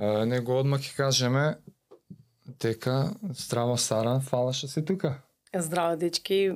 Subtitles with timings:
[0.00, 1.44] Него одма ќе кажеме
[2.60, 5.22] дека здраво Сара, фала што си тука.
[5.54, 6.52] Здраво, дечки.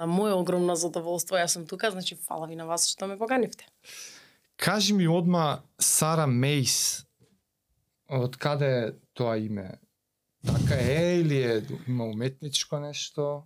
[0.00, 3.66] На моје огромно задоволство јас сум тука, значи фала ви на вас што ме поканивте.
[4.56, 7.06] Кажи ми одма Сара Мейс.
[8.10, 9.78] Од каде е тоа име?
[10.46, 13.44] Така е или е има уметничко нешто?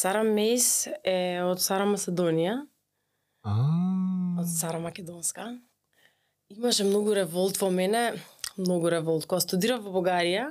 [0.00, 2.54] Сара Мейс е од Сара Македонија,
[3.44, 3.52] А,
[4.40, 5.58] од Сара Македонска.
[6.48, 8.14] Имаше многу револт во мене,
[8.56, 9.26] многу револт.
[9.28, 10.46] Кога студирав во Бугарија,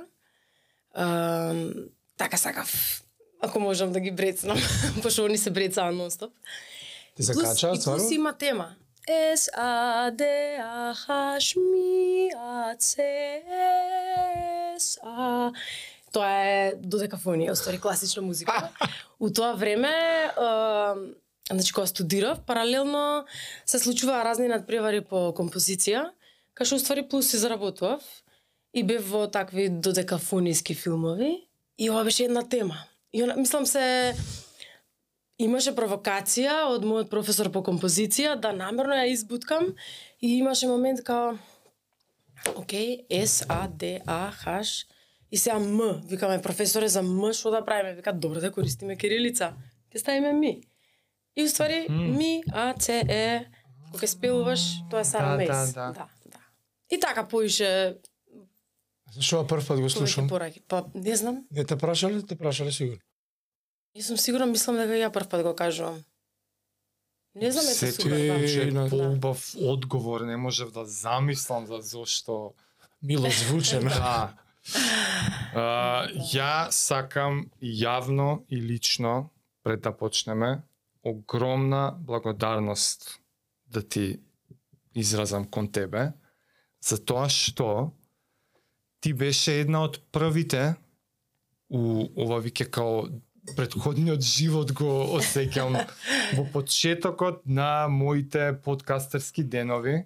[0.94, 1.06] а,
[2.16, 2.70] така сакав,
[3.42, 4.58] ако можам да ги брецнам,
[5.02, 6.30] пошто они се брецаа нонстоп.
[7.16, 8.76] Ти се кача, И плюс има тема.
[9.34, 10.24] С А Д
[10.62, 13.02] А Х Ми А Ц
[14.78, 15.52] С А
[16.10, 18.70] Тоа е додекафонија, оствари класична музика.
[19.22, 20.30] У тоа време, е,
[21.52, 23.24] значи кога студирав, паралелно
[23.66, 26.10] се случуваа разни надпревари по композиција,
[26.58, 28.02] кај што уствари плюс се заработував
[28.74, 31.46] и бев во такви додекафониски филмови
[31.78, 32.76] и ова беше една тема.
[33.12, 34.14] И она, мислам се
[35.38, 39.72] имаше провокација од мојот професор по композиција да намерно ја избуткам
[40.20, 41.38] и имаше момент као
[42.56, 44.62] Океј, С, А, Д, А, Х,
[45.32, 46.02] и сега М.
[46.04, 47.94] Викаме, професоре, за М што да правиме?
[47.94, 49.54] Вика, добро да користиме кирилица.
[49.90, 50.62] Ќе ставиме ми.
[51.36, 53.46] И уствари, ми, А, Ц, Е,
[53.86, 55.48] кога ќе спелуваш, тоа е Сара Да, Мейс.
[55.48, 55.92] да, да.
[55.92, 56.38] да, да.
[56.90, 57.96] И така поише
[59.12, 60.28] Што ја прв пат го слушам?
[60.28, 60.60] пораки.
[60.62, 63.00] Па, не знам, Не те прашале, те прашале сигурно.
[63.96, 66.04] не сум сигурна, мислам дека ја прв пат го кажувам.
[67.34, 68.88] Не знам, ете Се супер, да.
[68.88, 72.54] поубав одговор, не можев да замислам за зошто
[73.02, 73.90] Мило звучено.
[73.96, 74.34] Да.
[75.54, 79.30] А, ја сакам јавно и лично,
[79.64, 80.62] пред да почнеме,
[81.02, 83.20] огромна благодарност
[83.66, 84.20] да ти
[84.94, 86.12] изразам кон тебе,
[86.82, 87.92] за тоа што
[89.00, 90.74] ти беше една од првите
[91.70, 93.08] у ова вике као
[93.56, 95.78] предходниот живот го осеќам.
[96.36, 100.04] Во почетокот на моите подкастерски денови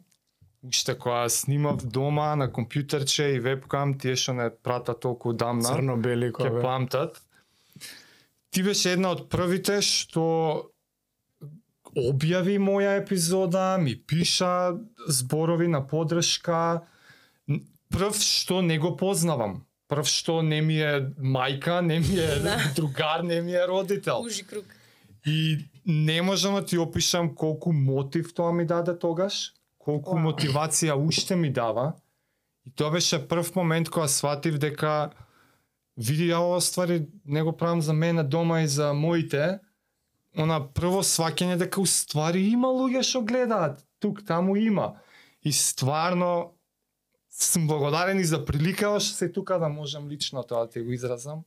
[0.64, 6.30] уште кога снимав дома на компјутерче и вебкам, тие што не пратат толку дамна, Црно-бели
[6.30, 6.62] ќе кога.
[6.62, 7.20] памтат.
[8.50, 10.70] Ти беше една од првите што
[11.94, 14.74] објави моја епизода, ми пиша
[15.08, 16.80] зборови на подршка.
[17.90, 19.60] Прв што не го познавам.
[19.88, 22.56] Прв што не ми е мајка, не ми е Да.
[22.76, 24.20] другар, не ми е родител.
[24.20, 24.64] Ужи круг.
[25.26, 29.52] И не можам да ти опишам колку мотив тоа ми даде тогаш,
[29.84, 31.92] колку мотивација уште ми дава.
[32.64, 35.10] И тоа беше прв момент кога сватив дека
[35.96, 39.60] види ја ова ствари не го правам за мене дома и за моите.
[40.36, 44.94] Она прво сваќање дека уствари има луѓе што гледаат, тук таму има.
[45.42, 46.54] И стварно
[47.30, 50.92] сум благодарен и за прилика што се тука да можам лично тоа да ти го
[50.92, 51.44] изразам.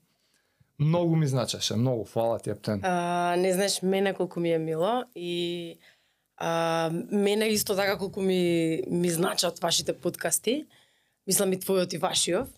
[0.79, 2.81] Многу ми значеше, многу, фала ти, Ептен.
[2.83, 5.79] А, не знаеш мене колку ми е мило и
[6.37, 10.65] а, мене исто така колку ми ми значат вашите подкасти.
[11.27, 12.49] Мислам и твојот и вашиот.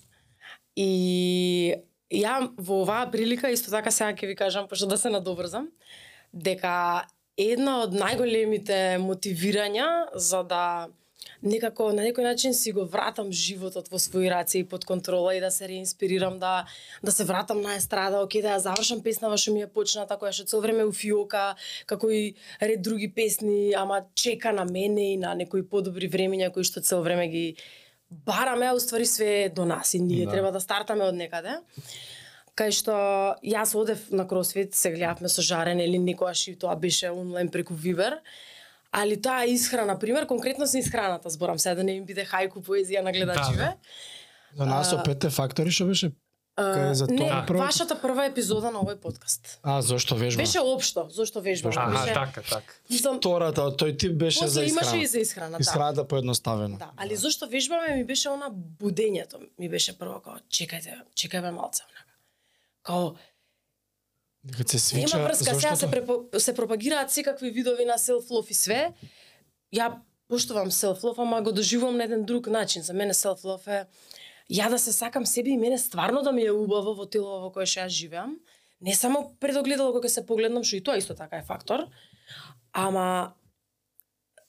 [0.75, 1.75] И
[2.13, 5.69] ја во оваа прилика исто така сега ќе ви кажам пошто да се надобрзам
[6.34, 7.06] дека
[7.38, 10.63] една од најголемите мотивирања за да
[11.41, 15.39] некако на некој начин си го вратам животот во своји раце и под контрола и
[15.39, 16.66] да се реинспирирам да
[17.03, 20.31] да се вратам на естрада, оке да ја завршам песнава што ми е почната, која
[20.31, 21.55] што цело време у фиока,
[21.85, 26.63] како и ред други песни, ама чека на мене и на некои подобри времења кои
[26.63, 27.56] што цело време ги
[28.09, 30.31] бараме, а уствари све до нас и ние Да.
[30.31, 31.59] треба да стартаме од некаде
[32.59, 32.94] кај што
[33.45, 37.74] јас одев на кросфит, се гледавме со жарен или некојаш и тоа беше онлайн преку
[37.74, 38.19] Вибер.
[38.91, 43.01] Али таа исхрана, пример, конкретно за исхраната зборам, сега да не им биде хајку поезија
[43.01, 43.75] на гледачиве.
[44.57, 46.12] За нас А, о пете фактори што беше
[46.57, 47.59] кај за не, прво.
[47.62, 49.59] вашата прва епизода на овој подкаст.
[49.63, 50.41] А зошто вежба?
[50.41, 51.69] Беше општо, зошто вежба.
[51.69, 52.74] Зошто Аха, беше, така, така.
[52.89, 55.03] Мислам, Втората од тој тип беше за после имаше исхрана.
[55.03, 55.62] и за исхрана, да.
[55.62, 56.77] Исхраната поедноставено.
[56.77, 61.83] Да, али зошто вежбаме ми беше она будењето, ми беше прво као чекајте, чекајме малце
[61.83, 62.13] онака.
[62.83, 63.13] Као
[64.57, 68.54] Дека се свича, Нема врска, сега се, препо, се пропагираат секакви видови на self-love и
[68.54, 68.94] све.
[69.75, 69.94] Ја
[70.30, 72.81] поштувам self-love, ама го доживувам на еден друг начин.
[72.81, 73.86] За мене self-love е
[74.50, 77.51] ја да се сакам себе и мене стварно да ми е убаво во тело во
[77.54, 78.40] кое што ја живеам.
[78.81, 81.86] Не само пред огледало кога се погледнам, што и тоа исто така е фактор,
[82.74, 83.36] ама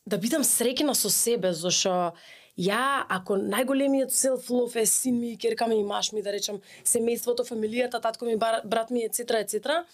[0.07, 2.13] да бидам среќна со себе, зашо
[2.59, 8.03] ја, ако најголемиот self-love е син ми, керка ми маш ми, да речам, семејството, фамилијата,
[8.03, 9.85] татко ми, брат ми, ецетра, ецетра,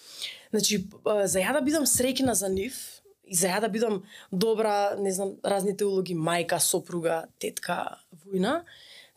[0.51, 2.77] значи, за ја да бидам среќна за нив,
[3.27, 8.63] и за ја да бидам добра, не знам, разните улоги, мајка, сопруга, тетка, војна,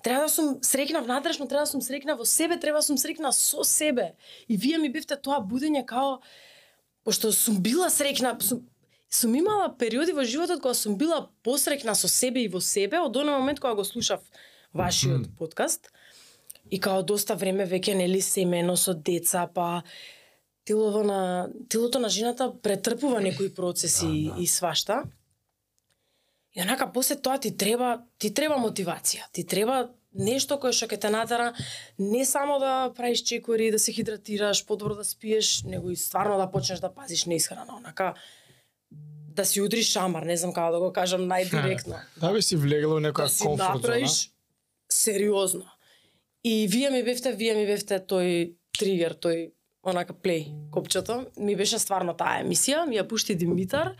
[0.03, 3.31] треба да сум среќна внатрешно, треба да сум среќна во себе, треба да сум среќна
[3.35, 4.13] со себе.
[4.47, 6.19] И вие ми бевте тоа будење као,
[7.03, 8.65] пошто сум била среќна, сум,
[9.09, 13.15] сум имала периоди во животот кога сум била посреќна со себе и во себе од
[13.17, 14.21] оној момент кога го слушав
[14.73, 15.91] вашиот подкаст.
[16.69, 19.83] И као доста време веќе нели семено со деца, па
[20.65, 25.03] телово на телото на жената претрпува некои процеси и свашта.
[26.53, 30.99] И онака после тоа ти треба ти треба мотивација, ти треба нешто кое што ќе
[31.01, 31.53] те натера
[31.97, 36.51] не само да правиш чекори, да се хидратираш, подобро да спиеш, него и стварно да
[36.51, 38.13] почнеш да пазиш на исхрана, онака
[39.35, 41.99] да си удриш шамар, не знам како да го кажам најдиректно.
[42.21, 44.31] Да би си влегла во некоја да си комфорт направиш
[44.91, 45.65] сериозно.
[46.43, 49.51] И вие ми бевте, вие ми бевте тој тригер, тој
[49.83, 51.25] онака плей копчето.
[51.37, 53.95] Ми беше стварно таа емисија, ми ја пушти Димитар.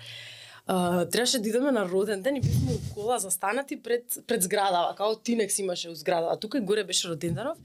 [0.70, 4.96] Uh, требаше да идеме на роден ден и бевме у кола застанати пред пред зградава,
[4.96, 6.38] као Тинекс имаше у зградава.
[6.40, 7.58] Тука и горе беше роденданов.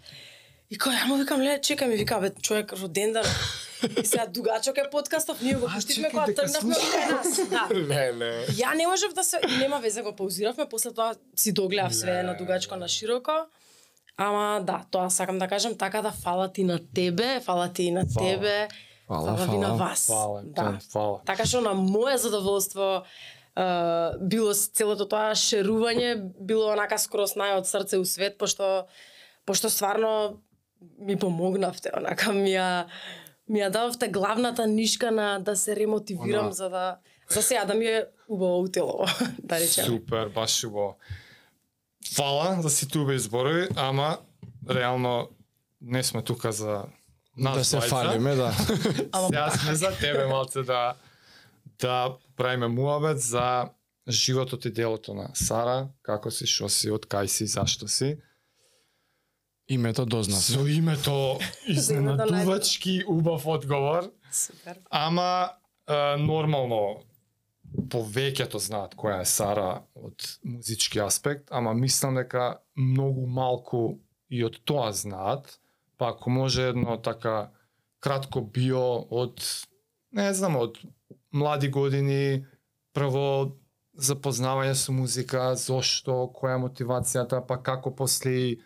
[0.70, 3.26] И кај, ја му викам, ле, чекај ми, вика, бе, човек родендан.
[4.02, 7.48] И сега дугачок е подкастов, ние го пуштивме кога тргнавме кај нас.
[7.50, 7.68] Да.
[7.90, 8.46] Леле.
[8.56, 12.36] Ја не можев да се нема везе го паузиравме, после тоа си догледав све на
[12.36, 13.46] дугачко на широко.
[14.16, 17.90] Ама да, тоа сакам да кажам, така да фала ти на тебе, фала ти и
[17.90, 18.26] на Фала.
[18.26, 18.68] тебе.
[19.08, 19.78] Фала, ви на фала.
[19.78, 20.06] вас.
[20.06, 20.78] Фала, да.
[20.92, 21.20] фала.
[21.26, 23.04] Така што на моје задоволство
[23.54, 28.88] Uh, било целото тоа шерување било онака скроз нај од срце у свет пошто
[29.46, 30.42] пошто стварно
[30.98, 32.90] ми помогнавте онака ми ја
[33.48, 36.96] ми ја дававте главната нишка на да се ремотивирам Она- за да
[37.30, 39.06] за сега да ми е убаво у тело
[39.38, 40.96] да речем Супер, баш убаво.
[42.14, 44.18] Фала за сите убави зборови, ама
[44.70, 45.28] реално
[45.80, 46.84] не сме тука за
[47.36, 47.88] нас Да се двајца.
[47.88, 48.52] фалиме, да.
[49.12, 50.94] Ама Сега сме за тебе малце да
[51.80, 53.68] да правиме муабет за
[54.08, 58.16] животот и делото на Сара, како си, што си, од кај си, зашто си.
[59.68, 60.42] Името дознав.
[60.42, 61.38] Со името
[61.68, 65.50] изненадувачки убав одговор, супер ама
[65.88, 67.00] е, нормално
[67.74, 73.98] повеќето знаат која е Сара од музички аспект, ама мислам дека многу малку
[74.30, 75.58] и од тоа знаат,
[75.96, 77.50] па ако може едно така
[78.00, 79.40] кратко био од
[80.14, 80.78] не знам, од
[81.32, 82.46] млади години,
[82.94, 83.56] прво
[83.98, 88.60] запознавање со музика, зошто, која е мотивацијата, па како после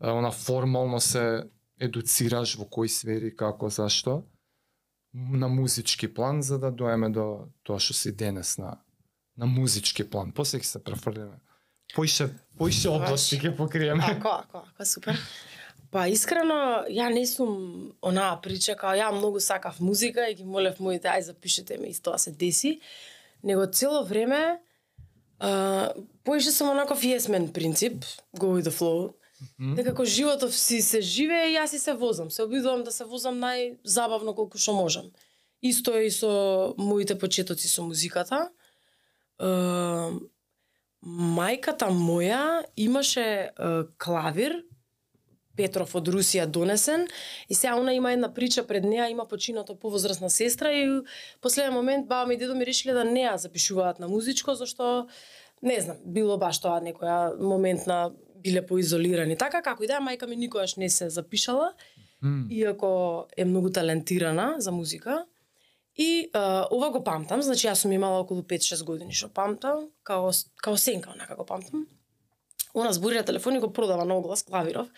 [0.00, 1.44] она формално се
[1.80, 4.22] едуцираш во кои сфери, како, зашто
[5.14, 8.78] на музички план за да доеме до тоа што си денес на
[9.36, 10.32] на музички план.
[10.32, 11.38] После ќе се префрлиме.
[11.94, 14.02] Поише поише области ќе покриеме.
[14.06, 15.18] Ако, ако, ако, супер.
[15.90, 20.80] Па искрено, ја не сум онаа прича као ја многу сакав музика и ги молев
[20.80, 22.80] моите ај запишете ме и тоа се деси.
[23.42, 24.58] Него цело време
[25.38, 25.92] а,
[26.24, 28.04] поише сум онаков yes man принцип,
[28.38, 29.14] go with the flow.
[29.58, 32.30] Дека како животов си се живее и јас си се возам.
[32.30, 35.10] Се обидувам да се возам најзабавно колку што можам.
[35.62, 38.48] Исто е и со моите почетоци со музиката.
[39.40, 39.50] Е,
[41.02, 43.50] мајката моја имаше е,
[43.98, 44.62] клавир
[45.56, 47.06] Петров од Русија донесен
[47.48, 51.02] и сега она има една прича пред неа, има починато повозрасна сестра и
[51.40, 55.06] последен момент баба ми и дедо ми решиле да не ја запишуваат на музичко зашто
[55.62, 58.12] не знам, било баш тоа некоја моментна
[58.44, 59.36] биле поизолирани.
[59.36, 61.72] Така како и да, мајка ми никогаш не се запишала,
[62.50, 65.24] иако е многу талентирана за музика.
[65.96, 70.32] И а, ова го памтам, значи јас сум имала околу 5-6 години што памтам, као,
[70.58, 71.86] као сенка онака го памтам.
[72.74, 74.88] Она збори на телефон и го продава на оглас клавиров.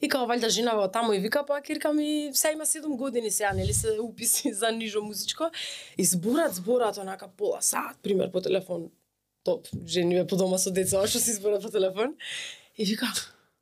[0.00, 3.30] И као валјда женава од таму и вика, па кирка ми сега има 7 години
[3.30, 5.50] сега, нели се уписи за нижо музичко.
[5.98, 8.88] И зборат, зборат онака пола саат, пример по телефон.
[9.44, 12.16] Топ, жениве по дома со деца, што си зборат по телефон.
[12.80, 13.06] И вика,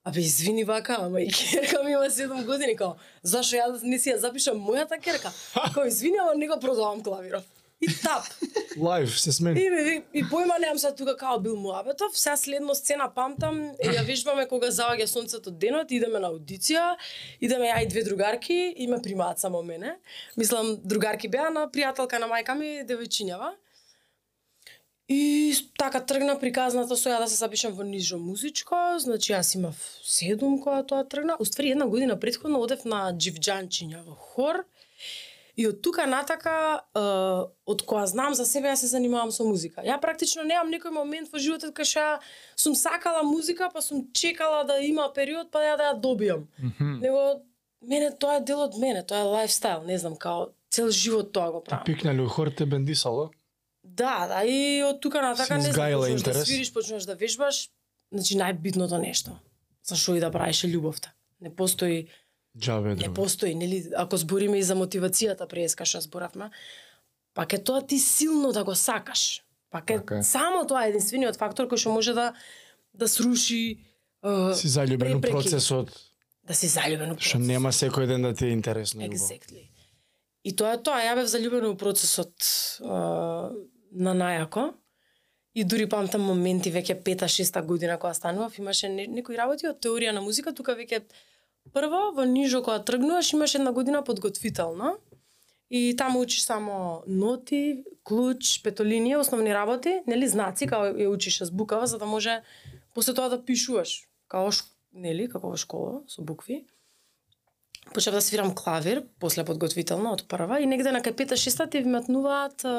[0.04, 4.12] Абе, извини вака, ама и керка ми има 7 години, као, зашо ја не си
[4.12, 5.32] ја запишам мојата керка?
[5.74, 7.42] Као, извини, ама не го продавам клавиров.
[7.80, 8.22] И тап.
[8.78, 9.60] Лайв се смени.
[9.60, 13.90] И, и, и појма немам сега тука као бил Муабетов, сега следно сцена памтам, и
[13.90, 16.94] ја вежбаме кога заоѓа сонцето денот, идеме на аудиција,
[17.40, 19.96] идеме ја и две другарки, и ме примаат само мене.
[20.36, 23.56] Мислам, другарки беа на пријателка на мајка ми, девојчињава.
[25.08, 29.76] И така тргна приказната со ја да се запишам во нижо музичко, значи јас имав
[30.04, 31.36] седум кога тоа тргна.
[31.40, 34.64] Уствари една година претходно одев на Дживџанчиња во хор.
[35.56, 37.00] И од тука натака, е,
[37.66, 39.80] од која знам за себе, јас се занимавам со музика.
[39.80, 42.12] Ја практично немам некој момент во животот кај што ја
[42.54, 46.44] сум сакала музика, па сум чекала да има период, па ја да ја добијам.
[46.60, 47.00] Мгм.
[47.00, 47.24] Него,
[47.80, 51.50] мене тоа е дел од мене, тоа е лайфстайл, не знам, као цел живот тоа
[51.50, 51.84] го правам.
[51.84, 53.30] Пикнале у хор те бендисало?
[53.98, 56.46] Да, да, и од тука натака Си не знам, да интерес?
[56.46, 57.68] свириш, почнеш да вежбаш,
[58.12, 59.34] значи најбитното нешто.
[59.82, 61.10] Зашо и да правиш е љубовта.
[61.40, 62.06] Не постои,
[62.58, 66.50] Джабе не постои, нели, ако збориме и за мотивацијата преска што зборавме,
[67.34, 69.42] пак е тоа ти силно да го сакаш.
[69.70, 72.32] Пак е Така само тоа е единствениот фактор кој што може да
[72.94, 73.78] да сруши
[74.24, 75.92] е, Си заљубен процесот,
[76.42, 79.02] да си заљубен у што нема секој ден да ти е интересно.
[79.06, 79.68] Exactly.
[80.44, 82.32] И тоа е тоа, ја бев заљубена у процесот
[82.82, 83.50] а,
[83.92, 84.72] на најако.
[85.54, 89.80] И дури памтам моменти веќе пета, шеста година кога станував, имаше не, некои работи од
[89.82, 91.02] теорија на музика, тука веќе
[91.74, 94.94] прво во нижо кога тргнуваш имаш една година подготвителна.
[95.70, 101.86] И таму учиш само ноти, клуч, петолинија, основни работи, нели знаци, како ја учиш азбукава
[101.86, 102.40] за да може
[102.94, 104.48] после тоа да пишуваш, као
[104.92, 106.64] нели, како во школа со букви.
[107.94, 111.80] Почнав да свирам клавир, после подготвителна од прва и негде на кај пета шеста ти
[111.82, 112.74] вметнуваат а,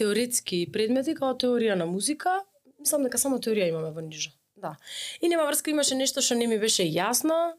[0.00, 2.40] теоретски предмети како теорија на музика.
[2.80, 4.32] Мислам дека само теорија имаме во нижа.
[4.56, 4.76] Да.
[5.20, 7.54] И нема врска, имаше нешто што не ми беше јасно.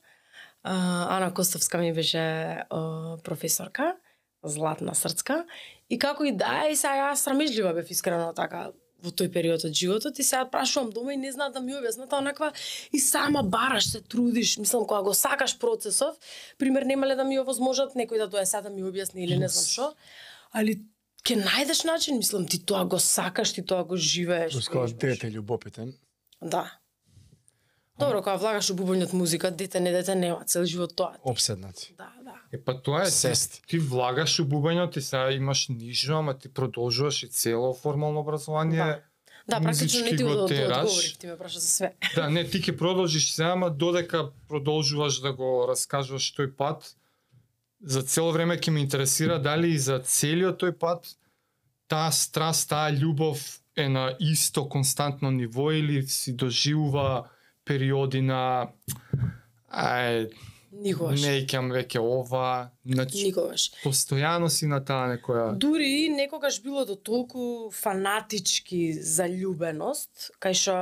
[0.63, 0.73] А,
[1.17, 2.19] Ана Костовска ми беше
[2.69, 3.95] а, професорка,
[4.43, 5.45] златна срцка.
[5.89, 8.71] И како и да е, и сега срамежлива бев искрено така
[9.05, 12.13] во тој период од животот и сега прашувам дома и не знаат да ми објаснат,
[12.17, 12.51] онаква
[12.91, 16.15] и сама бараш се трудиш, мислам кога го сакаш процесов,
[16.57, 19.65] пример немале да ми овозможат некој да дое сега да ми објасни или не знам
[19.65, 19.91] што,
[20.51, 20.79] али
[21.25, 24.53] ќе најдеш начин, мислам ти тоа го сакаш, ти тоа го живееш.
[24.53, 24.93] Вежбаш.
[24.93, 25.93] дете љубопитен.
[26.41, 26.69] Да.
[27.99, 31.15] Добро, кога влагаш у бубоњот музика, дете не дете нема, цел живот тоа.
[31.23, 31.93] Обседнати.
[31.97, 32.33] Да, да.
[32.51, 33.61] Е, па тоа е, ти, Сест.
[33.67, 38.77] ти влагаш у бубањот, ти сега имаш нижо, ама ти продолжуваш и цело формално образование.
[38.77, 38.99] Да.
[39.47, 40.77] Да, практично не Музички ти го тераш.
[40.77, 41.93] одговорив, ти ме праша за све.
[42.15, 46.95] Да, не, ти ќе продолжиш сега, ама додека продолжуваш да го раскажуваш тој пат,
[47.85, 51.15] за цело време ќе ме интересира дали и за целиот тој пат
[51.87, 57.29] таа страст, таа љубов е на исто константно ниво или си доживува
[57.65, 58.69] периоди на
[59.69, 60.29] ај
[60.75, 61.21] Никогаш.
[61.21, 63.71] не икам веќе ова, значи Никогаш.
[63.83, 70.75] постојано си на таа некоја Дури некогаш било до толку фанатички заљубеност, кај што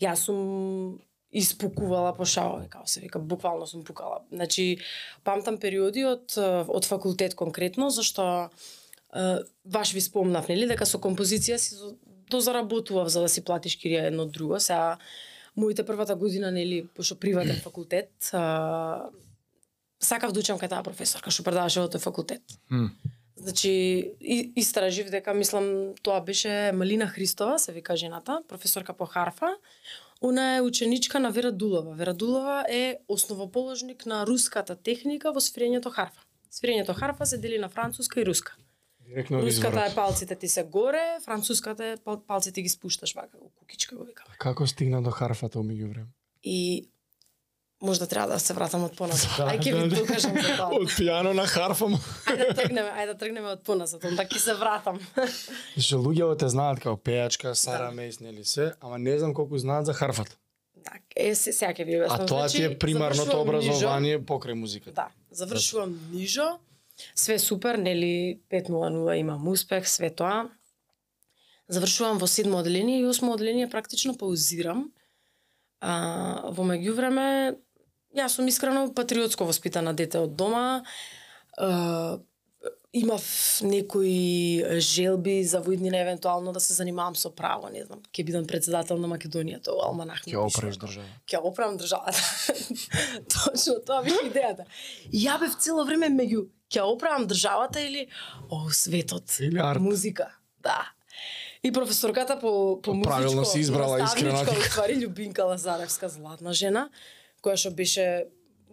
[0.00, 1.00] јас сум
[1.34, 4.20] испукувала по шавови, како се вика, буквално сум пукала.
[4.30, 4.78] Значи,
[5.24, 6.36] памтам периоди од,
[6.68, 8.50] од факултет конкретно, зашто
[9.10, 11.96] е, баш ви спомнав, нели, дека со композиција си до-
[12.30, 14.60] дозаработував за да си платиш кирија едно друго.
[14.60, 14.98] Сега,
[15.56, 19.10] моите првата година, нели, пошто приватен факултет, а,
[20.00, 22.42] сакав да учам кај таа професорка што предаваше во тој факултет.
[22.70, 22.90] М.
[23.36, 23.70] Значи,
[24.20, 29.56] и, истражив дека, мислам, тоа беше Малина Христова, се вика жената, професорка по харфа.
[30.20, 31.94] Она е ученичка на Вера Дулова.
[31.94, 36.22] Вера Дулова е основоположник на руската техника во свирењето харфа.
[36.48, 38.56] Свирењето харфа се дели на француска и руска.
[39.08, 43.96] Директно Руската е палците ти се горе, француската е пал, палците ги спушташ вака, кукичка
[43.96, 44.36] го викаме.
[44.38, 46.08] Како стигна до харфата умеѓу време?
[46.42, 46.88] И
[47.82, 49.30] можда треба да се вратам од понасот.
[49.38, 49.96] Да, Ај ќе да, ви да.
[49.96, 50.68] докажам за тоа.
[50.78, 51.90] Од пијано на харфа.
[52.30, 55.00] Ајде да тргнеме, ајде да тргнеме од понасот, онда ќе се вратам.
[55.84, 59.86] Што луѓето те знаат како пејачка, Сара Мейс, нели се, ама не знам колку знаат
[59.86, 60.36] за харфата.
[60.84, 62.24] Да, е, се, сега ќе ви објаснам.
[62.24, 64.92] А тоа ти е Значи, примарното образование покрај музиката.
[64.92, 66.58] Да, завршувам нижо,
[67.14, 70.50] све супер, нели 5.00 имам успех, све тоа.
[71.68, 74.92] Завршувам во седмо одделение и осмо одделение практично паузирам.
[75.80, 77.56] А, во меѓувреме,
[78.16, 80.84] јас сум искрено патриотско воспитана дете од дома.
[81.56, 82.18] А,
[82.94, 83.24] имав
[83.62, 88.46] некои желби за во иднина евентуално да се занимавам со право, не знам, ќе бидам
[88.46, 90.22] председател на Македонијата, о Алманах.
[90.26, 91.08] ми Ќе опреш држава.
[91.26, 92.22] ќе оправам државата.
[93.34, 94.64] Точно тоа беше идејата.
[95.10, 98.08] И ја бев цело време меѓу ќе оправам државата или
[98.50, 99.80] о светот, Или арт.
[99.80, 100.28] музика.
[100.62, 100.90] Да.
[101.62, 106.88] И професорката по по музичко, Правилно си избрала, искрено Уствари Љубинка Лазаревска, златна жена,
[107.42, 108.26] која што беше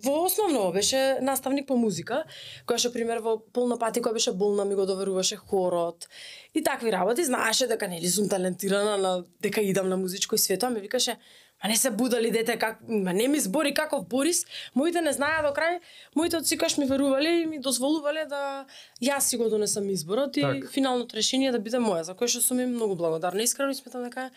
[0.03, 2.23] во основно беше наставник по музика,
[2.65, 6.07] која што пример во полна пати која беше болна ми го доверуваше хорот
[6.53, 10.65] и такви работи, знаеше дека нели сум талентирана на дека идам на музичко и свето,
[10.65, 11.17] а ме викаше
[11.63, 14.45] Ма не се будали дете как, ма не ми збори каков Борис.
[14.75, 15.79] Моите не знаеа до крај,
[16.15, 18.65] моите од секогаш ми верувале и ми дозволувале да
[19.01, 20.71] јас си го донесам изборот и Так.
[20.71, 23.43] финалното решение да биде моја, за кое што сум им многу благодарна.
[23.43, 24.31] Искрено и сметам дека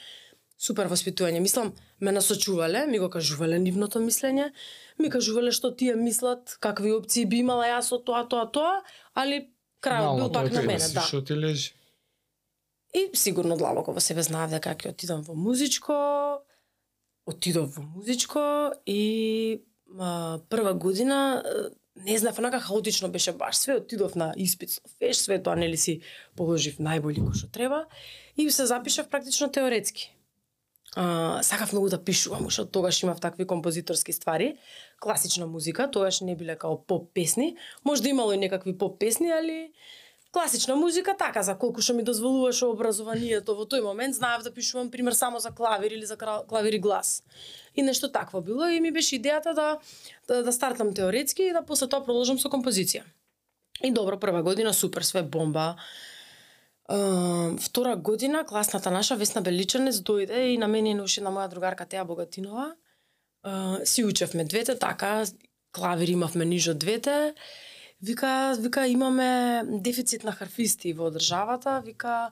[0.58, 1.40] супер воспитување.
[1.40, 4.52] Мислам, ме насочувале, ми го кажувале нивното мислење,
[4.98, 8.82] ми кажувале што тие мислат, какви опции би имала јас од тоа, тоа, тоа,
[9.14, 9.48] али
[9.82, 11.00] крајот бил пак на мене, да.
[11.00, 11.72] Што ти лежи?
[12.94, 16.44] И сигурно длабоко во себе знаев дека ќе отидам во музичко,
[17.26, 19.62] отидов во музичко и
[19.98, 21.42] а, прва година
[21.96, 25.76] не знав, онака хаотично беше баш све, отидов на испит со феш, све тоа нели
[25.76, 26.00] си
[26.36, 27.86] положив најболи кој што треба
[28.36, 30.10] и се запишав практично теоретски.
[30.96, 34.56] А, сакав многу да пишувам, уште тогаш имав такви композиторски ствари.
[35.00, 37.56] Класична музика, тогаш не биле као поп песни.
[37.84, 39.72] Можда имало и некакви поп песни, али
[40.34, 44.90] класична музика така за колку што ми дозволуваше образованието во тој момент знаев да пишувам
[44.90, 47.22] пример само за клавир или за клавир и глас.
[47.74, 49.78] И нешто такво било и ми беше идејата да
[50.28, 53.06] да, да стартам теоретски и да после тоа продолжам со композиција.
[53.82, 55.76] И добро, прва година супер, све бомба.
[56.90, 61.30] Uh, втора година класната наша Весна Беличанец дојде и на мене и на уште на
[61.30, 62.74] моја другарка Теа Богатинова.
[63.46, 65.24] Uh, си учевме двете така,
[65.72, 67.34] клавир имавме нижо двете.
[68.02, 72.30] Вика, вика имаме дефицит на харфисти во државата, вика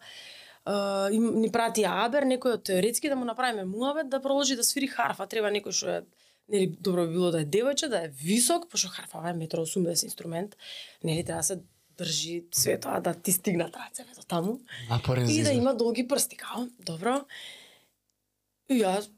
[1.13, 4.87] им, ни прати Абер, некој од теоретски да му направиме муавет да продолжи да свири
[4.87, 5.27] харфа.
[5.27, 6.03] Треба некој што е
[6.49, 10.57] нели добро би било да е девојче, да е висок, пошто харфа е 1,80 инструмент,
[11.05, 11.61] нели треба да се
[11.99, 16.37] држи све тоа да ти стигнат рацете до таму Напорен и да има долги прсти,
[16.37, 17.25] као, добро.
[18.69, 19.11] И јас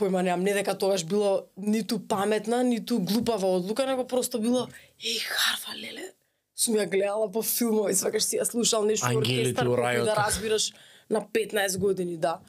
[0.00, 4.66] појма немам, не дека тогаш било ниту паметна, ниту глупава одлука, него просто било,
[4.98, 6.10] еј, харфа, леле,
[6.56, 9.68] сум ја гледала по филмови, свакаш си ја слушал нешто оркестар,
[10.04, 10.72] да разбираш
[11.10, 12.40] на 15 години, да.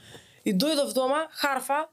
[0.45, 1.87] И дојдов дома, харфа,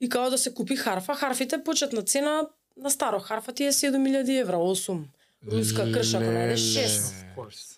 [0.00, 2.46] и као да се купи харфа, харфите почетна цена
[2.76, 5.04] на старо харфа ти е 7000 евра, 8.
[5.52, 7.77] Руска крша, ако најдеш 6 Of course.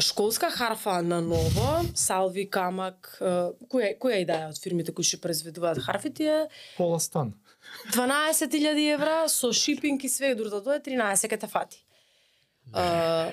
[0.00, 6.10] школска харфа на ново, салви, камак, која која идеја од фирмите кои ќе произведуваат харфи
[6.14, 6.40] ти е
[6.76, 7.32] Пола стан.
[7.92, 11.84] 12.000 евра со шипинг и све дур да дое 13 ке те фати.
[12.72, 13.30] А,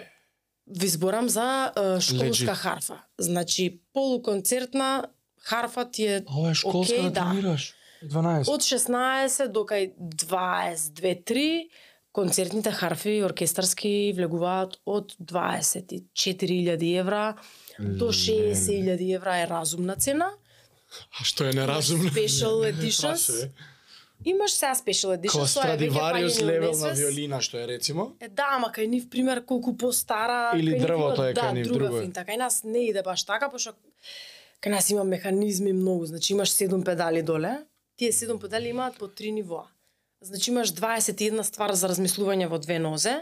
[0.68, 2.56] ви зборам за школска Legit.
[2.56, 3.04] харфа.
[3.18, 5.08] Значи полуконцертна
[5.40, 7.32] харфа ти е ова е школска Океј, да да.
[7.32, 7.74] тренираш.
[8.04, 8.50] 12.
[8.54, 11.70] од 16 до кај 22-3
[12.16, 17.36] концертните харфи оркестарски влегуваат од 24.000 евра
[17.80, 20.32] до 60.000 евра е разумна цена.
[21.20, 22.10] А што е неразумно?
[22.10, 23.50] Special editions.
[24.26, 28.08] Имаш сега special editions, Као тоа е веќе Страдивариус левел на виолина што е рецимо.
[28.24, 32.00] Е, да, ама кај нив пример колку постара Или дрвото е кај да, нив, друго
[32.00, 32.06] е.
[32.06, 32.24] финта.
[32.24, 33.76] Кај нас не иде баш така, пошто
[34.64, 37.58] кај нас има механизми многу, значи имаш 7 педали доле.
[37.98, 39.68] Тие 7 педали имаат по 3 нивоа.
[40.26, 43.20] Значи имаш 21 ствар за размислување во две нозе,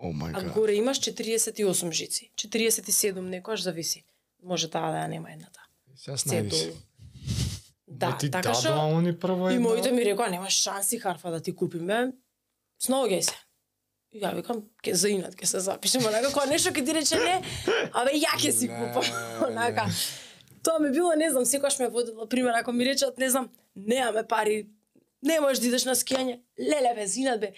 [0.00, 2.30] О мај а горе имаш 48 жици.
[2.36, 4.04] 47 некојаш зависи.
[4.42, 5.60] Може таа да ја нема едната.
[5.96, 6.72] Сега Се се.
[7.86, 11.54] Да, ти така што они прво и моите ми рекоа немаш шанси харфа да ти
[11.56, 12.12] купиме.
[12.80, 13.36] Сногај се.
[14.12, 17.16] И Ја викам, ке за инат ќе се запишем, онака кога нешто ќе ти рече
[17.20, 17.36] не,
[17.92, 19.04] абе ја ќе си купам.
[19.04, 19.46] не.
[19.46, 19.88] Онака.
[20.62, 24.26] Тоа ми било, не знам, секогаш ме водила пример ако ми речат, не знам, немаме
[24.26, 24.66] пари,
[25.22, 26.38] не можеш да идеш на скијање.
[26.60, 27.52] Леле бе, зинат бе.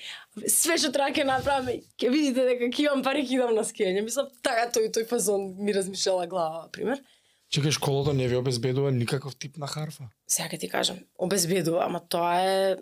[0.49, 4.05] Све што треба ќе направиме, ќе видите дека ќе имам пари ќе идам на скијање.
[4.07, 7.03] Мислам, така тој тој фазон ми размишljала глава, пример.
[7.49, 10.11] Чекај, школата не ви обезбедува никаков тип на харфа.
[10.29, 12.77] Сега ќе ти кажам, обезбедува, ама тоа е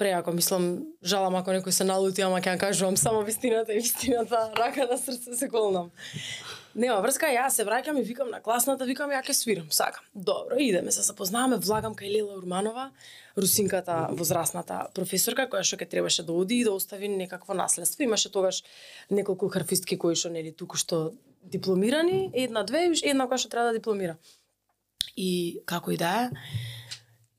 [0.00, 4.88] преако, мислам, жалам ако некој се налути, ама ќе кажувам само вистината и вистината, рака
[4.88, 5.92] на срце се колнам.
[6.74, 10.04] Нема врска, јас се враќам и викам на класната, викам ја ќе свирам, сакам.
[10.14, 12.90] Добро, идеме се запознаваме, влагам кај Лела Урманова,
[13.36, 18.06] русинката возрастната професорка која што ќе требаше да оди и да остави некакво наследство.
[18.06, 18.62] Имаше тогаш
[19.10, 21.10] неколку харфистки кои што нели туку што
[21.42, 24.16] дипломирани, една две и една која што треба да дипломира.
[25.16, 26.30] И како и да е,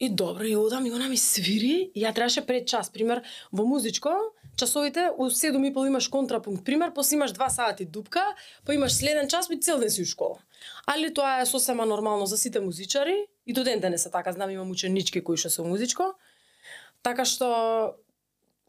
[0.01, 3.21] И добро, и одам и она ми свири, и ја требаше пред час, пример,
[3.53, 4.09] во музичко,
[4.57, 8.25] часовите, у 7 и пол имаш контрапункт, пример, после имаш 2 сати дупка,
[8.65, 10.37] па имаш следен час, и цел ден си у школа.
[10.87, 14.49] Али тоа е сосема нормално за сите музичари, и до ден денес е така, знам
[14.49, 16.13] имам ученички кои што се музичко,
[17.03, 17.47] така што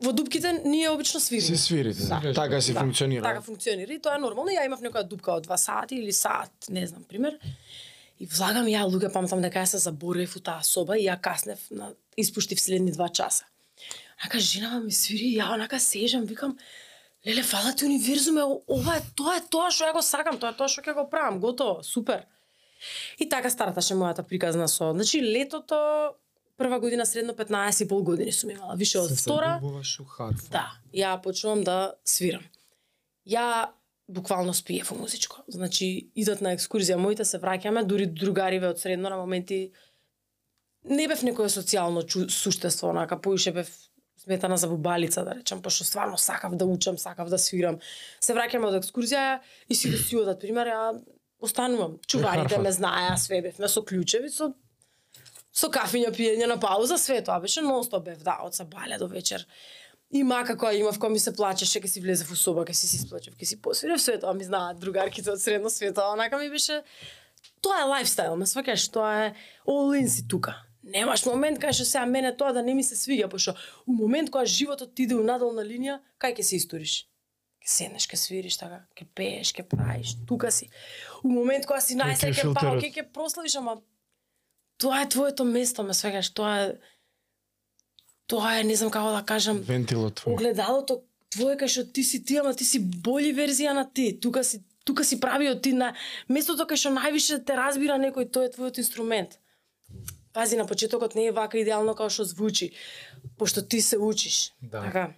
[0.02, 1.46] во дупките ние обично свириме.
[1.46, 2.06] Си свирите.
[2.06, 2.32] Да.
[2.34, 3.22] Така си Да, функционира.
[3.22, 4.50] Така функционира и тоа е нормално.
[4.50, 7.38] Ја имав некоја дупка од 2 сати или сат, не знам, пример.
[8.18, 11.58] И влагам ја луѓе, памтам дека ја се заборев у таа соба и ја каснев
[11.70, 13.44] на испуштив следни два часа.
[14.26, 16.56] Ака женава ми свири, ја онака сежам, викам,
[17.26, 20.58] леле, фала ти универзуме, ова е тоа е тоа што ја го сакам, тоа е
[20.58, 22.26] тоа што ќе го правам, готово, супер.
[23.18, 26.14] И така старташе мојата приказна со, значи летото
[26.56, 29.60] прва година средно 15 и пол години сум имала, више од Се втора.
[29.62, 30.50] у харфа.
[30.50, 32.42] Да, ја почнувам да свирам.
[33.26, 33.70] Ја
[34.08, 35.42] буквално спиев во музичко.
[35.48, 39.70] Значи, идат на екскурзија моите, се враќаме, дури другариве од средно на моменти
[40.84, 43.70] не бев некое социјално чу, суштество, онака поише бев
[44.22, 47.78] сметана за бубалица, да речам, пошто стварно сакав да учам, сакав да свирам.
[48.20, 50.82] Се враќаме од екскурзија и си си одат, пример, ја
[51.42, 51.98] останувам.
[52.06, 54.52] Чуварите ме знаеа, све бевме со клучеви, со
[55.52, 59.44] со кафиња пиење на пауза, све тоа беше нонстоп бев, да, од сабаля до вечер.
[60.12, 62.88] И мака која имав, која ми се плачеше, ќе си влезев у соба, ќе си
[62.88, 66.48] си сплачев, ќе си посвирев, све тоа ми знаат другарките од средно света, онака ми
[66.52, 66.82] беше
[67.60, 69.32] тоа е лайфстайл, ме сваќаш, тоа е
[69.66, 70.56] all in си тука.
[70.82, 73.54] Немаш момент кај што сега мене тоа да не ми се свиѓа, пошто
[73.86, 76.94] у момент кога животот ти иде у надолна линија, кај ќе се историш?
[77.62, 80.70] Ке седнеш, ке свириш така, ке пееш, ке правиш, тука си.
[81.22, 83.78] У момент кога си најсреќен, па оке ке прославиш, ама
[84.82, 86.74] тоа е твоето место, ме сваќаш, тоа е
[88.26, 90.34] тоа е, не знам како да кажам, Вентилот твој.
[90.34, 94.18] огледалото твое кај што ти си ти, ама ти си боли верзија на ти.
[94.20, 95.94] Тука си тука си правиот ти на
[96.28, 99.38] местото кај што највише те разбира некој, тој е твојот инструмент.
[100.32, 102.72] Пази, на почетокот не е вака идеално како што звучи,
[103.38, 104.52] пошто ти се учиш.
[104.62, 104.80] Да.
[104.80, 105.12] Така.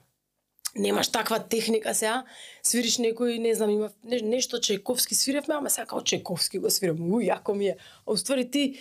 [0.76, 2.24] Немаш таква техника сега,
[2.66, 6.98] свириш некој, не знам, има не, нешто Чајковски свиревме, ама сега као Чајковски го свирам.
[6.98, 7.76] У, јако ми е.
[8.06, 8.80] А уствари ти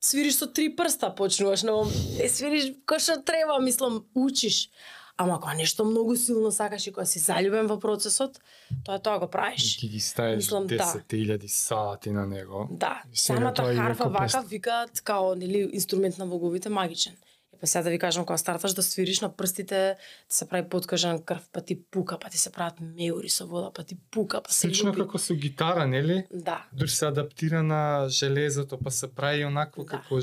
[0.00, 1.84] свириш со три прста, почнуваш, но
[2.16, 4.70] не свириш кој што треба, мислам, учиш.
[5.16, 8.40] Ама кога нешто многу силно сакаш и кога си заљубен во процесот,
[8.84, 9.76] тоа тоа го правиш.
[9.76, 10.74] Ти ги ставиш Мислам, да.
[10.76, 12.68] 10.000 сати на него.
[12.72, 14.48] Да, самата и харфа како вака пест.
[14.48, 17.12] викаат као нели инструмент на боговите магичен.
[17.52, 19.96] Е па сега да ви кажам кога старташ да свириш на прстите,
[20.28, 23.70] ти се прави подкажан крв, па ти пука, па ти се прават меури со вода,
[23.70, 26.26] па ти пука, па се Слично како со гитара, нели?
[26.32, 26.66] Да.
[26.72, 29.88] Дури се адаптира на железото, па се прави онакво Да.
[29.88, 30.18] како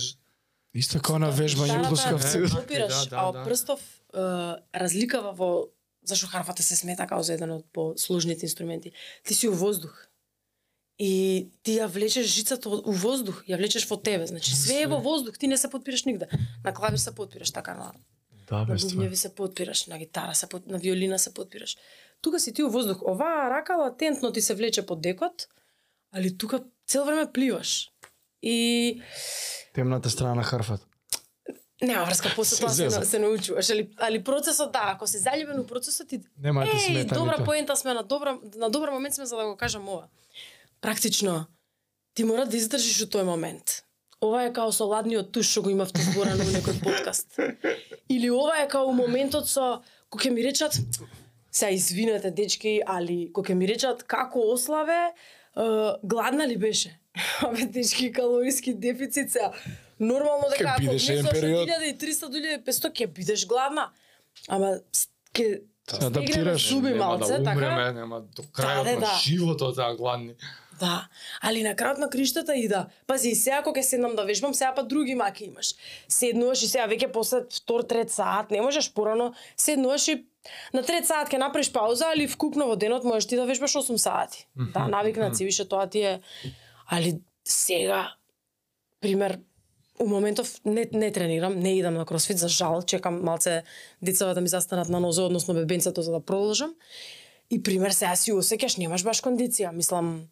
[0.73, 2.37] Исто како на вежбање блускавци.
[2.37, 3.43] е, Опираш, Да, да, а да.
[3.43, 3.79] прстов
[4.13, 5.69] разликава во
[6.03, 8.91] зашо харфата се смета како за еден од посложните инструменти.
[9.27, 10.07] Ти си у воздух.
[11.01, 14.27] И ти ја влечеш жицата у воздух, ја влечеш во тебе.
[14.27, 16.27] Значи све е во воздух, ти не се подпираш нигде.
[16.63, 17.93] На клавир се подпираш така на
[18.47, 21.77] Да, на бубњеви се подпираш, на гитара се под, на виолина се подпираш.
[22.21, 23.01] Тука си ти у воздух.
[23.01, 25.47] Оваа рака латентно ти се влече под декот,
[26.11, 27.89] али тука цел време пливаш.
[28.41, 29.01] И
[29.73, 30.85] Темната страна на харфата.
[31.81, 35.65] Нема врска после тоа се, се научуваш, али али процесот да, ако се заљубен у
[35.67, 39.25] процесот ти Нема да Еј, смета добра поента сме на добра на добар момент сме
[39.25, 40.07] за да го кажам ова.
[40.81, 41.45] Практично
[42.13, 43.83] ти мора да издржиш у тој момент.
[44.21, 47.39] Ова е као со ладниот туш што го имавте зборано во некој подкаст.
[48.09, 50.77] Или ова е као моментот со кога ми речат
[51.51, 55.11] се извинете дечки, али кога ми речат како ославе, е,
[56.03, 56.99] гладна ли беше?
[57.41, 59.39] Абе дечки калориски дефицит се.
[60.01, 61.69] Нормално дека ако внесуваш период.
[61.69, 63.91] 1300 до 1500 ќе бидеш гладна.
[64.47, 64.79] Ама
[65.33, 65.61] ќе
[66.01, 66.69] адаптираш.
[66.69, 67.57] зуби нема малце, да така?
[67.57, 69.19] умреме, нема до крајот Да, да, на да.
[69.23, 70.35] животот да гладни.
[70.79, 71.07] Да,
[71.45, 72.87] али на крајот на криштата и да.
[73.07, 75.75] Пази, и сега кога ќе седнам да вежбам, сега па други маки имаш.
[76.07, 80.15] Седнуваш и сега веќе после втор, трет саат, не можеш порано, седнуваш и
[80.73, 83.95] на трет саат ќе направиш пауза, али вкупно во денот можеш ти да вежбаш 8
[83.97, 84.47] сати.
[84.73, 86.21] Да, навикнат си, више тоа ти е...
[86.89, 88.15] Али сега,
[89.01, 89.39] пример,
[89.99, 93.63] у моментов не, не тренирам, не идам на кросфит, за жал, чекам малце
[94.01, 96.75] децава да ми застанат на нозе, односно бебенцето за да продолжам.
[97.49, 100.29] И пример, сега си осеќаш, немаш баш кондиција, мислам,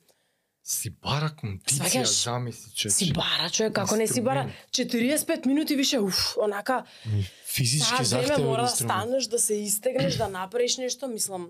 [0.70, 2.90] Си бара кондиција, замисли че.
[2.94, 6.84] Си бара човек, како не си бара 45 минути више, уф, онака,
[7.46, 11.50] Физички захтева мора да станеш, да се истегнеш, да направиш нешто, мислам,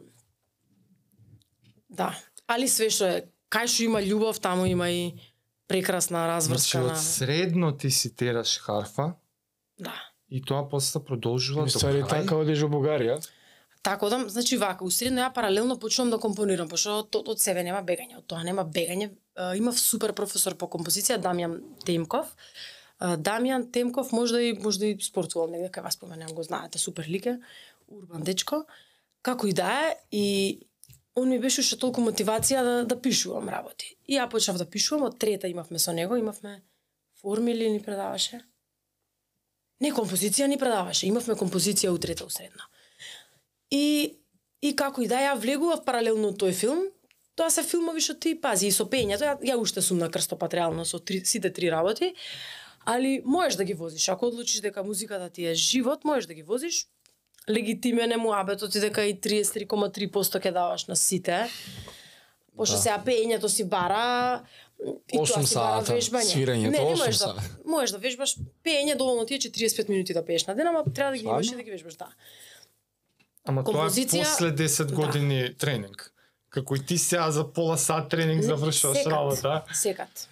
[1.90, 2.14] да.
[2.48, 3.18] Али све што е,
[3.52, 5.12] кај што има љубов, таму има и
[5.70, 7.02] прекрасна Значи разврска од на...
[7.02, 9.14] средно ти си тераш харфа
[9.80, 9.94] Да.
[10.30, 12.10] и тоа после продолжува до крај.
[12.10, 13.22] така одиш во Бугарија.
[13.82, 17.80] Така одам, значи вака, усредно ја паралелно почнувам да компонирам, пошто од, од себе нема
[17.80, 19.14] бегање, од тоа нема бегање.
[19.56, 22.28] Имав супер професор по композиција Дамјан Темков.
[23.00, 27.40] Дамјан Темков можда и можда и спортувал негде кај вас споменам, го знаете, супер лике,
[27.88, 28.66] урбан дечко.
[29.22, 30.60] Како и да е, и
[31.20, 33.96] он ми беше уште толку мотивација да, да пишувам работи.
[34.08, 36.62] И ја почнав да пишувам, од трета имавме со него, имавме
[37.22, 38.42] формили ни предаваше.
[39.82, 42.64] Не, композиција ни предаваше, имавме композиција у трета усредно.
[43.72, 44.16] И
[44.62, 46.82] и како и да ја влегував паралелно тој филм,
[47.40, 50.84] тоа се филмови што ти пази и со пењето, ја, ја уште сум на крстопатриално
[50.86, 52.14] со три, сите три работи,
[52.86, 54.10] али можеш да ги возиш.
[54.10, 56.88] Ако одлучиш дека музиката ти е живот, можеш да ги возиш.
[57.48, 61.48] Легитимен е муабетот и дека и 33,3% ќе даваш на сите.
[62.56, 62.82] Пошто Да.
[62.82, 64.44] сега пењето си бара,
[65.08, 66.30] И тоа си бара сата, вежбање.
[66.30, 70.26] свирењето, не, не можеш да, можеш да вежбаш пеење доволно ти е 45 минути да
[70.26, 72.08] пееш на ден, ама треба да ги имаш и да ги вежбаш, да.
[73.46, 74.96] Ама тоа е Композиција- после 10 Да.
[74.96, 76.14] години тренинг.
[76.50, 79.64] Како и ти сега за пола сат тренинг завршуваш секат, работа.
[79.74, 80.30] Секат.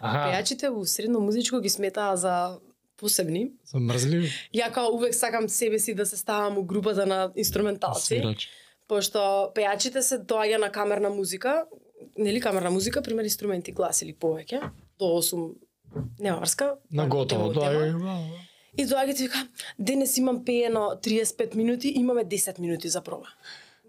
[0.00, 0.18] Аха.
[0.18, 2.58] Пејачите во средно музичко ги сметаа за
[3.00, 3.50] посебни.
[3.64, 4.28] Се мрзливи?
[4.54, 8.06] Ја као увек сакам себе си да се ставам у групата на инструменталци.
[8.06, 8.48] Свирач.
[8.90, 11.64] пошто пејачите се доаѓа на камерна музика,
[12.18, 15.54] нели камерна музика, пример инструменти глас или повеќе, до 8
[16.18, 16.74] нема врска.
[16.90, 17.94] На готово, е,
[18.78, 23.26] И доаѓа ти вика, денес имам пеено 35 минути, имаме 10 минути за проба.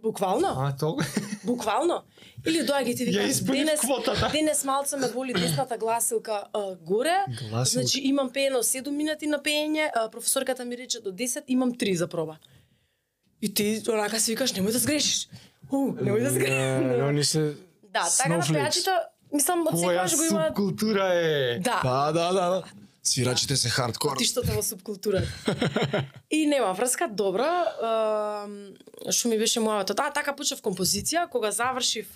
[0.03, 1.03] Буквално, А, толку.
[1.43, 2.03] буквално.
[2.47, 4.29] Или доаѓа ти вика, денес, квотата.
[4.33, 7.65] денес малце ме боли десната гласилка а, горе, Гласилка.
[7.81, 11.93] значи имам пеено 7 минути на пеење, а, професорката ми рече до 10, имам 3
[11.93, 12.37] за проба.
[13.41, 15.29] И ти онака си викаш, немој да сгрешиш.
[15.71, 17.01] У, немој да сгрешиш.
[17.09, 18.53] Они се Да, така да snowflakes.
[18.53, 18.93] пејачите,
[19.33, 20.45] мислам, од Која секогаш го има...
[20.47, 21.59] субкултура е?
[21.59, 22.63] Да, Да, да, да.
[23.03, 24.17] Свирачите се хардкор.
[24.17, 25.23] тиштото во субкултура.
[26.29, 27.49] И нема врска, добро.
[29.09, 29.97] Што ми беше мојата?
[29.97, 32.13] А, така почнав композиција, кога завршив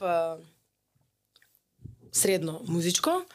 [2.14, 3.26] средно музичко.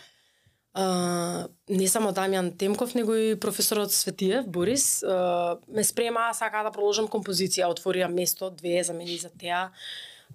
[0.71, 6.71] Uh, не само Дамјан Темков, него и професорот Светиев, Борис, uh, ме спрема, сака да
[6.71, 9.73] продолжам композиција, отворија место, две за мене и за теа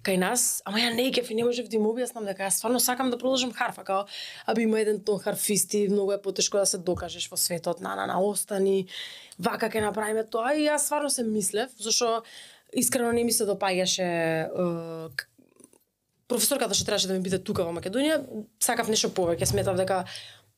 [0.06, 2.80] кај нас, ама ја не кеф и не можев да им објаснам дека јас стварно
[2.80, 4.04] сакам да продолжам харфа, као
[4.46, 8.06] аби има еден тон харфисти, многу е потешко да се докажеш во светот, на на
[8.06, 8.86] на остани,
[9.38, 10.54] вака ќе направиме тоа.
[10.54, 12.22] И јас стварно се мислев, зашо
[12.72, 15.26] искрено не ми се допаѓаше е,
[16.28, 18.20] професорката што требаше да ми биде тука во Македонија,
[18.62, 20.04] сакав нешто повеќе, сметав дека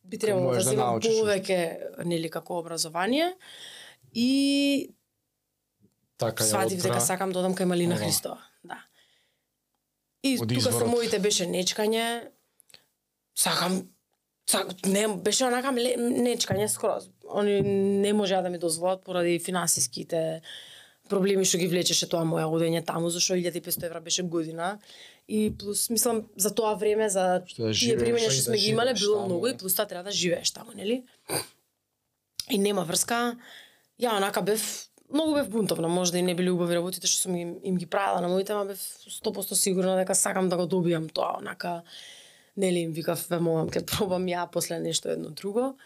[0.04, 3.34] би требало да да земам повеќе нели како образование.
[4.14, 4.94] И
[6.18, 8.04] Така ја сватив дека сакам да одам кај Малина Ова.
[8.04, 8.47] Христова.
[10.22, 10.28] Да.
[10.28, 12.30] И Од тука со моите беше нечкање.
[13.38, 13.82] Сакам
[14.50, 17.10] сак, не беше онака нечкање скроз.
[17.28, 20.42] Они не можеа да ми дозволат поради финансиските
[21.08, 24.78] проблеми што ги влечеше тоа моја одење таму, зашто 1500 евра беше година.
[25.28, 28.70] И плюс, мислам, за тоа време, за Што да тие примења што да сме ги
[28.72, 29.58] имале, било таму, многу и да.
[29.58, 31.02] плюс тоа треба да живееш таму, нели?
[32.50, 33.36] И нема врска.
[34.00, 37.56] Ја онака бев многу бев бунтовна, можда и не биле убави работите што сум им,
[37.62, 41.38] им ги правила на моите, ама бев 100% сигурна дека сакам да го добијам тоа,
[41.38, 41.82] онака
[42.56, 45.76] нели им викав, ве молам, ке пробам ја после нешто едно друго.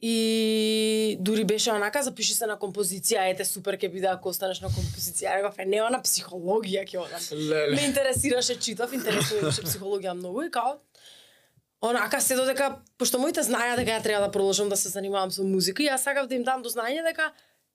[0.00, 4.68] И дури беше онака, запиши се на композиција, ете супер ќе биде ако останеш на
[4.68, 5.28] композиција.
[5.30, 7.22] Ја реков, е, нема на психологија ќе одам.
[7.38, 7.76] Леле.
[7.76, 10.80] Ме интересираше, читав, интересува беше психологија многу и као
[11.82, 15.42] онака се додека пошто моите знаеа дека ја треба да продолжам да се занимавам со
[15.42, 17.32] музика и јас сакав да им дам до знаење дека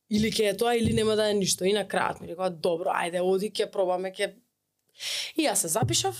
[0.10, 1.66] или ќе е тоа или нема да е ништо.
[1.66, 4.34] И на крајот ми рекоа добро ајде оди ќе пробаме ќе
[5.36, 6.18] и јас се запишав.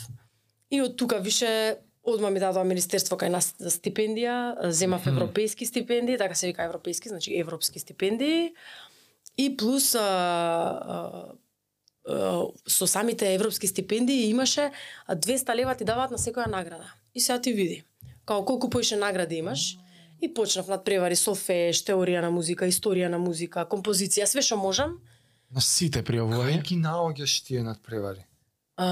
[0.70, 6.18] И од тука више одма ми дадоа министерство кај нас за стипендија, земав европејски стипендии,
[6.20, 8.54] така се вика европејски, значи европски стипендии.
[9.38, 11.34] И плюс а, а,
[12.08, 14.72] а, со самите европски стипендии имаше
[15.06, 16.94] а, 200 лева ти даваат на секоја награда.
[17.14, 17.84] И сега ти види,
[18.26, 19.78] као колку поише награди имаш,
[20.22, 24.98] и почнав надпревари со феш, теорија на музика, историја на музика, композиција, све што можам.
[25.52, 26.62] На сите Кај пријавување.
[26.64, 28.26] ги наоѓаш тие надпревари?
[28.78, 28.88] А,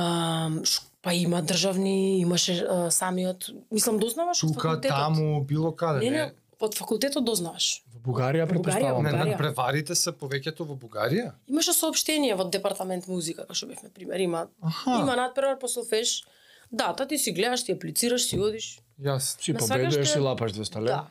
[0.64, 4.98] ш- па има државни, имаше а, самиот, мислам дознаваш од Тука, факултетот.
[4.98, 6.18] таму, било каде, Не, не?
[6.18, 7.84] не, од факултетот дознаваш.
[7.94, 9.04] Во Бугарија претпоставувам.
[9.04, 9.26] Не, Бугарија.
[9.28, 11.34] надпреварите се повеќето во Бугарија?
[11.48, 14.98] Имаше соопштение во департамент музика, кај што бевме пример, има Аха.
[15.00, 16.24] има надпревар по солфеж.
[16.72, 18.80] Дата ти си гледаш, ти аплицираш, си одиш.
[18.98, 19.36] Јас.
[19.40, 20.88] Си победуваш, да- лапаш 200 лева.
[20.88, 21.08] Да.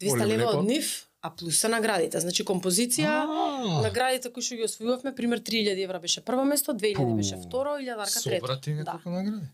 [0.00, 2.20] 200 Олим лева од нив, а плюс се наградите.
[2.20, 3.82] Значи композиција, А.
[3.82, 7.16] наградите кои што ги освојувавме, пример 3000 евра беше прво место, 2000 Пу.
[7.16, 8.40] беше второ, 1000 трето.
[8.40, 8.76] Собрати Да.
[8.76, 9.46] неколку награди?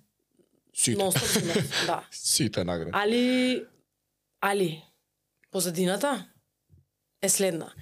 [0.74, 0.98] Сите.
[0.98, 1.12] Но
[1.86, 2.04] да.
[2.10, 2.90] Сите награди.
[2.94, 3.64] Али
[4.42, 4.84] али
[5.50, 6.26] позадината
[7.22, 7.72] е следна.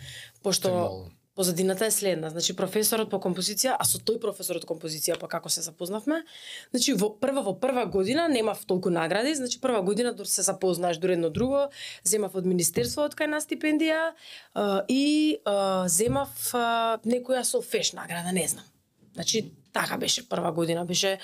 [0.42, 1.06] Пошто
[1.40, 2.28] позадината е следна.
[2.28, 6.18] Значи професорот по композиција, а со тој професорот композиција па како се запознавме,
[6.68, 11.00] значи во прва во прва година немав толку награди, значи прва година дур се запознаеш
[11.00, 11.62] дур едно друго,
[12.04, 14.02] земав од министерството кај на стипендија
[14.92, 15.40] и
[15.88, 16.52] земав
[17.08, 18.68] некоја со феш награда, не знам.
[19.14, 21.18] Значи така беше прва година, беше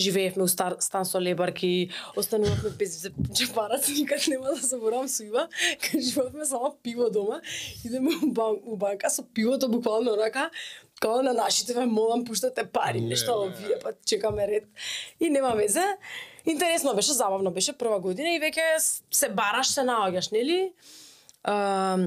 [0.00, 5.48] живеевме у стар, стан со лебарки, останувавме без джепарац, никад нема да заборавам со Ива,
[5.90, 7.40] кажувавме само пиво дома,
[7.84, 10.50] идеме у, бан, у банка со пивото буквално онака,
[11.00, 14.64] као на нашите ве молам пуштате пари, Не, нешто овие, па чекаме ред.
[15.20, 15.96] И нема везе.
[16.46, 18.78] Интересно беше, забавно беше прва година и веќе
[19.10, 20.72] се бараш, се наоѓаш, нели?
[21.42, 21.98] А,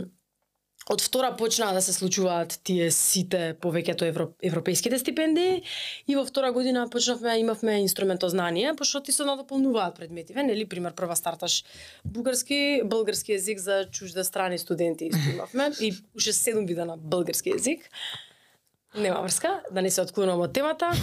[0.89, 5.63] од втора почнаа да се случуваат тие сите повеќето европ, европейските стипендии
[6.07, 11.15] и во втора година почнавме имавме инструментознание, пошто ти се надополнуваат предметиве, нели пример прва
[11.15, 11.63] старташ
[12.05, 17.49] бугарски, български език за чужда страни студенти исто имавме и уште седум вида на български
[17.55, 17.89] език.
[18.95, 20.93] Нема врска, да не се отклонувам од темата.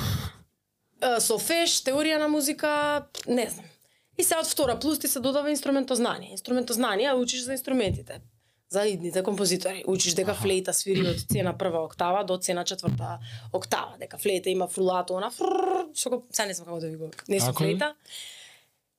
[1.18, 3.66] софеш, теорија на музика, не знам.
[4.18, 6.30] И се од втора плюс ти се додава инструментознание.
[6.30, 8.20] Инструментознание учиш за инструментите
[8.72, 9.84] за идните композитори.
[9.86, 13.18] Учиш дека флейта свири од цена прва октава до цена четврта
[13.52, 16.96] октава, дека флейта има фрулато, она фррр, што го, сега не знам како да ви
[16.96, 17.58] го, не сум ли?
[17.58, 17.94] флейта.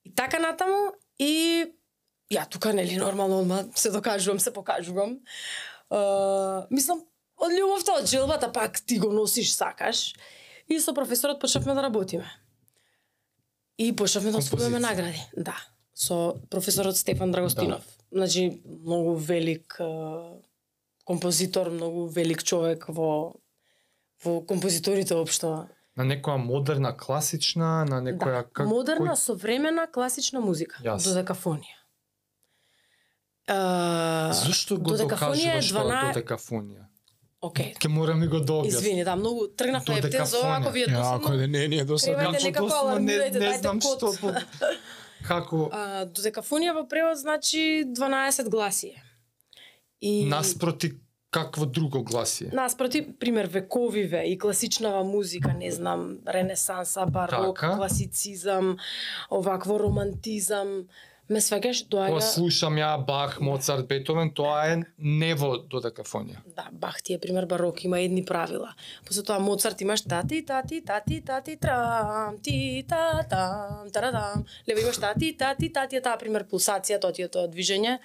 [0.04, 1.66] И така натаму и
[2.32, 5.18] ја тука нели нормално одма се докажувам, се покажувам.
[5.90, 7.02] Uh, мислам
[7.36, 10.12] од љубовта од желбата пак ти го носиш сакаш.
[10.68, 12.24] И со професорот почнавме да работиме.
[13.78, 15.20] И почнавме да освојуваме награди.
[15.36, 15.56] Да.
[15.94, 17.84] Со професорот Стефан Драгостинов.
[18.14, 19.78] Значи, многу велик
[21.04, 23.34] композитор, многу велик човек во
[24.24, 25.66] во композиторите општо.
[25.96, 28.44] На некоја модерна, класична, на некоја...
[28.56, 28.64] Да.
[28.64, 30.80] Модерна, современа, класична музика.
[30.82, 31.12] Јасно.
[31.12, 31.76] Додекафонија.
[33.44, 36.84] Uh, Зошто го Додекафонија е докажуваш тоа 12 додекафонија?
[37.44, 37.74] Океј.
[37.76, 38.72] Ке мора ми го добјас.
[38.72, 41.36] Извини, да, многу тргнав на за ова, ако ви е Ја, ако досадно.
[41.36, 42.18] не, не, не е досадно.
[42.18, 44.12] Треба- Требате некако алармирајте, не, не дајте знам што.
[45.24, 49.02] Како А, додекафонија во превод значи 12 гласие.
[50.00, 50.92] И наспроти
[51.30, 52.50] какво друго гласие?
[52.52, 57.76] Наспроти, пример, вековиве и класичнава музика, не знам, ренесанса, барок, Така.
[57.76, 58.76] класицизам,
[59.30, 60.86] овакво романтизам,
[61.28, 62.20] ме сваќаш, Кога доаѓа...
[62.20, 66.42] слушам ја Бах, Моцарт, Бетовен, тоа е не во додекафонија.
[66.56, 68.74] Да, Бах ти е пример барок, има едни правила.
[69.06, 74.44] После тоа Моцарт имаш тати, тати, тати, тати, трам, ти, та, там, тарадам.
[74.68, 77.98] Лево имаш тати, тати, тати, таа пример пулсација, тоа ти е тоа движење.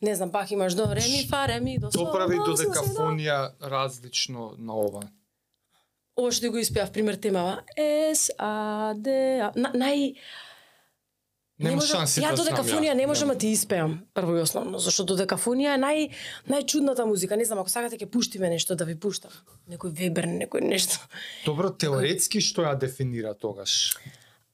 [0.00, 2.56] Не знам, Бах имаш до ре, ми, фа, ре, ми, до, Тоа сол, прави до,
[2.56, 2.72] си, до.
[2.72, 5.02] додекафонија различно на ова.
[6.18, 7.62] Ова што го испеав, пример темава.
[8.14, 9.10] С, А, Д,
[9.42, 9.52] А.
[9.56, 9.72] На,
[11.60, 11.64] нај...
[11.64, 12.94] Нема можам- шанси Ја да до знам декафонија ја.
[12.94, 16.10] не можам да ти испеам, прво и основно, зашто до декафонија е нај
[16.48, 17.36] најчудната музика.
[17.36, 19.30] Не знам, ако сакате ќе пуштиме нешто да ви пуштам.
[19.68, 20.98] Некој вебер, некој нешто.
[21.44, 23.96] Добро, теоретски што ја дефинира тогаш?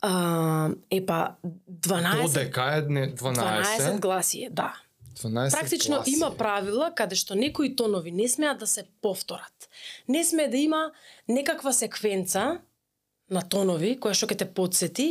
[0.01, 1.37] А, епа
[1.69, 4.01] 12 Додека е не 12 12.
[4.01, 4.75] гласи е, да.
[5.14, 6.11] 12 Практично гласи.
[6.11, 9.69] има правила каде што некои тонови не смеат да се повторат.
[10.09, 10.90] Не смее да има
[11.29, 12.59] некаква секвенца
[13.35, 15.09] на тонови која што ќе те подсети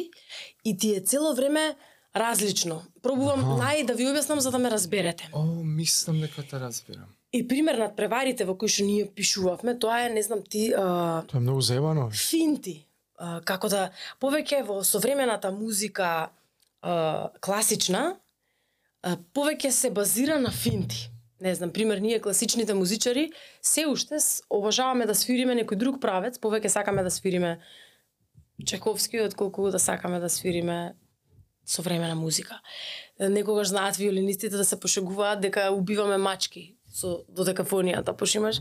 [0.63, 1.73] и ти е цело време
[2.15, 2.83] различно.
[3.01, 3.57] Пробувам Аха.
[3.63, 5.29] нај да ви објаснам за да ме разберете.
[5.33, 7.09] О, мислам дека те разбирам.
[7.33, 11.23] И пример над преварите во кои што ние пишувавме, тоа е, не знам ти, а,
[11.27, 12.09] Тоа е многу заебано.
[12.11, 12.85] финти.
[13.17, 13.89] А, како да
[14.21, 16.29] повеќе во современата музика
[16.81, 18.15] а, класична,
[19.01, 21.09] а, повеќе се базира на финти.
[21.41, 23.31] Не знам, пример, ние класичните музичари
[23.61, 24.17] се уште
[24.49, 27.57] обожаваме да свириме некој друг правец, повеќе сакаме да свириме
[28.65, 30.95] Чековски отколку да сакаме да свириме
[31.65, 32.59] современа музика.
[33.19, 38.59] Некогаш знаат виолинистите да се пошегуваат дека убиваме мачки со додекафонијата, пошто имаш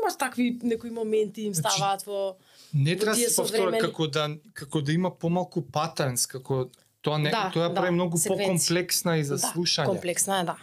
[0.00, 2.36] имаш такви некои моменти им Значи, ставаат во
[2.74, 6.68] Не треба да се повтора како да како да има помалку патернс, како
[7.02, 9.86] тоа не Да, тоа да, прави многу покомплексна и за да, слушање.
[9.86, 10.56] комплексна е, да.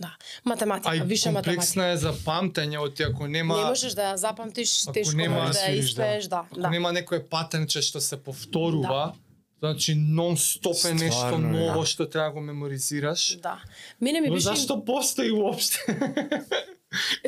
[0.00, 0.16] Да.
[0.44, 1.50] Математика, А и више математика.
[1.50, 5.34] комплексна е за памтење, оти ако нема Не можеш да ја запамтиш, Ако тешко нема
[5.36, 6.02] можеш да ја свириш, да.
[6.02, 6.36] испееш, да.
[6.36, 6.70] ако да.
[6.70, 9.14] нема некое патернче што се повторува,
[9.58, 11.86] значи нон стоп е нешто Стварно е, ново да.
[11.86, 13.38] што треба да го меморизираш.
[13.40, 13.62] Да.
[14.00, 15.78] Мене ми Но беше зашто постои уопште?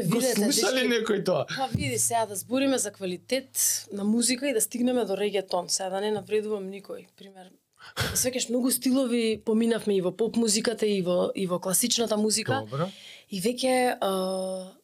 [0.07, 1.47] го видете слуша ли дечки, некој тоа?
[1.49, 3.49] Па види сега да збориме за квалитет
[3.93, 7.07] на музика и да стигнеме до регетон, сега да не навредувам никој.
[7.17, 7.49] Пример,
[8.15, 12.63] свекаш многу стилови поминавме и во поп музиката и во и во класичната музика.
[12.67, 12.91] Добро.
[13.31, 14.75] И веќе а...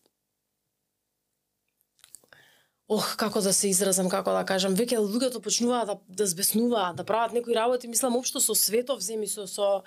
[2.88, 7.04] Ох, како да се изразам, како да кажам, веќе луѓето почнуваат да да збеснуваат, да
[7.04, 9.82] прават некои работи, мислам општо со светов земи со со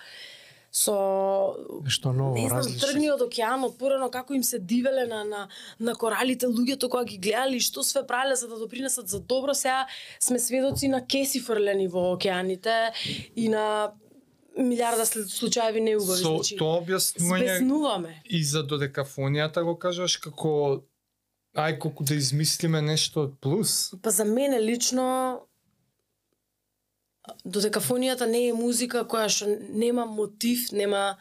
[0.77, 2.87] со Нешто ново, не знам, различно.
[2.87, 5.47] тргни од океанот, порано како им се дивеле на, на,
[5.79, 9.87] на коралите луѓето кога ги гледали што све правеле за да допринесат за добро, сега
[10.19, 12.91] сме сведоци на кеси фрлени во океаните
[13.35, 13.91] и на
[14.57, 16.21] милиарда слу- случаеви неубави.
[16.21, 18.21] Со значи, тоа објаснување збеснуваме.
[18.25, 20.83] и за додекафонијата го кажаш како
[21.57, 23.93] ај колку да измислиме нешто плюс.
[24.03, 25.41] Па за мене лично
[27.45, 31.17] додекафонијата не е музика која што нема мотив, нема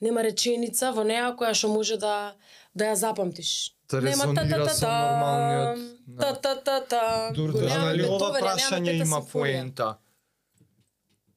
[0.00, 2.34] нема реченица во неа која што може да
[2.74, 3.74] да ја запамтиш.
[3.90, 5.74] Да Нема да.
[6.20, 7.30] Та-та-та-та.
[7.34, 9.32] Дур, Го да, нема нали, ова Бетовен, ја нема прашање има симфонија.
[9.32, 9.98] поента.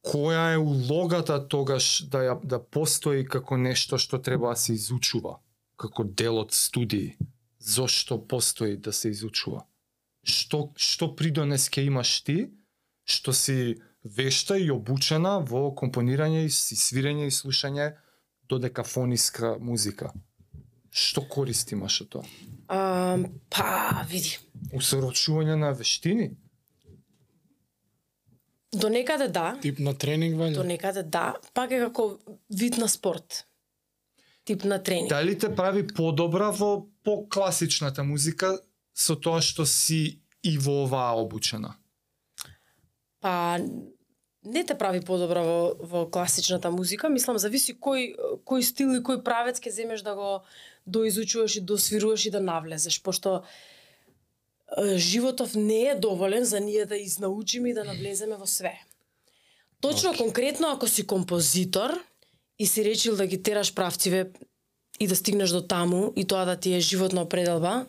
[0.03, 5.39] Која е улогата тогаш да ја да постои како нешто што треба да се изучува
[5.77, 7.17] како дел од студии.
[7.59, 9.65] Зошто постои да се изучува?
[10.23, 12.51] Што што придонес ќе имаш ти,
[13.05, 17.91] што си вешта и обучена во компонирање и свирење и слушање
[18.49, 20.11] додекафониска музика?
[20.91, 22.25] Што користи имаш од тоа?
[22.67, 23.17] А,
[23.49, 24.37] па, види.
[24.75, 26.31] Усорочување на вештини?
[28.71, 30.67] До некаде да, Тип на тренинг, до вајде?
[30.67, 33.45] некаде да, пак е како вид на спорт.
[34.43, 35.09] Тип на тренинг.
[35.09, 38.57] Дали те прави подобра во покласичната музика
[38.95, 41.75] со тоа што си и во оваа обучена?
[43.21, 43.59] Па
[44.43, 48.15] не те прави подобра во, во класичната музика, мислам зависи кој
[48.45, 50.29] кој стил и кој правец ќе земеш да го
[50.85, 53.43] доизучуваш и досвируваш и да навлезеш, пошто
[54.95, 58.73] животов не е доволен за ние да изнаучиме и да навлеземе во све.
[59.81, 60.17] Точно Океј.
[60.17, 61.91] конкретно ако си композитор
[62.59, 64.31] и си речил да ги тераш правциве
[64.99, 67.85] и да стигнеш до таму и тоа да ти е животна определба,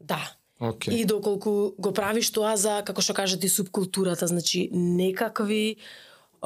[0.00, 0.35] да.
[0.60, 0.94] Океј.
[0.96, 5.76] И доколку го правиш тоа за, како што кажат и субкултурата, значи некакви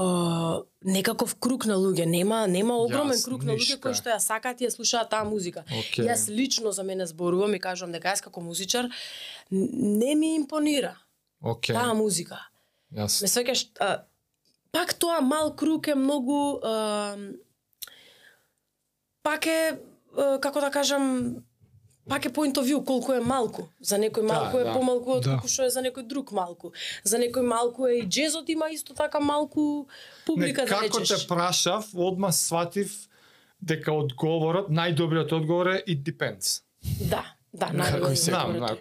[0.00, 4.20] Uh, некаков круг на луѓе, нема нема огромен Јас, круг на луѓе кои што ја
[4.22, 5.64] сакаат и ја слушаат таа музика.
[5.66, 6.06] Океј.
[6.06, 8.86] Јас лично за мене зборувам и кажувам дека јас како музичар
[9.50, 10.94] не ми импонира
[11.42, 11.74] Океј.
[11.74, 12.38] таа музика.
[12.94, 13.18] Јас.
[13.20, 14.06] Ме свеќаш, а,
[14.70, 17.18] пак тоа мал круг е многу а,
[19.26, 19.74] пак е
[20.16, 21.44] а, како да кажам
[22.10, 23.62] пак е point of view колку е малку.
[23.80, 24.72] За некој малку Да, е да.
[24.72, 25.30] помалку од Да.
[25.30, 26.72] колку што е за некој друг малку.
[27.04, 29.86] За некој малку е и джезот има исто така малку Не,
[30.26, 31.08] публика да како речеш.
[31.16, 32.90] те прашав, одма сватив
[33.62, 36.62] дека одговорот, најдобриот одговор е it depends.
[37.00, 38.76] Да, да, Како најдобро Знам, одма.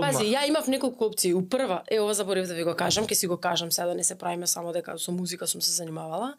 [0.00, 1.34] Пази, ја имав неколку опции.
[1.34, 3.94] У прва, е ова заборев да ви го кажам, ќе си го кажам сега да
[3.94, 6.34] не се правиме само дека со музика сум се занимавала.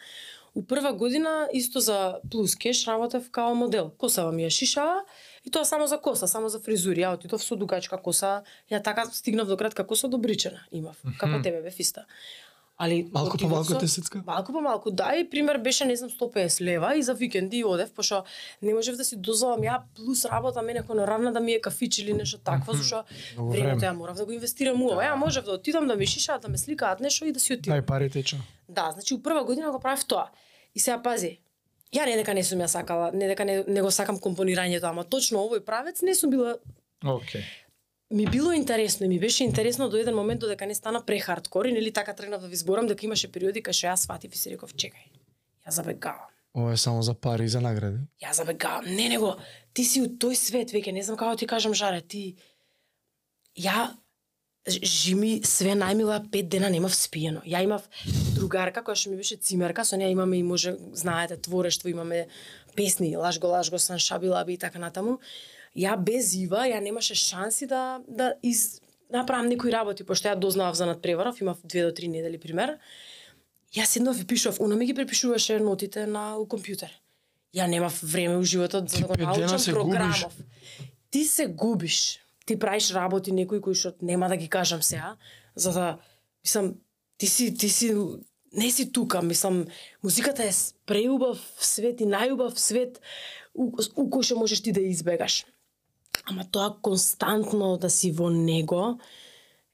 [0.55, 1.97] У прва година исто за
[2.31, 3.91] плюс кеш работев као модел.
[3.91, 5.01] Косава ми ја шишава
[5.45, 7.01] и тоа само за коса, само за фризури.
[7.01, 11.41] Ја отидов со дугачка коса, ја така стигнав до кратка коса до бричена имав, како
[11.41, 12.05] тебе бе фиста.
[12.77, 14.23] Али Малку помалку со- те сецка?
[14.25, 17.93] Малку по малку, да, и пример беше не знам 150 лева и за викенди одев,
[17.93, 18.23] пошто
[18.61, 22.13] не можев да си дозволам ја плюс работа мене хонорарна да ми е кафич или
[22.13, 23.81] нешто такво, Многу времето време.
[23.81, 25.03] ја морав да го инвестирам у ова.
[25.03, 27.77] Ја можев да отидам да ми шишаат, да ме сликаат нешто и да си отидам.
[27.77, 28.37] Дај пари тече.
[28.69, 30.29] Да, значи у прва година го правев тоа.
[30.75, 31.39] И сега пази,
[31.93, 35.03] ја не дека не сум ја сакала, не дека не, не го сакам компонирањето, ама
[35.03, 36.57] точно овој правец не сум била
[37.03, 37.43] Океј.
[38.11, 41.71] ми било интересно и ми беше интересно до еден момент додека не стана прехардкор и
[41.71, 44.49] нели така тргнав да ви зборам дека имаше периоди кај што јас сватив и си
[44.49, 45.09] реков чекај.
[45.67, 46.29] Ја забегавам.
[46.55, 47.97] Ова е само за пари и за награди.
[48.21, 48.85] Ја забегавам.
[48.85, 49.35] Не, него,
[49.73, 52.35] ти си у тој свет веќе, не знам како ти кажам, Жаре, ти...
[53.57, 53.95] Ја
[54.67, 57.41] жими све најмила пет дена немав спиено.
[57.45, 57.83] Ја имав
[58.35, 62.27] другарка која што ми беше цимерка, со неја имаме и може, знаете, творештво, имаме
[62.75, 65.19] песни, лажго, лажго, сан шабилаби и така натаму.
[65.75, 68.81] Ја без Ива, ја немаше шанси да, да из...
[69.11, 72.79] направам некои работи, пошто ја дознавав за надпреваров, имав две до три недели пример.
[73.75, 76.93] Јас седнав и пишував, она ми ги препишуваше нотите на у компјутер.
[77.53, 79.97] Ја немав време у животот за да го научам се губиш.
[79.99, 80.33] програмов.
[81.11, 82.22] Ти се губиш.
[82.45, 85.15] Ти правиш работи некои кои што нема да ги кажам сега,
[85.55, 85.97] за да
[86.43, 86.75] мислам
[87.17, 87.95] ти си ти си
[88.53, 89.65] не си тука, мислам
[90.03, 90.51] музиката е
[90.85, 92.99] преубав свет и најубав свет
[93.55, 95.45] у, у кој што можеш ти да избегаш.
[96.29, 98.99] Ама тоа константно да си во него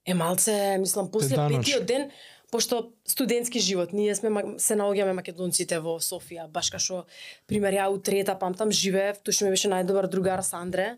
[0.05, 2.09] е малце, мислам, после петиот ден,
[2.51, 7.03] пошто студентски живот, ние сме се наоѓаме македонците во Софија, баш кај што
[7.47, 10.95] пример ја у трета памтам живеев, тој што ми беше најдобар другар Сандре,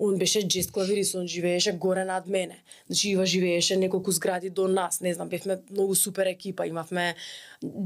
[0.00, 2.62] он беше джест клавирист, он живееше горе над мене.
[2.86, 7.14] Значи Ива живееше неколку згради до нас, не знам, бевме многу супер екипа, имавме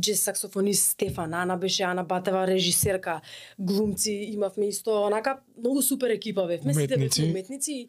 [0.00, 3.20] джест саксофонист Стефан, Ана беше Ана Батева режисерка,
[3.58, 7.88] глумци, имавме исто онака многу супер екипа бевме, сите бевме уметници.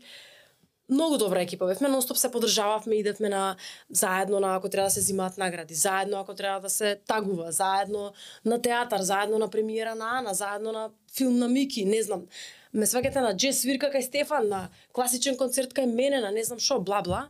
[0.90, 3.56] Многу добра екипа бевме, нонстоп се поддржававме, идевме на
[3.90, 8.14] заедно на ако треба да се зимаат награди, заедно ако треба да се тагува, заедно
[8.46, 12.22] на театар, заедно на премиера на Ана, заедно на филм на Мики, не знам.
[12.74, 14.62] Ме сваќате на джез свирка кај Стефан, на
[14.98, 17.28] класичен концерт кај мене, на не знам што, бла бла.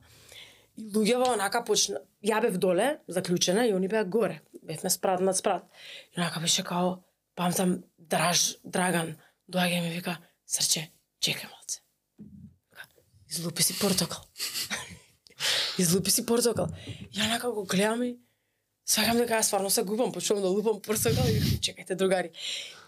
[0.78, 4.42] И луѓето онака почна, ја бев доле, заклучена, и они беа горе.
[4.64, 5.68] Бевме спрат над спрат.
[6.16, 6.96] И онака беше као,
[7.36, 9.16] памтам, Драж, Драган,
[9.52, 10.18] доаѓа ми вика,
[10.48, 10.88] срче,
[11.20, 11.82] чекај малце.
[13.30, 14.24] Излупи си портокал.
[15.78, 16.68] Излупи си портокал.
[17.12, 18.16] Ја онака го гледам и
[18.88, 22.32] сваќам дека јас стварно се губам, почнувам да лупам портокал и чекајте другари.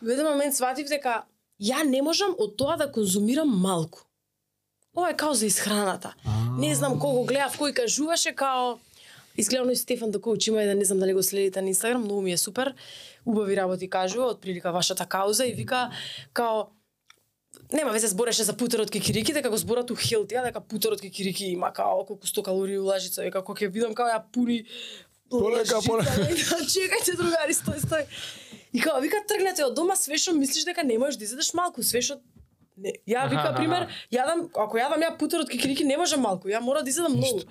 [0.02, 1.26] И во еден момент сватив дека
[1.62, 4.06] ја не можам од тоа да конзумирам малку.
[4.96, 6.14] Ова е као за исхраната.
[6.58, 8.78] Не знам кого гледав, кој кажуваше као
[9.38, 12.32] Изгледано и Стефан Докоуч има еден, не знам дали го следите на Инстаграм, многу ми
[12.32, 12.74] е супер.
[13.26, 15.92] Убави работи кажува, од прилика вашата кауза и вика
[16.34, 16.68] као
[17.74, 21.74] нема везе збореше за путерот кикирики, дека го зборат у хелтија, дека путерот кикирики има
[21.74, 24.64] као колку 100 калории лажица, и како ќе видам као ја пуни
[25.30, 26.12] Полека, полека.
[26.22, 28.06] да, чекајте другари, стој, стој.
[28.76, 31.84] И као, вика, тргнете од дома, све што мислиш дека не можеш да изедеш малку,
[31.84, 32.20] све што
[32.76, 36.82] Не, ја вика пример, јадам, ако јадам ја путерот кикирики не можам малку, ја мора
[36.84, 37.46] да изедам многу.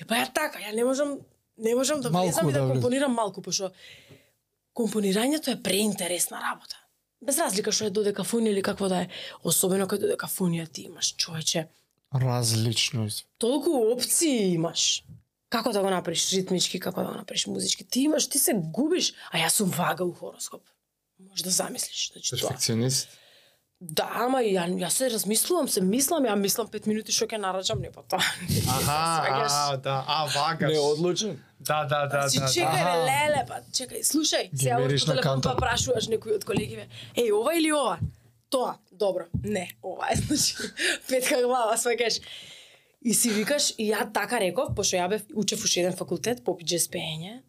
[0.00, 1.18] Е па ја така, ја не можам
[1.56, 3.70] не можам да влезам и да, да компонирам малку, пошто
[4.74, 6.80] компонирањето е преинтересна работа.
[7.22, 9.08] Без разлика што е додекафонија или какво да е,
[9.44, 11.68] особено кога додекафонија ти имаш, човече.
[12.14, 13.08] Различно.
[13.38, 15.04] Толку опции имаш.
[15.54, 17.84] Како да го направиш ритмички, како да го направиш музички.
[17.86, 20.64] Ти имаш, ти се губиш, а јас сум вага у хороскоп.
[21.18, 22.48] Можеш да замислиш, значи тоа.
[22.48, 23.20] Перфекционист.
[23.80, 27.82] Да, ама ја, јас се размислувам, се мислам, ја мислам 5 минути што ќе нарачам,
[27.84, 28.22] не па тоа.
[28.78, 28.96] Аха,
[29.50, 30.72] а, да, а, вагаш.
[30.72, 31.36] Не одлучен.
[31.60, 32.66] Да, да, да, Значи, да.
[32.66, 32.96] чекај, да.
[33.04, 37.54] леле, па, чекај, слушај, сега од на телефон па прашуваш некој од колегиве, еј, ова
[37.54, 37.98] или ова?
[38.50, 40.72] Тоа, добро, не, ова е, значи,
[41.06, 42.18] петка глава, сваќаш.
[43.04, 46.56] И си викаш, и ја така реков, пошто ја бев учев уште еден факултет, по
[46.56, 47.42] джез пеење,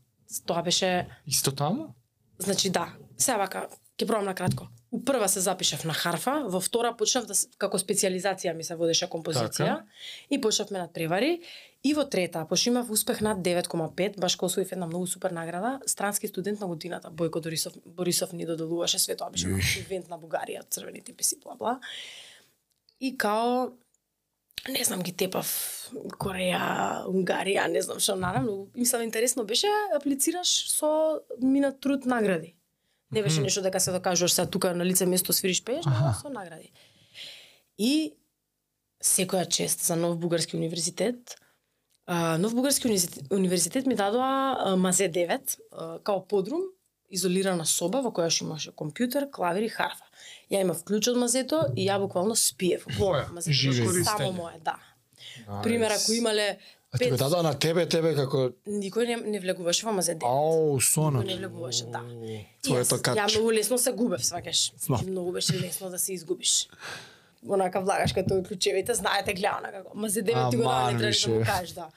[0.46, 1.94] тоа беше, Исто таму?
[2.40, 4.68] значи да, сега вака, ќе пробам на кратко.
[4.92, 9.08] У прва се запишав на харфа, во втора почнав да како специализација ми се водеше
[9.12, 9.86] композиција Така.
[10.30, 11.42] и почнавме над превари
[11.84, 15.80] и во трета, пошто имав успех над 9,5, баш кога освоив една многу супер награда,
[15.86, 19.48] странски студент на годината, Бојко Борисов, Борисов ни доделуваше све тоа беше
[19.80, 21.80] ивент на Бугарија, црвените писи бла бла.
[23.00, 23.72] И као
[24.70, 25.48] не знам ги тепав
[26.20, 32.56] Кореја, Унгарија, не знам што наравно, мислам интересно беше аплицираш со минат труд награди.
[33.12, 36.30] Не беше нешто дека се докажуваш сега тука на лице место свириш пееш, но со
[36.30, 36.72] награди.
[37.78, 38.16] И
[39.04, 41.38] секоја чест за Нов Бугарски универзитет.
[42.06, 42.88] А, Нов Бугарски
[43.32, 46.62] универзитет, ми дадоа Мазе 9 а, као подрум,
[47.10, 50.06] изолирана соба во која што имаше компјутер, клавир и харфа.
[50.52, 52.86] Ја имав клjuč од мазето и ја буквално спиев.
[52.98, 53.32] Твоја?
[53.32, 54.04] Мазето Живе.
[54.04, 54.80] само мое, да.
[55.64, 56.58] Пример, ако имале
[56.96, 60.24] А ти го дадоа на тебе, тебе како никој не, не влегуваше во Мазе 9.
[60.24, 61.26] Ау, Никој сонот.
[61.28, 62.00] не влегуваше, да.
[62.64, 63.20] Твоето катче.
[63.20, 64.62] Ја многу лесно се губев, сваќаш.
[65.04, 66.70] И многу беше лесно да се изгубиш.
[67.48, 69.92] Онака влагаш като клучевите, знаете гледана како.
[69.98, 71.90] Ма за девет ти го дава, не требаш да му кажеш, да.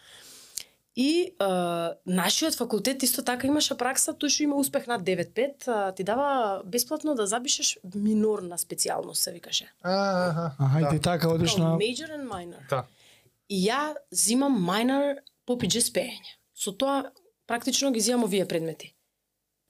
[0.99, 5.93] И а, нашиот факултет исто така имаше пракса, тој што има успех над 9-5, а,
[5.95, 9.69] ти дава бесплатно да запишеш минорна специјалност, се викаше.
[9.83, 10.91] Аха, Аха, и да.
[10.91, 12.67] ти така одиш на Major and minor.
[12.71, 12.83] Да.
[13.49, 16.35] И ја зимам minor по PGS пеење.
[16.51, 17.13] Со тоа
[17.47, 18.91] практично ги зимам овие предмети.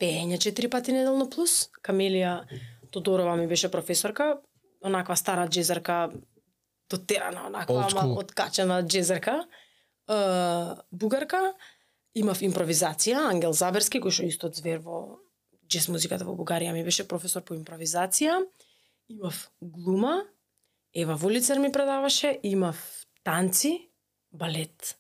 [0.01, 2.49] Пеење четири пати неделно плюс, Камелија
[2.91, 4.39] Тодорова ми беше професорка,
[4.81, 6.09] онаква стара джезерка,
[6.91, 9.45] дотерана, онаква, ама откачена джезерка.
[10.09, 11.53] Бугарка,
[12.17, 15.19] имав импровизација, Ангел Заберски, кој што исто звер во
[15.69, 18.41] джез музиката во Бугарија ми беше професор по импровизација.
[19.09, 20.25] Имав глума,
[20.95, 23.91] Ева Волицер ми предаваше, имав танци,
[24.33, 24.97] балет.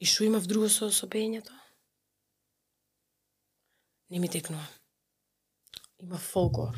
[0.00, 1.06] И што имав друго со, со?
[4.10, 4.66] Не ми текнува.
[5.98, 6.74] Имав фолклор,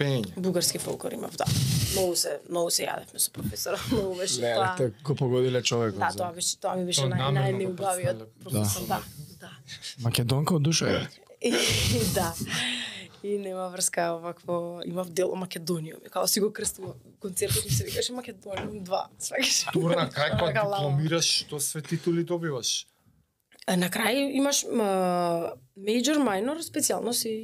[0.00, 0.32] Пење.
[0.36, 1.44] бугарски фолклор имав, да.
[1.92, 4.76] Многу се, многу се јадевме со професора, многу беше Леле, тоа.
[4.76, 5.98] те го погодиле човекот.
[5.98, 9.02] Да, за- тоа беше, тоа ми беше Тоа нај, најнеубавиот професор, да.
[9.40, 9.50] да.
[10.00, 11.02] Македонка од душа е.
[11.42, 11.52] И,
[12.14, 12.32] да.
[13.22, 16.08] И нема врска овакво, имав дел о Македонијум.
[16.08, 19.02] Као си го крстува концертот ми се викаше Македонијум 2.
[19.20, 19.72] Сваќаш?
[19.72, 22.86] Турна, кај па Така дипломираш, што све титули добиваш?
[23.66, 27.36] А на крај имаш ма, major, minor, специјалност и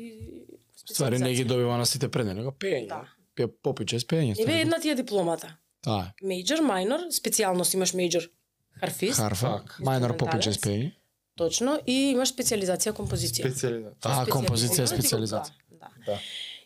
[0.86, 1.46] Ствари не ги специализација.
[1.46, 2.88] добива на сите предни, него пеење.
[2.88, 3.08] Да.
[3.34, 4.34] Пе попиче с пеење.
[4.38, 5.56] Еве една ти е дипломата.
[5.82, 6.24] Таа е.
[6.24, 8.30] Major, minor, специјалност имаш major
[8.74, 9.78] харфист, Харфа, Так.
[9.80, 10.92] мајнор попиче с пеење.
[11.36, 13.44] точно, и имаш специализација композиција.
[13.44, 13.94] Специјализација.
[14.02, 15.52] А, композиција, специјализација.
[15.70, 15.88] Да.
[16.06, 16.18] да.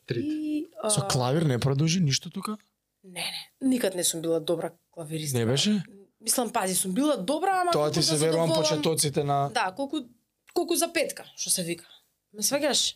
[0.08, 0.14] Да.
[0.16, 2.56] И а, Со клавир не продолжи ништо тука?
[3.04, 3.24] не,
[3.60, 5.38] не, никад не сум била добра клавиристка.
[5.38, 5.82] Не беше?
[6.20, 9.72] Мислам, пази, сум била добра, ама Тоа ти се да верувам задоволам- почетоците на Да,
[9.72, 9.96] колку
[10.54, 11.84] колку за петка, што се вика.
[12.32, 12.94] Ме сваѓаш?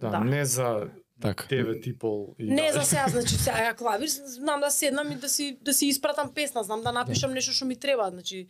[0.00, 0.20] Да, Да.
[0.20, 0.88] не за
[1.20, 1.46] така.
[1.48, 2.72] девет и пол и Не да.
[2.72, 6.34] за сега, значи сега ја клавир, знам да седнам и да си да си испратам
[6.34, 8.46] песна, знам да напишам нешто што ми треба, значи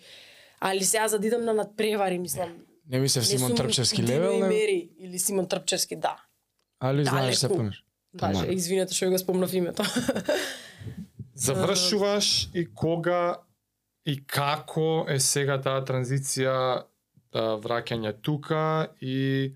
[0.60, 2.58] али сега за да идам на надпревари, мислам.
[2.88, 4.48] Не ми се не Симон Трпчевски левел, не?
[4.48, 6.16] Мери или Симон Трпчевски, да.
[6.80, 7.84] Али знаеш се помниш?
[8.14, 8.52] Даже, да.
[8.52, 9.82] извинете што ја го спомнав името.
[11.34, 13.40] Завршуваш и кога
[14.06, 16.56] и како е сега таа транзиција
[17.32, 19.54] да, враќање тука и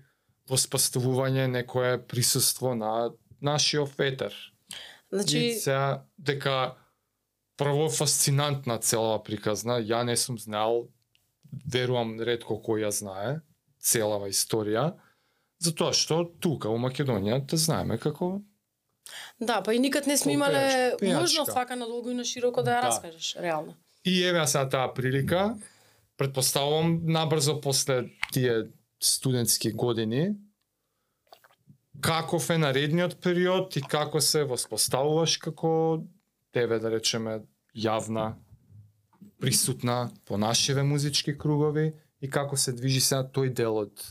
[0.49, 4.33] воспоставување некое присуство на нашиот ветер.
[5.11, 6.75] значи, И сега дека
[7.57, 10.89] прво фасцинантна целава приказна, ја не сум знаел,
[11.65, 13.41] верувам ретко кој ја знае,
[13.79, 14.93] целава историја,
[15.59, 18.41] затоа што тука у Македонија те знаеме како
[19.39, 22.81] Да, па и никад не сме имале можност вака надолго и на широко да ја
[22.81, 22.87] Да.
[22.87, 23.75] раскажеш, реално.
[24.05, 25.55] И еве сега таа прилика.
[26.17, 28.67] Предпоставувам набрзо после тие
[28.99, 30.35] студентски години
[32.01, 36.03] каков е наредниот период и како се воспоставуваш како
[36.53, 37.39] тебе да речеме
[37.75, 38.33] јавна
[39.41, 44.05] присутна по нашиве музички кругови и како се движи сега тој дел од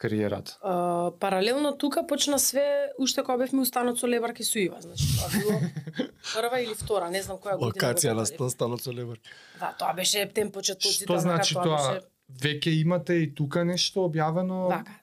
[0.00, 0.56] кариерата.
[0.62, 5.28] А, паралелно тука почна све уште кога бевме устанот со Лебарки со Ива, значи тоа
[5.34, 5.60] било
[6.32, 7.72] прва или втора, не знам која година.
[7.74, 9.20] Локација на станот со левар.
[9.60, 11.76] Да, тоа беше темпочет Што почитам, значи тоа тоа?
[11.76, 12.09] беше
[12.40, 14.68] Веќе имате и тука нешто објавено?
[14.70, 15.00] вака.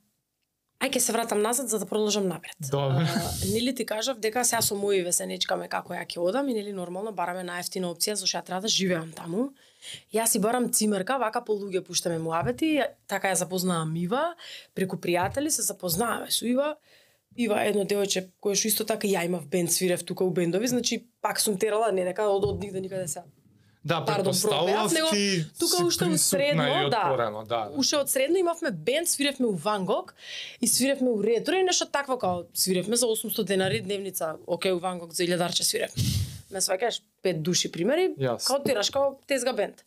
[0.78, 2.54] Ај ке се вратам назад за да продолжам напред.
[2.72, 3.08] Добре.
[3.10, 6.74] А, нели ти кажав дека сега со мои весенечкаме како ја ќе одам и нели
[6.74, 9.50] нормално бараме најефтина опција зашто ја треба да живеам таму.
[10.14, 14.36] Јас си барам цимерка, вака по луѓе пуштаме муабети, така ја запознавам Ива,
[14.76, 16.76] преку пријатели се запознаваме со Ива.
[17.36, 20.68] Ива е едно девојче кое што исто така ја имав бенд свирев тука у бендови,
[20.68, 23.26] значи пак сум терала не дека од од нигде никаде се
[23.88, 25.10] Да, Пардон, пробеав, него
[25.60, 27.08] тука уште од средно, да.
[27.08, 27.80] отворено, да, да.
[27.80, 30.14] Уште од средно имавме бенд, свиревме у Ван Гог
[30.62, 34.36] и свиревме у Ретро и нешто такво као свиревме за 800 денари дневница.
[34.48, 36.04] Океј, у Ван Гог за 1000 свиревме.
[36.52, 38.48] Ме сваќаш пет души примери, Јасно.
[38.48, 39.84] као тираш као тезга бенд.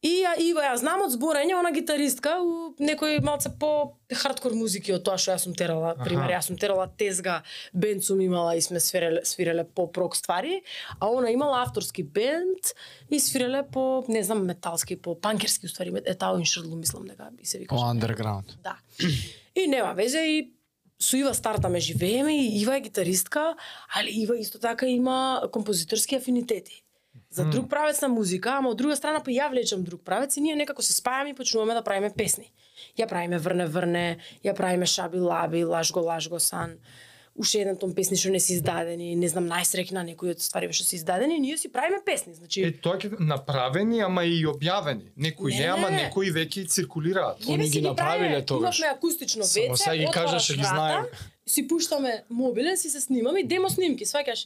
[0.00, 4.94] И ја Ива ја знам од зборење, она гитаристка у некој малце по хардкор музики
[4.96, 7.42] од тоа што јас сум терала, пример, јас сум терала тезга,
[7.76, 10.62] бенд сум имала и сме свиреле, свиреле по прок ствари,
[10.98, 12.72] а она имала авторски бенд
[13.10, 17.28] и свиреле по, не знам, металски, по панкерски уствари, е таа in Шрдлу мислам дека
[17.32, 17.84] би се О, викаше.
[17.92, 18.56] underground.
[18.64, 18.78] Да.
[19.54, 20.52] И нема везе и
[21.00, 23.54] со Ива стартаме живееме и Ива е гитаристка,
[23.96, 26.84] али Ива исто така има композиторски афинитети.
[27.30, 30.40] За друг правец на музика, ама од друга страна па ја влечам друг правец и
[30.40, 32.50] ние некако се спајаме и почнуваме да правиме песни.
[32.98, 36.74] Ја правиме Врне Врне, ја правиме Шаби Лаби, Лажго Лажго Сан.
[37.38, 40.84] Уште еден тон песни што не се издадени, не знам најсрекна некои од ствари што
[40.84, 42.34] се издадени, ние си правиме песни.
[42.34, 45.14] Значи, Е, тоа ќе направени, ама и објавени.
[45.16, 45.96] Некои не, Не, ама не.
[46.02, 47.46] некои веќе циркулираат.
[47.48, 48.78] Они ги направиле тогаш.
[48.80, 51.04] Имавме акустично Само веце, сега ги кажеш, ги знаем.
[51.50, 54.44] Си пуштаме мобилен, си се снимаме и демо снимки, сваќаш.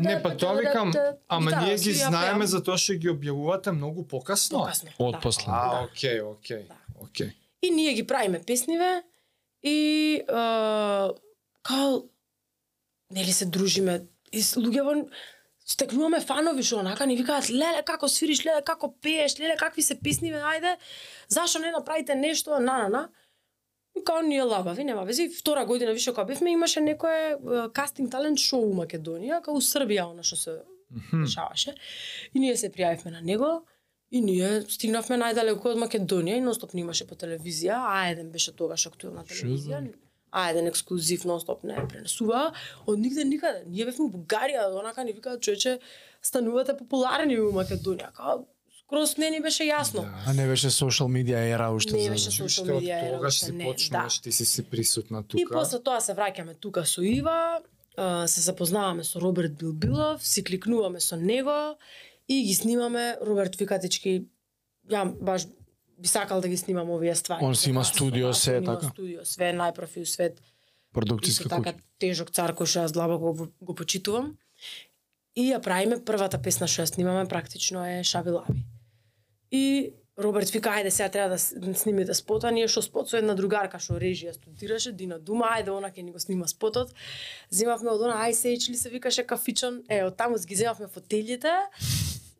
[0.00, 0.90] Не, па тоа викам,
[1.28, 4.64] ама ние ги знаеме затоа што ги објавувате многу покасно.
[4.64, 4.90] Покасно.
[4.98, 5.20] Од да.
[5.22, 5.46] после.
[5.46, 5.84] А, Да.
[5.86, 6.74] окей, окей, Да.
[6.98, 7.30] окей.
[7.62, 9.02] И ние ги правиме песниве
[9.62, 9.78] и
[10.14, 10.24] е,
[11.62, 12.02] као
[13.10, 14.02] нели се дружиме
[14.32, 15.06] и с луѓето
[15.66, 19.94] стекнуваме фанови што онака ни викаат леле како свириш, леле како пееш, леле какви се
[19.94, 20.76] песниве, ајде,
[21.28, 23.08] зашо не направите нешто, на на на.
[23.98, 25.28] И као ние лабави, нема вези.
[25.28, 27.36] Втора година више кога бевме имаше некое
[27.72, 30.54] кастинг талент шоу у Македонија, као у Србија она што се
[31.12, 31.74] дешаваше.
[32.34, 33.50] И ние се пријавивме на него
[34.10, 38.86] и ние стигнавме најдалеку од Македонија и нонстоп немаше по телевизија, а еден беше тогаш
[38.86, 39.82] актуелна телевизија.
[40.32, 42.54] А еден ексклузив нонстоп не пренесува
[42.86, 43.64] од нигде никаде.
[43.68, 45.78] Ние бевме у Бугарија, онака ни викаат човече
[46.22, 48.12] станувате популарни у Македонија.
[48.16, 48.46] Као
[48.92, 50.04] скроз не ни беше јасно.
[50.04, 50.22] Да.
[50.26, 53.52] А не беше social media ера уште Не беше од media ера тогаш уште си
[53.52, 54.22] не, почнуваш, да.
[54.22, 55.40] ти си си присутна тука.
[55.40, 57.62] И после тоа се враќаме тука со Ива,
[58.26, 61.76] се запознаваме со Роберт Билбилов, си кликнуваме со него
[62.28, 64.26] и ги снимаме Роберт Викатички.
[64.90, 65.46] Ја баш
[65.98, 67.44] би сакал да ги снимам овие ствари.
[67.44, 68.92] Он си има студио, се, он има така?
[68.92, 70.36] студио, све најпрофи у свет.
[70.36, 71.80] Исто продукцијска така куќа.
[71.98, 74.36] тежок цар кој што јас длабоко го, го почитувам.
[75.34, 78.60] И ја правиме првата песна што ја снимаме практично е Шаби Лаби.
[79.52, 83.16] И Роберт вика, ајде сега треба да, да снимите да спота, ние што спот со
[83.16, 86.92] една другарка што режија студираше, Дина Дума, ајде она ќе ни го снима спотот.
[87.48, 91.54] Земавме од она Ice Age ли се викаше кафичон, е, од таму ги земавме фотелите.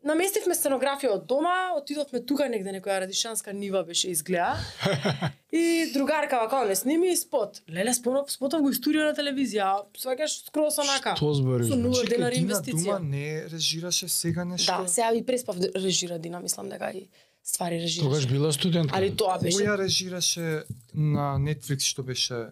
[0.03, 4.57] Наместивме сценографија од дома, отидовме тука негде некоја радишанска нива беше изгледа.
[5.53, 7.61] И другарка вака не сними спот.
[7.69, 11.13] Леле спотов, спотов го историја на телевизија, сваќаш скроз онака.
[11.15, 11.69] Што збориш?
[11.71, 12.97] Со нула денари Дина инвестиција.
[12.97, 14.81] Дума не режираше сега нешто?
[14.81, 17.07] Да, сега и преспав да режира Дина, мислам дека и
[17.43, 18.09] ствари режираше.
[18.09, 18.97] Тогаш била студентка.
[18.97, 19.61] Али тоа беше.
[19.61, 22.49] Која режираше на Netflix што беше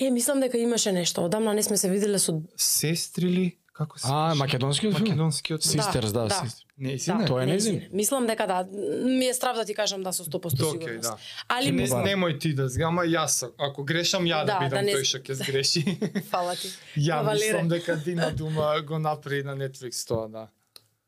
[0.00, 1.24] Е, мислам дека имаше нешто.
[1.24, 3.56] Одамна не сме се виделе со Сестри ли?
[3.80, 4.06] Како се?
[4.06, 5.04] А, македонскиот филм?
[5.04, 5.72] Македонскиот филм.
[5.74, 6.28] Sisters, да, да.
[6.30, 6.64] Sisters.
[6.78, 7.14] Не, си Да.
[7.14, 7.24] не.
[7.26, 7.88] Тоа е незин.
[7.92, 8.66] Мислам дека да.
[9.02, 11.02] Ми е страв да ти кажам да со 100% Океј, сигурност.
[11.02, 11.16] да.
[11.48, 14.82] Али Не, немој ти да зга, ама јас, ако грешам ја да, Да, бидам да
[14.82, 15.80] не- тој што ќе сгреши.
[16.30, 16.68] фала ти.
[16.98, 20.46] ја мислам дека Дина Дума го направи на Netflix тоа, да.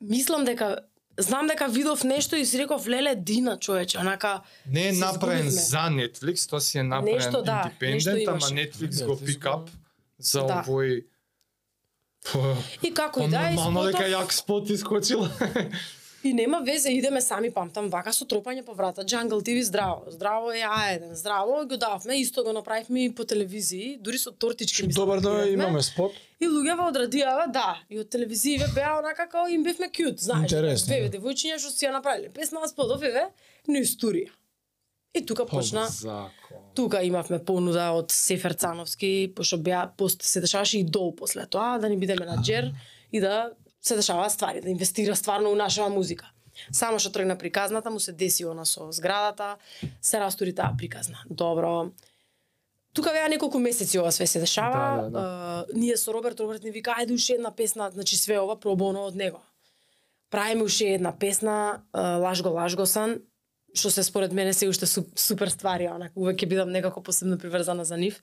[0.00, 0.78] Мислам дека
[1.18, 5.78] знам дека видов нешто и си реков леле Дина човече, онака Не е направен за
[5.92, 8.40] Netflix, тоа си е направен Нешто, да, нешто ама.
[8.40, 9.68] Netflix го го- up
[10.18, 10.64] за Да.
[10.64, 11.04] овој
[12.30, 15.30] Па, И како па и да, и нормално дека спотов, јак спот искочила.
[16.24, 20.52] И нема везе, идеме сами, памтам, вака со тропање по врата, Jungle TV здраво, здраво
[20.52, 25.02] е А1, здраво, го дававме, исто го направивме и по телевизии, дури со тортички мислам,
[25.06, 26.14] Добар да имаме спот.
[26.38, 30.52] И луѓето од радијава, да, и од телевизииве беа онака како им бевме кјут, знаеш.
[30.52, 31.18] Интересно, Две да.
[31.18, 33.26] девојчиња што си ја направиле песна на сподов, еве,
[33.66, 34.30] не историја.
[35.14, 35.88] И тука почна.
[36.74, 41.78] Тука имавме понуда од Сефер Цановски, пошто беа пост се дешаваше и дол после тоа,
[41.78, 42.72] да ни бидеме на джер
[43.12, 46.30] и да се дешаваат ствари, да инвестира стварно у нашава музика.
[46.72, 49.56] Само што тргна приказната, му се деси она со зградата,
[50.00, 51.24] се растури таа приказна.
[51.30, 51.90] Добро.
[52.92, 55.02] Тука беа неколку месеци ова све се дешава.
[55.02, 58.40] Да, да, Е, ние со Роберт Роберт ни вика ајде уште една песна, значи све
[58.40, 59.40] ова пробоно од него.
[60.30, 63.20] Правиме уште една песна, е, Лажго Лажгосан,
[63.74, 67.38] што се според мене се уште су- супер ствари, онака увек ќе бидам некако посебно
[67.38, 68.22] приврзана за нив.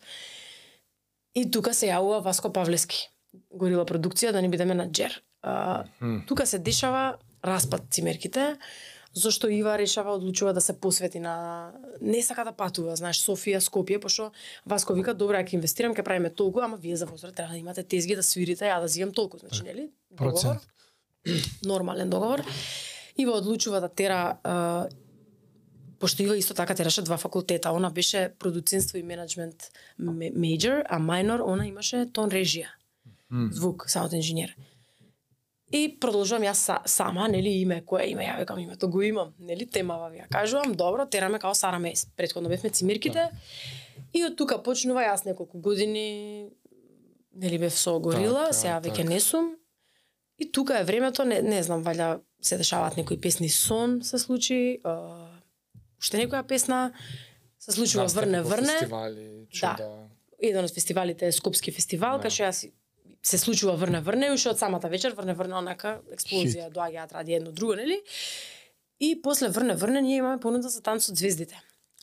[1.36, 3.10] И тука се јавува Васко Павлески,
[3.54, 5.22] горила продукција да ни бидеме на джер.
[5.42, 5.86] А,
[6.28, 8.58] тука се дешава распад цимерките,
[9.14, 11.72] зашто Ива решава одлучува да се посвети на
[12.02, 14.32] не сака да патува, знаеш, Софија, Скопје, пошто
[14.66, 17.84] Васко вика добро, ќе инвестирам, ќе правиме толку, ама вие за возраст треба да имате
[17.84, 19.90] тезги да свирите, ја да зијам толку, значи нели?
[20.12, 20.68] Договор Процент.
[21.66, 22.44] нормален договор.
[23.18, 24.38] Ива одлучува да тера
[26.00, 27.72] пошто Ива исто така тераше два факултета.
[27.72, 32.68] Она беше продуцентство и менеджмент ме- мејор, а мајнор она имаше тон режија.
[33.52, 34.56] Звук, саунд инженер.
[35.72, 39.68] И продолжувам јас са, сама, нели име кое име, ја викам името го имам, нели
[39.68, 42.08] темава ја кажувам, добро, тераме као Сара Мес.
[42.18, 43.30] Предходно бевме цимирките.
[44.14, 46.50] И од тука почнува јас неколку години
[47.36, 49.10] нели бев со Горила, Така, сега веќе така.
[49.10, 49.56] не сум.
[50.40, 54.80] И тука е времето, не, не знам, валја се дешаваат некои песни сон се случи,
[54.84, 55.29] а,
[56.00, 56.92] уште некоја песна
[57.60, 58.68] се случува Настапи врне врне.
[58.74, 59.46] Фестивали, Да.
[59.52, 60.10] чуда.
[60.40, 62.24] Еден од фестивалите е Скопски фестивал, Да.
[62.24, 62.70] кај јас
[63.22, 67.52] се случува врне врне уште од самата вечер врне врне онака експлозија доаѓаат ради едно
[67.52, 68.00] друго, нели?
[69.00, 71.56] И после врне врне ние имаме понуда за танц од звездите.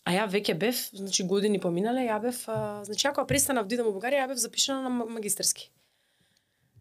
[0.04, 3.74] А ја веќе бев, значи години поминале, ја бев, а, значи ако ја престанав да
[3.74, 5.70] идам во Бугарија, ја бев запишана на ма- магистерски.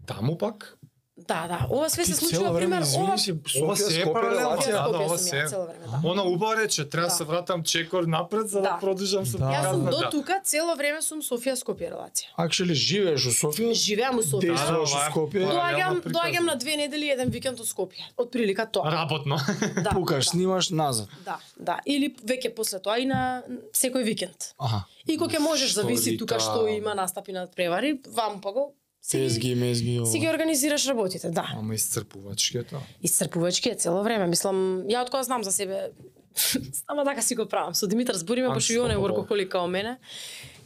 [0.05, 0.77] Таму пак?
[1.17, 4.71] Да, да, ова све се случува пример, ова си, Ова Софија, се е релација.
[4.71, 5.99] да, да, ова се да.
[6.03, 7.15] Она убаво рече, треба да Да.
[7.15, 8.77] се вратам чекор напред за да, Да.
[8.81, 9.45] продолжам со Да.
[9.45, 10.09] Јас сум приказна, до да.
[10.09, 12.27] тука цело време сум Софија Скопје релација.
[12.37, 13.73] Actually, живееш у Софија?
[13.73, 14.41] Живеам у Софија.
[14.41, 15.39] Действуваш Да, ова е Скопје?
[15.47, 18.03] Доаѓам, доаѓам на две недели еден викенд од Скопје.
[18.17, 18.91] Од прилика тоа.
[18.91, 19.39] Работно.
[19.83, 20.31] Да, Пукаш, да.
[20.31, 21.07] снимаш назад.
[21.25, 21.79] Да, да.
[21.85, 23.43] Или веќе после тоа и на
[23.73, 24.51] секој викенд.
[24.59, 24.83] Аха.
[25.07, 28.73] И кога ќе можеш, зависи тука што има настапи на превари, вам па го
[29.11, 30.33] Тезги, мезги, си ги ова.
[30.33, 31.51] организираш работите, да.
[31.55, 32.79] Ама исцрпувачки е тоа.
[33.03, 35.91] Исцрпувачки е цело време, мислам, ја од кога знам за себе,
[36.87, 37.75] ама така си го правам.
[37.75, 39.97] Со Димитар збориме, пошто и он е воркохолик као мене.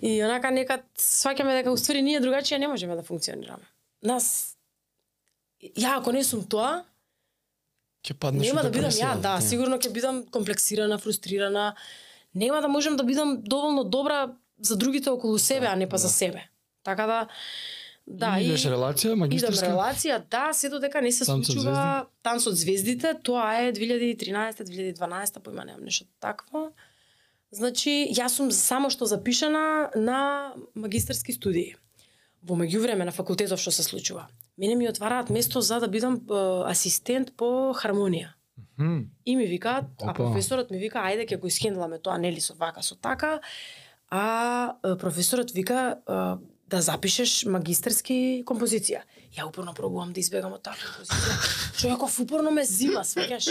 [0.02, 3.64] И онака некад сваќаме дека уствари ние другачија не можеме да функционираме.
[4.04, 4.56] Нас
[5.76, 6.86] ја ако не сум тоа,
[8.00, 9.42] Ќе паднеш Нема да бидам ја, да, не.
[9.44, 11.76] сигурно ќе бидам комплексирана, фрустрирана.
[12.36, 14.32] Нема да можам да бидам доволно добра
[14.62, 16.48] за другите околу себе, а не па за себе.
[16.84, 17.28] Така да
[18.10, 19.70] да И идеш релација, идам магистерска?
[19.70, 25.66] релација, да, се додека не се Танц случува Танц од звездите, тоа е 2013-2012, поима
[25.66, 26.72] немам нешто такво.
[27.52, 31.76] Значи, јас сум само што запишана на магистерски студии.
[32.42, 34.28] Во меѓувреме на факултетов што се случува.
[34.58, 36.22] Мене ми отвараат место за да бидам
[36.66, 38.34] асистент по хармонија.
[39.26, 42.82] И ми викаат, а професорот ми вика, ајде ќе го исхендламе тоа, нели со вака,
[42.84, 43.40] со така.
[44.10, 45.98] А професорот вика
[46.70, 49.02] да запишеш магистерски композиција.
[49.34, 51.38] Ја упорно пробувам да избегам од таа композиција.
[51.82, 53.50] Човеков упорно ме зима, сваќаш?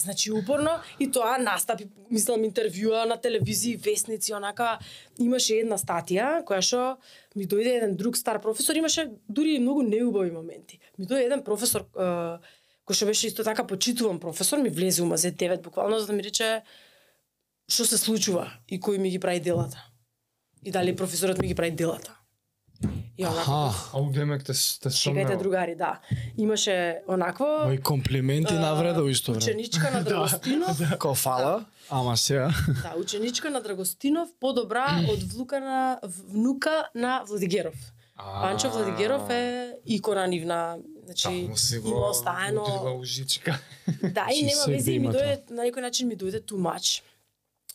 [0.00, 4.78] Значи упорно и тоа настапи, мислам интервјуа на телевизии, вестници, онака
[5.18, 6.84] имаше една статија која што
[7.36, 10.80] ми дојде еден друг стар професор, имаше дури и многу неубави моменти.
[10.98, 15.32] Ми дојде еден професор кој што беше исто така почитуван професор, ми влезе ума за
[15.32, 16.62] 9 буквално за да ми рече
[17.68, 19.84] што се случува и кој ми ги прави делата.
[20.64, 22.19] И дали професорот ми ги прави делата.
[23.20, 23.98] И онака, Аха.
[23.98, 25.36] А Демек те те чекајте сомнева.
[25.36, 26.00] другари, да.
[26.38, 29.44] Имаше онакво Мои комплименти А, навреда у исто време.
[29.44, 32.50] ученичка на Драгостинов, Ко фала, ама сега.
[32.82, 37.74] да, ученичка на Драгостинов, подобра од влука на внука на Владигеров.
[38.16, 43.58] А, Панчо Владигеров е икона нивна, значи има ужичка.
[44.02, 46.56] Да, и Че нема се везе и ми дојде на некој начин ми дојде too
[46.58, 47.02] much.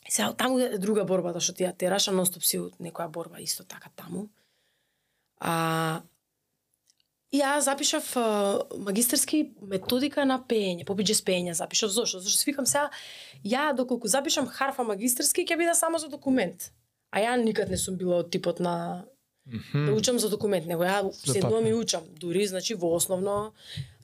[0.08, 3.38] И сега таму е друга борбата што ти ја тераш, а нонстоп си некоја борба
[3.40, 4.28] исто така таму.
[5.40, 6.02] А
[7.34, 12.20] ја запишав а, магистерски методика на пеење, попиџе пеење запишав зошто?
[12.20, 12.90] зошто свикам сега
[13.44, 16.72] ја доколку запишам харфа магистерски ќе биде само за документ.
[17.10, 19.04] А ја никад не сум била од типот на
[19.74, 22.02] да учам за документ, него ја седнувам и учам.
[22.20, 23.52] Дури, значи, во основно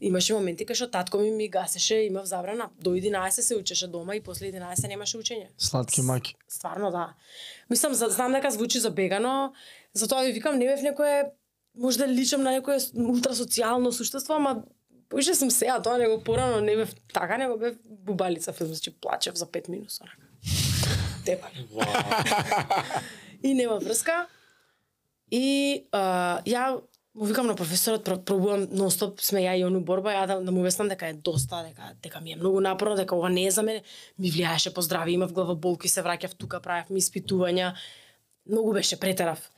[0.00, 2.70] имаше моменти кај што татко ми ми гасеше, имав забрана.
[2.80, 5.46] До 11 се учеше дома и после 11 немаше учење.
[5.58, 6.34] Сладки маки.
[6.48, 7.14] Стварно, да.
[7.70, 9.52] Мислам, за- знам дека звучи забегано,
[9.94, 11.30] затоа ви викам, не бев некое,
[11.78, 14.62] можда личам на некое ултрасоцијално суштество, ама
[15.08, 19.34] Поише сум сега, тоа него порано не бев така, него бев бубалица филм, значи плачев
[19.34, 20.16] за 5 минус, онака.
[21.24, 21.50] Тепар.
[23.42, 24.26] И нема врска.
[25.32, 25.44] И
[25.96, 26.80] а, ја
[27.14, 30.52] му викам на професорот, про- пробувам нонстоп сме ја и ону борба, ја да, да
[30.52, 33.50] му обяснам дека е доста, дека дека ми е многу напорно, дека ова не е
[33.50, 33.82] за мене.
[34.18, 37.72] Ми влијаеше по здравје, имав глава болки, се враќав тука, правев ми испитувања.
[38.46, 39.50] Многу беше претерав.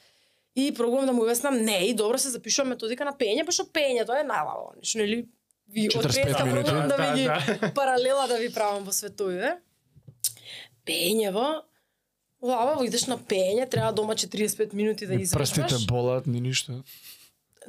[0.55, 4.15] И пробувам да му обяснам, не, и добро се запишувам методика на пење, пошто пењето
[4.15, 5.25] е најлаво, нешто нели
[5.69, 6.71] ви 45 од минути.
[6.71, 9.57] пробувам да ви ги Да, паралела да ви правам во световите.
[10.87, 11.63] Пењево,
[12.45, 15.87] лабаво идеш на пење, треба дома 45 минути да Прстите извршваш.
[15.87, 16.83] болат, ни ништо.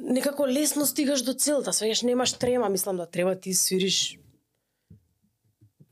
[0.00, 4.18] Некако лесно стигаш до целта, свеѓаш немаш трема, мислам да треба ти свириш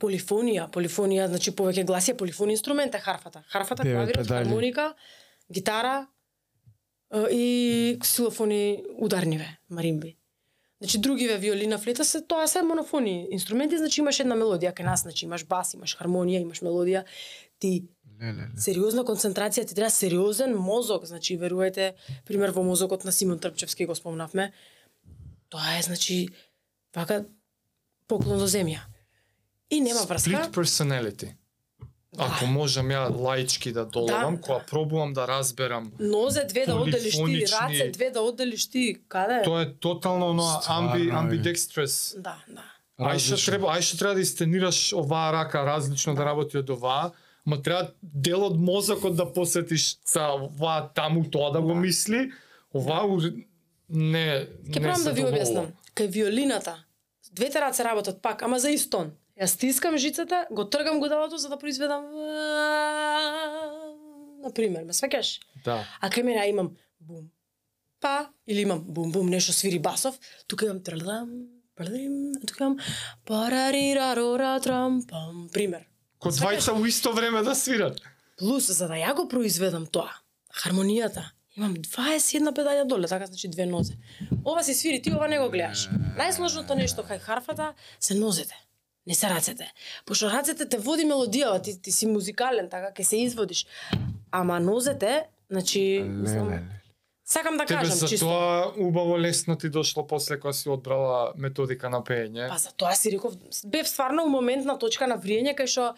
[0.00, 3.44] полифонија, полифонија, значи повеќе гласи е полифон инструмент е харфата.
[3.48, 4.92] Харфата, клавирот, хармоника,
[5.52, 6.06] гитара
[7.30, 10.16] и ксилофони ударниве, маримби.
[10.80, 15.06] Значи другиве виолина, флета се тоа се монофони инструменти, значи имаш една мелодија кај нас,
[15.06, 17.04] значи имаш бас, имаш хармонија, имаш мелодија.
[17.58, 17.86] Ти
[18.20, 18.48] Леле.
[18.56, 21.92] сериозна концентрација, ти треба сериозен мозок, значи верувајте,
[22.26, 24.52] пример во мозокот на Симон Трпчевски го спомнавме.
[25.48, 26.28] Тоа е значи
[26.96, 27.24] вака
[28.08, 28.80] поклон до земја.
[29.70, 30.30] И нема врска.
[30.30, 31.34] Split personality.
[32.18, 34.64] Ако можам ја лаички да доловам, Да, кога да.
[34.66, 39.42] пробувам да разберам, Нозе две да одделиш ти, раце две да одделиш ти, каде?
[39.44, 42.14] тоа е тотално оноа амби, амбидекстрес.
[42.18, 42.62] Да, да.
[42.98, 47.10] Ај што треба, ај што треба да истенираш оваа рака различно да работи од оваа,
[47.44, 52.32] ма треба дел од мозокот да посетиш за оваа таму тоа да го мисли,
[52.74, 53.44] оваа ур-
[53.88, 55.66] не Ке не се да ви објаснам.
[55.94, 56.84] Кај виолината,
[57.32, 59.12] двете раце работат пак, ама за истон.
[59.36, 62.04] Ја стискам жицата, го тргам гудалото за да произведам
[64.42, 65.40] на пример, ме сваќаш?
[65.64, 65.84] Да.
[66.00, 67.30] А кај мене имам бум,
[68.00, 71.30] па, или имам бум бум, нешто свири басов, тука имам тралам,
[71.76, 72.78] паларим, тука имам
[73.26, 75.86] парарирарора трам пам, пример.
[76.24, 77.98] Ко двајца у исто време да свират.
[78.40, 80.08] Плюс, за да ја го произведам тоа,
[80.56, 81.26] хармонијата,
[81.58, 83.98] имам 21 педалја доле, така значи две нозе.
[84.40, 85.90] Ова се свири, ти ова не го гледаш.
[86.16, 88.56] Најсложното нешто кај харфата се нозете,
[89.06, 89.68] не се рацете.
[90.06, 93.66] Пошто рацете те води мелодијава, ти, ти си музикален, така ќе се изводиш.
[94.32, 96.83] Ама нозете, значи, мислам, Леле.
[97.24, 98.26] Сакам да Тебе кажам за чисто.
[98.26, 102.48] тоа убаво лесно ти дошло после кога си одбрала методика на пење.
[102.48, 105.94] Па за тоа си реков, бев стварно у момент на точка на вриење кај што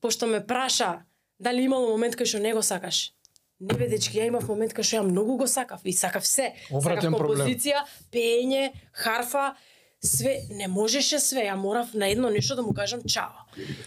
[0.00, 1.04] пошто ме праша
[1.38, 3.12] дали имало момент кај што не го сакаш.
[3.60, 6.54] Не бе дечки, ја имав момент кај што ја многу го сакав и сакав се.
[6.70, 9.54] Обратен сакав композиција, пење, харфа,
[10.00, 13.44] све, не можеше све, ја морав на едно нешто да му кажам чао.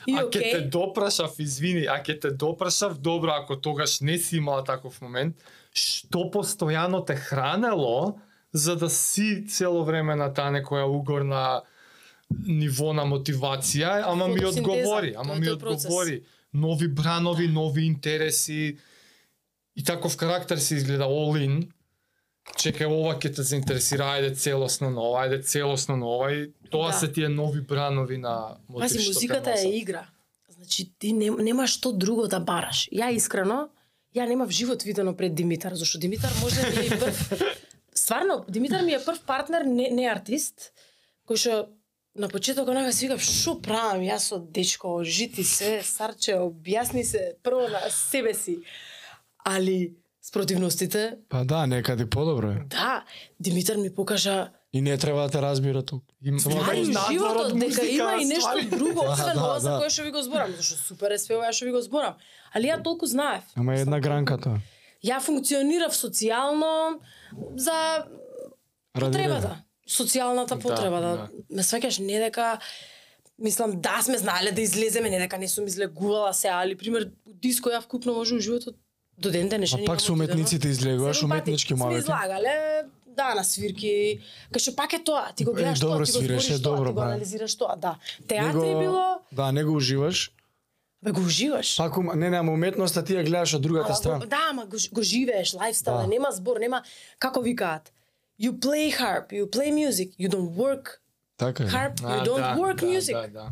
[0.07, 4.37] И а ке те допрашав, извини, а ке те допрашав, добро, ако тогаш не си
[4.37, 5.35] имала таков момент,
[5.73, 8.19] што постојано те хранело
[8.53, 11.61] за да си цело време на таа некоја угорна
[12.29, 16.23] ниво на мотивација, ама ми одговори, ама ми одговори.
[16.53, 18.77] Нови бранови, нови интереси
[19.75, 21.69] и таков карактер се изгледа all in.
[22.59, 26.91] Чекај, ова ќе те заинтересира, ајде целосно на ова, ајде целосно на ова и тоа
[26.91, 26.93] Да.
[26.93, 30.05] се тие нови бранови на мотив пази, музиката е игра.
[30.49, 32.89] Значи ти не, нема што друго да бараш.
[32.91, 33.69] Ја искрено,
[34.15, 37.31] ја немав живот видено пред Димитар, зашто Димитар може да ми е прв
[37.95, 40.71] Стварно, Димитар ми е прв партнер, не, не артист,
[41.29, 41.53] кој што
[42.15, 47.35] на почеток онака си викав, шо правам јас со дечко, жити се, сарче, објасни се
[47.43, 48.59] прво на себе си.
[49.45, 52.61] Али спротивностите, Па да, некаде подобро е.
[52.65, 53.03] да,
[53.39, 56.05] Димитар ми покажа И не треба да те разбира толку.
[56.23, 59.69] Им- Само Да, да животот, дека има и нешто друго, Да, освен да, ова за
[59.69, 59.77] да.
[59.79, 62.13] кое што ви го зборам, зашто супер е све ова што ви го зборам.
[62.51, 63.43] Али ја толку знаев.
[63.55, 64.57] Ама е една гранка тоа.
[65.03, 66.97] Ја функционирав социјално
[67.55, 68.05] за
[68.93, 69.61] потребата.
[69.89, 71.29] Социјалната потреба, да, да.
[71.49, 72.57] ме сваќаш не дека
[73.37, 77.69] мислам да сме знаеле да излеземе, не дека не сум излегувала се, али пример диско
[77.69, 78.75] ја вкупно може у животот
[79.17, 79.79] до ден денешен.
[79.81, 81.99] А пак со уметниците излегуваш, уметнички Сме мавите.
[81.99, 82.83] излагале,
[83.13, 84.19] да, на свирки,
[84.51, 86.63] кај што пак е тоа, ти го Е, гледаш добро тоа, ти го свиреше, збориш
[86.63, 87.95] тоа, добро, ти го анализираш тоа, да.
[88.27, 90.31] Театри било, Да, не го уживаш.
[91.01, 91.77] бе го уживаш.
[91.77, 94.25] Пак не, не, ама уметноста ти ја гледаш од другата страна.
[94.25, 96.07] да, ама го, го живееш, лајфстайл, Да.
[96.07, 96.83] нема збор, нема,
[97.19, 97.91] како викаат,
[98.39, 100.99] you play harp, you play music, you don't work
[101.37, 101.67] Така е.
[101.67, 103.13] harp, you А, don't да, work да, music.
[103.13, 103.49] Да, да.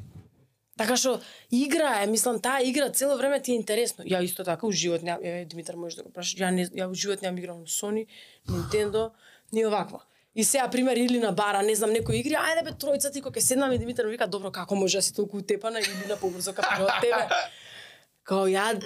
[0.77, 1.19] Така што
[1.51, 4.03] игра е, мислам, таа игра цело време ти е интересно.
[4.03, 6.93] Ја исто така у живот е, Димитар можеш да го прашаш, ја не ја у
[6.95, 8.07] живот немам играл на Sony,
[8.49, 9.09] Nintendo,
[9.51, 10.01] ни оваква.
[10.35, 13.39] И сега пример или на бара, не знам, некои игри, ајде бе тројца ти кога
[13.39, 16.07] ќе седнаме и Димитар ми вика, добро, како може да си толку утепана и би
[16.07, 17.27] на побрзо како од тебе.
[18.27, 18.79] Као ја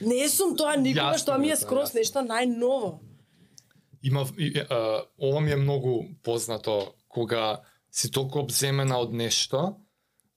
[0.00, 2.00] не сум тоа никогаш, тоа ми е скроз јасно.
[2.00, 2.98] нешто најново.
[4.02, 7.60] Има, и, а, ова ми е многу познато, кога
[7.92, 9.76] си толку обземена од нешто,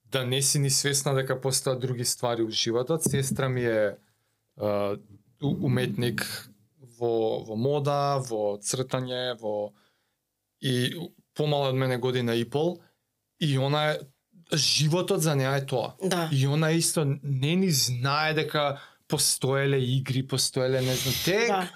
[0.04, 3.02] да не си ни свесна дека постојат други ствари у животот.
[3.02, 3.96] Сестра ми е
[4.56, 4.96] а,
[5.42, 6.47] уметник
[6.98, 9.72] во, во мода, во цртање, во
[10.60, 10.90] и
[11.38, 12.80] помала од мене година и пол
[13.38, 13.98] и она е
[14.56, 15.94] животот за неа е тоа.
[16.02, 16.28] Да.
[16.32, 21.68] И она исто не ни знае дека постоеле игри, постоеле не знам, тек Да.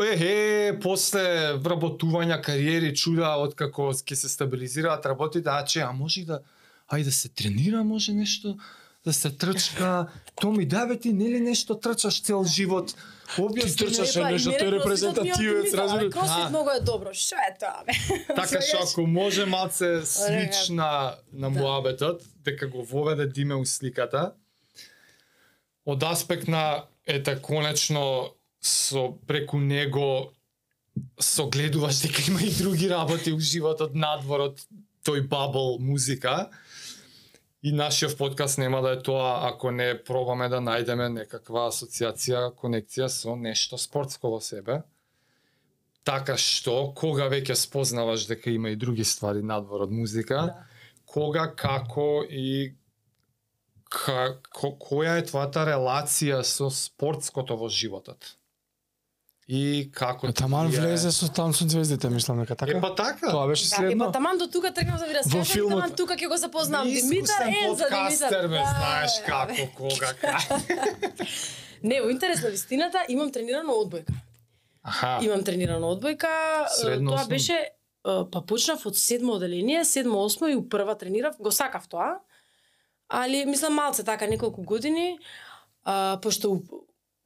[0.00, 6.40] Ехе, после вработувања кариери, чуда откако ќе се стабилизираат работите, а че, а може да,
[6.88, 8.56] ај да се тренира, може нешто,
[9.04, 10.06] да се трчка.
[10.40, 12.94] Томи, да бе ти, нели нешто трчаш цел живот?
[13.38, 13.84] Објасни Ти.
[13.84, 16.12] Трчаше нешто, тој е репрезентативец, разбираш?
[16.12, 17.14] Кросфит многу е добро.
[17.14, 17.94] Што е тоа, бе?
[18.40, 21.60] Така што ако може малце слич на, на Да.
[21.60, 24.32] муабетот, дека го воведе Диме у сликата,
[25.86, 30.32] од аспект на, ете, конечно, со преку него
[31.20, 34.60] согледуваш дека има и други работи у животот надвор од
[35.06, 36.50] тој бабл музика.
[37.62, 43.10] И нашиот подкаст нема да е тоа ако не пробаме да најдеме некаква асоциација, конекција
[43.12, 44.78] со нешто спортско во себе.
[46.04, 50.64] Така што, кога веќе спознаваш дека има и други ствари надвор од музика, Да.
[51.04, 52.72] кога, како и
[53.90, 58.39] ка, ко, која е твојата релација со спортското во животот?
[59.50, 60.80] И како ти Таман влијае?
[60.80, 62.70] влезе со там со звездите, мислам дека така.
[62.70, 63.30] Е, па така.
[63.30, 64.04] Тоа беше Да, следно.
[64.04, 65.70] епа таман до тука тргнав да ви Во филмот.
[65.72, 68.46] таман тука ќе го запознам Димитар Искусен е за подкастер, Димитар.
[68.46, 70.54] ме, Да, знаеш бе, како, кога, како.
[71.82, 74.12] Не, во интерес на вистината имам тренирано одбојка.
[74.84, 76.28] Аха, Имам тренирано одбојка,
[76.70, 77.68] Средно, тоа беше е,
[78.32, 82.20] па почнав од седмо оделение, седмо осмо и у прва тренирав, го сакав тоа.
[83.10, 85.18] Али мислам малце така неколку години,
[85.84, 86.62] а, пошто у,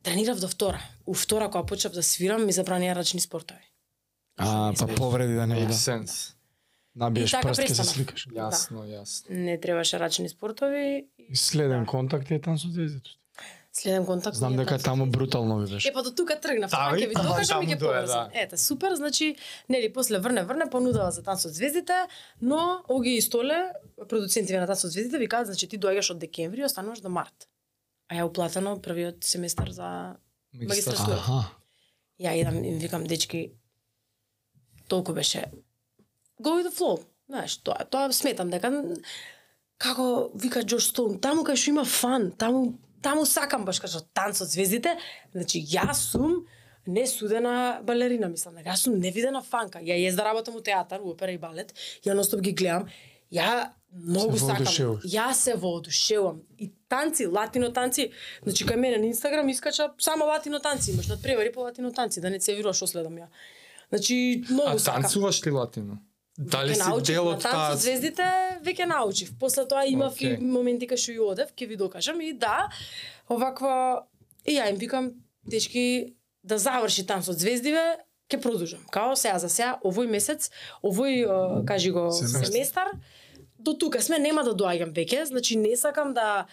[0.05, 0.81] тренирав до втора.
[1.07, 3.65] У втора кога почнав да свирам ми забранија рачни спортови.
[4.37, 5.73] А, па повреди да не биде.
[5.73, 6.35] sense.
[6.97, 8.29] Набиеш И така прст се сликаш.
[8.29, 9.31] Јасно, јасно.
[9.31, 11.07] Не требаше рачни спортови.
[11.19, 13.11] И следен контакт е там со звездите.
[13.73, 14.37] Следен контакт.
[14.37, 15.89] Знам дека таму брутално ви беше.
[15.89, 16.71] Е, па до тука тргнав.
[16.71, 18.31] И ќе ви докажам и ќе поврзам.
[18.31, 18.41] да.
[18.41, 19.37] Ете, супер, значи,
[19.69, 22.07] нели, после врне, врне, понудава за танц од звездите,
[22.41, 23.73] но Оги и Столе,
[24.09, 27.49] продуцентиве на танц од звездите, викаат, значи ти доаѓаш од декември и остануваш до март.
[28.09, 30.17] А ја уплатено првиот семестар за
[30.53, 31.17] Магистратура.
[31.17, 31.51] Аха.
[32.21, 33.53] ја идам и им викам дечки
[34.89, 35.45] толку беше
[36.41, 37.05] go with the flow.
[37.29, 38.71] Знаеш, тоа тоа сметам дека
[39.79, 44.41] како вика Джош Стоун, таму кај што има фан, таму таму сакам баш кажа танц
[44.45, 44.97] од звездите,
[45.33, 46.45] значи јас сум
[46.87, 49.81] не судена балерина, мислам, дека јас сум невидена фанка.
[49.81, 51.75] Ја јез да работам у театар, у опера и балет,
[52.05, 52.89] ја ностоп ги гледам,
[53.33, 54.67] ја многу Се сакам.
[55.07, 56.41] Јас се воодушевувам.
[56.59, 58.11] И танци, латино танци,
[58.43, 62.31] значи кај мене на Инстаграм искача само латино танци, имаш надпревари по латино танци, да
[62.31, 63.27] не се вируваш што следам ја.
[63.89, 65.03] Значи, многу А сакам.
[65.03, 65.99] танцуваш ли латино?
[66.39, 69.31] Дали си дел од таа звездите, веќе научив.
[69.39, 70.39] После тоа имав Океј.
[70.39, 72.69] и моменти кај што и одев, ќе ви докажам и да,
[73.31, 74.07] оваква
[74.45, 75.13] и ја им викам
[75.47, 77.97] дечки да заврши танц од звездиве,
[78.29, 78.81] ќе продолжам.
[78.91, 80.51] Као сега за сега овој месец,
[80.83, 82.45] овој кажи го Семестар.
[82.47, 82.89] семестар,
[83.65, 86.47] до тука сме, нема да доаѓам веќе, значи не сакам да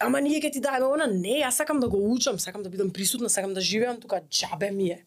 [0.00, 2.90] ама ние ќе ти даеме она, не, јас сакам да го учам, сакам да бидам
[2.90, 5.04] присутна, сакам да живеам тука, џабе ми е.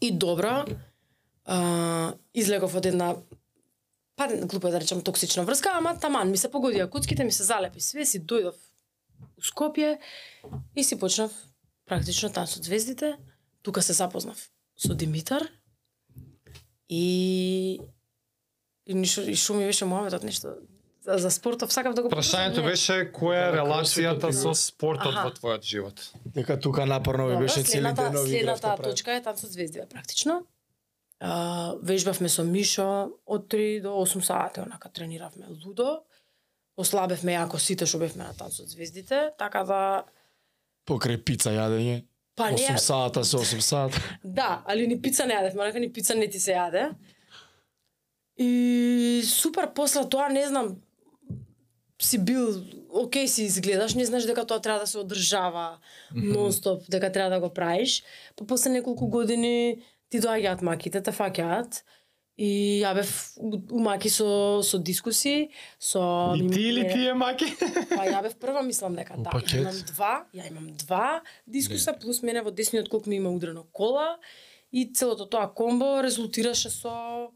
[0.00, 0.64] И добро,
[1.44, 3.14] а, излегов од една
[4.20, 7.80] па глупо да речам токсична врска, ама таман ми се погодија куцките, ми се залепи
[7.80, 8.58] све, си дојдов
[9.40, 9.96] у Скопје
[10.76, 11.32] и си почнав
[11.88, 13.16] практично танц од звездите.
[13.62, 15.48] Тука се запознав со Димитар
[16.88, 17.80] и
[18.90, 20.54] и ништо и шо ми беше муаветот нешто
[21.06, 25.28] за, за спортов сакав да го Прашањето беше која е Да, релацијата со спортот Аха.
[25.28, 26.02] во твојот живот?
[26.34, 28.90] Дека тука напорно ви беше цели следната, ден ови следната игравте прави.
[28.90, 30.42] точка е танц од звездиве практично.
[31.20, 32.86] А, вежбавме со Мишо
[33.26, 36.02] од 3 до 8 сати, онака трениравме лудо.
[36.76, 39.80] Ослабевме јако сите што бевме на танц од звездите, така да
[40.88, 42.04] Покрај пица јадење.
[42.36, 43.96] па 8 не сата со 8 сата.
[44.24, 46.90] Да, али ни пица не јадевме, онака ни пица не ти се јаде.
[48.40, 48.50] И
[49.22, 50.76] супер после тоа, не знам,
[51.98, 55.78] си бил, окей си изгледаш, не знаеш дека тоа треба да се одржава
[56.14, 58.02] нон-стоп, дека треба да го правиш.
[58.36, 59.76] Па после неколку години
[60.08, 61.82] ти доаѓаат маките, те фаќаат
[62.38, 64.26] И ја бев у- у маки со
[64.62, 67.44] со дискуси, со И ти или ми- тие маки?
[67.90, 69.30] Па ја бев прва, мислам дека да.
[69.52, 74.16] Имам два, ја имам два дискуса плюс мене во десниот кок ми има удрено кола
[74.72, 77.28] и целото тоа комбо резултираше со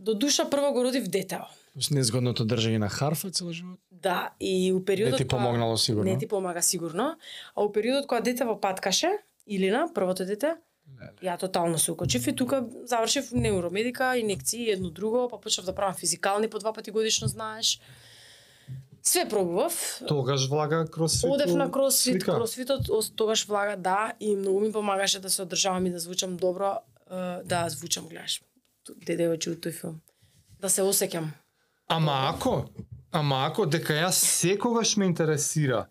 [0.00, 1.44] до душа прво го родив детео.
[1.80, 3.78] С незгодното држање на харфа цел живот.
[3.92, 6.10] Да, и у периодот Не ти помогнало сигурно?
[6.10, 7.16] Не ти помага сигурно.
[7.56, 9.10] А у периодот кога детево паткаше,
[9.46, 10.56] Илина, првото дете,
[11.22, 15.94] ја тотално се укочив и тука завршив неуромедика, инекции, едно друго, па почнав да правам
[15.94, 17.80] физикални по два пати годишно, знаеш.
[19.02, 20.00] Све пробував.
[20.08, 21.30] Тогаш влага кросфит.
[21.30, 22.34] Одев на кросфит, слика.
[22.34, 26.36] кросфитот ос- тогаш влага да и многу ми помагаше да се одржавам и да звучам
[26.36, 26.78] добро,
[27.44, 28.42] да звучам, гледаш.
[29.06, 30.00] Деде очи у тој филм.
[30.60, 31.30] Да се осеќам.
[31.88, 32.70] Ама ако,
[33.12, 35.86] ама ако дека јас секогаш ме интересира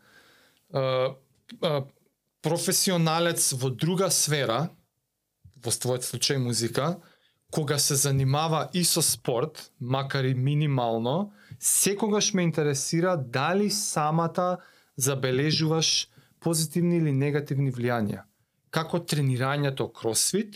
[0.71, 1.15] а,
[1.61, 1.81] а,
[2.41, 4.69] професионалец во друга сфера,
[5.59, 6.99] во твојот случај музика,
[7.51, 14.57] кога се занимава и со спорт, макар и минимално, секогаш ме интересира дали самата
[14.97, 16.07] забележуваш
[16.39, 18.23] позитивни или негативни влијанија.
[18.71, 20.55] Како тренирањето кросфит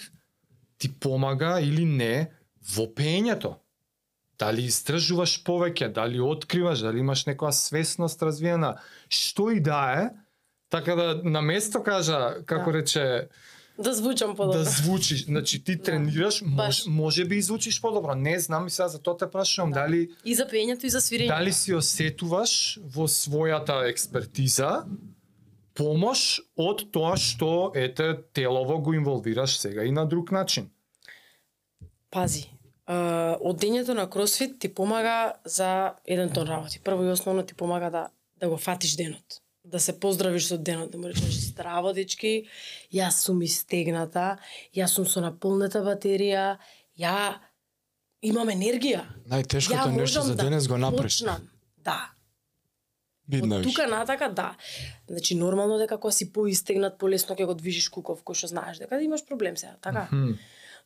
[0.83, 2.27] ти помага или не
[2.75, 3.53] во пеењето
[4.39, 8.73] дали издржуваш повеќе, дали откриваш, дали имаш некоја свесност развиена,
[9.07, 10.09] што и да е,
[10.69, 12.77] така да на место кажа, како Да.
[12.77, 13.27] рече,
[13.77, 14.57] Да звучам подобро.
[14.57, 15.83] да звучиш, значи ти Да.
[15.83, 16.85] тренираш, Баш.
[16.85, 18.15] може, може би звучиш подобро.
[18.15, 19.79] Не знам и сега за тоа те прашувам, Да.
[19.79, 21.27] дали И за пеењето и за свирењето.
[21.29, 22.51] дали си осетуваш
[22.85, 24.83] во својата експертиза
[25.73, 30.69] помош од тоа што ете телово го инволвираш сега и на друг начин.
[32.11, 32.45] Пази,
[32.87, 32.93] е,
[33.41, 36.79] одењето на кросфит ти помага за еден тон работи.
[36.83, 38.07] Прво и основно ти помага да
[38.43, 39.41] да го фатиш денот.
[39.65, 42.43] Да се поздравиш со денот, да му речеш здраво дечки,
[42.91, 44.37] јас сум истегната,
[44.75, 46.57] јас сум со наполнета батерија,
[46.99, 47.39] ја
[48.21, 49.05] имам енергија.
[49.31, 51.23] Најтешкото Ја нешто за да денес го напреш.
[51.23, 51.47] почнам.
[51.79, 52.11] Да,
[53.27, 54.55] Видно Од тука натака да.
[55.07, 58.99] Значи нормално дека кога си поистегнат полесно ќе го движиш куков кој што знаеш дека
[59.01, 60.07] имаш проблем сега, така?
[60.11, 60.35] Хм.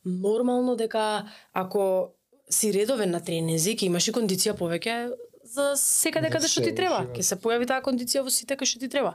[0.04, 2.14] Нормално дека ако
[2.50, 5.10] си редовен на тренинзи, ќе имаш и кондиција повеќе
[5.48, 7.02] за секаде каде што се ти треба.
[7.16, 9.14] Ќе се појави таа кондиција во сите кај што ти треба.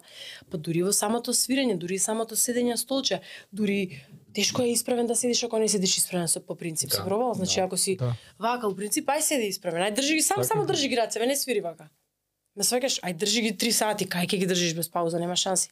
[0.52, 3.22] Па дури во самото свирење, дури самото седење столче,
[3.52, 4.04] дури
[4.34, 6.90] тешко е исправен да седиш ако не седиш исправен со по принцип.
[6.90, 7.34] Да, Си пробал?
[7.34, 8.16] Значи ако си да.
[8.40, 11.26] вака, у принцип ај седи исправен, ај држи ги сам, Така само држи ги рацеве,
[11.26, 11.90] не свири вака.
[12.56, 15.70] Ме сваќаш, ај држи ги 3 сати, кај ќе ги држиш без пауза, нема шанси.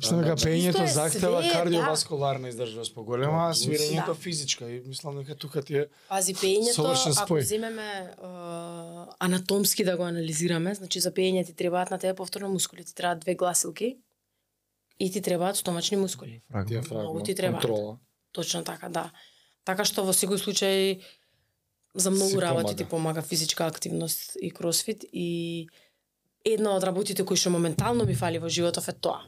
[0.00, 1.54] Што дека Исто пеењето е захтева све, да.
[1.54, 4.14] кардиоваскуларна издржливост поголема, а свирењето Да.
[4.14, 8.14] физичка и мислам дека тука ти е Пази, пеењето, Совршен ако земеме е,
[9.20, 13.20] анатомски да го анализираме, значи за пеење ти требаат на тебе повторно мускули, ти требаат
[13.20, 13.96] две гласилки
[14.98, 16.42] и ти требаат стомачни мускули.
[16.66, 17.58] Диафрагма, Многу ти треба.
[17.60, 17.98] контрола.
[18.32, 19.10] Точно така, да.
[19.64, 21.00] Така што во секој случај
[21.94, 22.76] за многу работи помага.
[22.76, 25.68] ти помага физичка активност и кросфит и
[26.44, 29.22] една од работите кои што моментално ми фали во животов е тоа.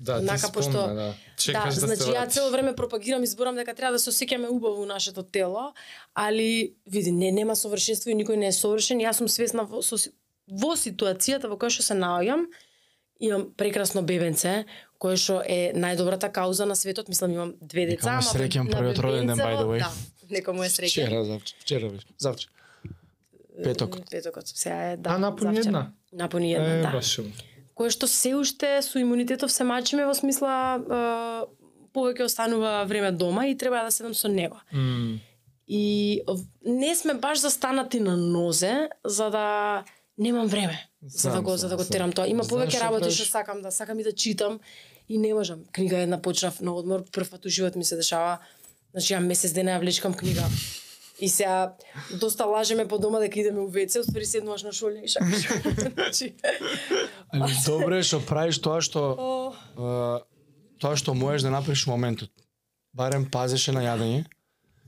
[0.00, 1.14] Да, ти Однака, спомна, пошто- да.
[1.36, 4.48] Чекаш да, значи се ја цело време пропагирам и зборам дека треба да се осеќаме
[4.48, 5.74] убаво у нашето тело,
[6.14, 8.98] али види не нема совршенство и никој не е совршен.
[9.00, 9.96] Јас сум свесна во, со,
[10.48, 12.46] во ситуацијата во која што се наоѓам,
[13.20, 14.64] имам прекрасно бебенце,
[14.98, 19.36] кое што е најдобрата кауза на светот, мислам имам две деца, ама среќен првиот роденден,
[19.36, 19.78] by the way.
[19.84, 19.92] Да,
[20.30, 21.04] нека му е среќен.
[21.06, 22.50] вчера, завчера, вчера беше, завчера.
[23.64, 24.10] Петокот.
[24.10, 25.10] Петокот, сега е да.
[25.10, 25.68] А, напуни завчера.
[25.68, 25.92] една?
[26.14, 27.20] Напуни една, Е, да баш.
[27.74, 31.00] кое што се уште со имунитетов се мачиме во смисла е,
[31.90, 34.60] повеќе останува време дома и треба да седам со него.
[34.72, 35.20] М,
[35.68, 36.20] И
[36.64, 39.84] не сме баш застанати на нозе за да
[40.18, 42.26] немам време за да Знам, го за да го знам, терам тоа.
[42.26, 44.60] Има повеќе работи што сакам да сакам и да читам
[45.08, 45.64] и не можам.
[45.72, 48.38] Книга една почнав на одмор, прв пат у живот ми се дешава.
[48.92, 50.46] Значи ја месец дена ја влечкам книга.
[51.20, 51.76] И сега
[52.20, 55.48] доста лажеме по дома дека идеме у ВЦ, уствари седнуваш на шолње и шакаш.
[55.94, 56.34] значи,
[57.32, 59.02] Али добро е што правиш тоа што
[60.80, 62.32] тоа што можеш да направиш во моментот.
[62.96, 64.24] Барем пазеше на јадење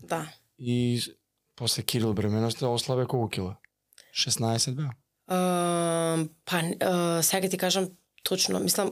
[0.03, 0.25] да.
[0.59, 1.03] и
[1.55, 3.59] после Кирил бременоста ослабе колку кила?
[4.17, 4.91] 16 беа.
[5.29, 7.87] Uh, па, uh, сега ќе ти кажам
[8.27, 8.91] точно, мислам,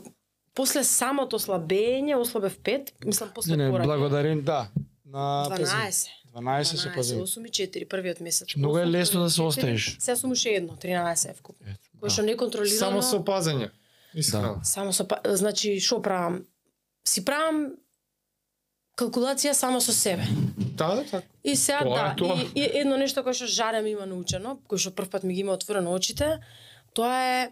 [0.54, 4.68] после самото слабење, ослабев 5, мислам после Не, не, благодарен, да.
[5.10, 6.08] На 12.
[6.34, 7.14] 12 се 12, пази.
[7.16, 8.56] 8 и 4, првиот месец.
[8.56, 9.96] Многу е 8, лесно да се 4, остаеш.
[9.98, 11.66] Сега сум уште едно, 13 вкупно.
[12.00, 12.78] Кој што не контролирано.
[12.78, 13.70] Само со пазење.
[14.14, 14.60] Искрено.
[14.64, 16.44] Само со па- значи што правам?
[17.04, 17.74] Си правам
[18.96, 20.26] калкулација само со себе.
[20.76, 21.26] Да, да, така.
[21.44, 22.36] И сега Тоа е да, тоа.
[22.54, 25.40] и, и едно нешто кое што жарем има научено, кој што прв пат ми ги
[25.40, 26.38] има отворено очите,
[26.94, 27.50] тоа е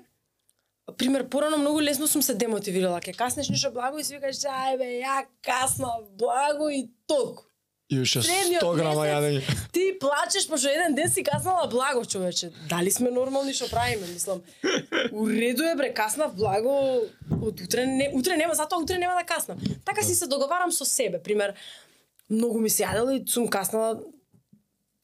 [0.97, 3.01] пример порано многу лесно сум се демотивирала.
[3.01, 7.48] Ке каснеш нешто благо и си викаш ај бе, ја касна благо и толку.
[7.91, 9.55] И уште Средниот 100 грама јадење.
[9.73, 12.51] Ти плачеш пошто еден ден си каснала благо, човече.
[12.69, 14.43] Дали сме нормални што правиме, мислам.
[15.13, 16.75] У реду е бре, каснав благо
[17.41, 19.59] од утре не утре нема, затоа утре нема да каснам.
[19.89, 21.55] Така си се договарам со себе, пример,
[22.29, 23.97] многу ми се јадело и сум каснала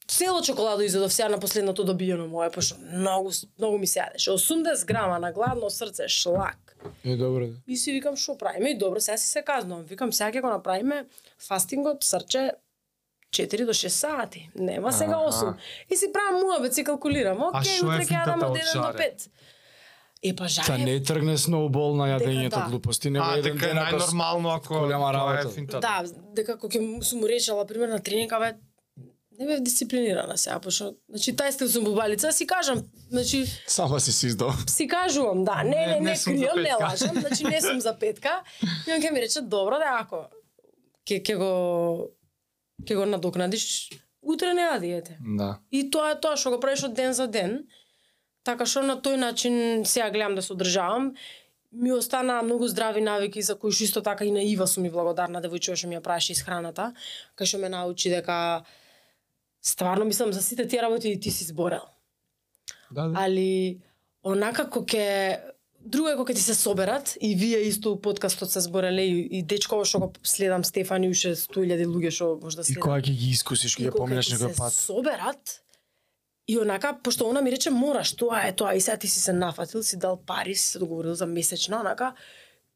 [0.07, 4.37] цело чоколадо изедов сега на последното добиено мое, пошто многу многу ми се јадеше.
[4.37, 6.77] 80 грама на гладно срце шлак.
[7.05, 7.47] Е добро.
[7.47, 7.57] да.
[7.67, 9.85] И си викам што правиме и добро, сега си се казнувам.
[9.89, 11.05] Викам сега ќе го направиме
[11.41, 12.51] фастингот срче
[13.37, 14.49] 4 до 6 сати.
[14.57, 15.45] Нема сега Аха.
[15.45, 15.53] 8.
[15.89, 17.37] И си правам муабет, си калкулирам.
[17.39, 19.09] Океј, утре ќе јадам од од 1 до жаре?
[19.11, 19.29] 5.
[20.23, 20.83] Е па Та жаре.
[20.83, 22.67] не тргне сноубол на јадењето да.
[22.67, 25.49] глупости, него А, еден дека е најнормално ако голема тоа е работа.
[25.51, 25.79] финтата.
[25.79, 26.03] Да,
[26.33, 28.53] дека кога ќе сум му речела пример на тренинг, абе
[29.31, 32.79] не бев дисциплинирана сега, пошто значи тај стил сум бубалица, си кажам,
[33.09, 34.53] значи Сама си си издал.
[34.67, 37.79] си кажувам, да, не, не, Не, не, не не кријам, не лажам, значи не сум
[37.79, 38.41] за петка.
[38.87, 40.25] И он ќе ми рече, добро, да, ако
[41.05, 41.51] ќе ќе го
[42.83, 43.89] ќе го надокнадиш,
[44.21, 45.17] утре не ја диете.
[45.37, 45.59] Да.
[45.71, 47.63] И тоа е тоа што го правиш од ден за ден.
[48.43, 51.13] Така што на тој начин сега гледам да се одржавам.
[51.71, 54.91] Ми останаа многу здрави навики за кои што исто така и на Ива сум ми
[54.91, 56.93] благодарна девојчува што ми ја правеше исхраната,
[57.35, 58.65] кај што ме научи дека
[59.61, 61.81] стварно мислам за сите тие работи и ти си зборел
[62.91, 63.19] Да, да.
[63.19, 63.81] али
[64.23, 65.54] онака кога ќе
[65.85, 69.43] друго е кога ти се соберат и вие исто у подкастот се збореле и, и
[69.43, 72.81] дечко што го следам Стефани уште 100.000 луѓе што може да И следам.
[72.81, 74.73] кога ќе ги искусиш, ќе И поминеш некој се пат.
[74.73, 75.61] соберат
[76.47, 79.33] и онака пошто она ми рече мораш, тоа е тоа и сега ти си се
[79.33, 82.13] нафатил, си дал пари, си се договорил за месечно, онака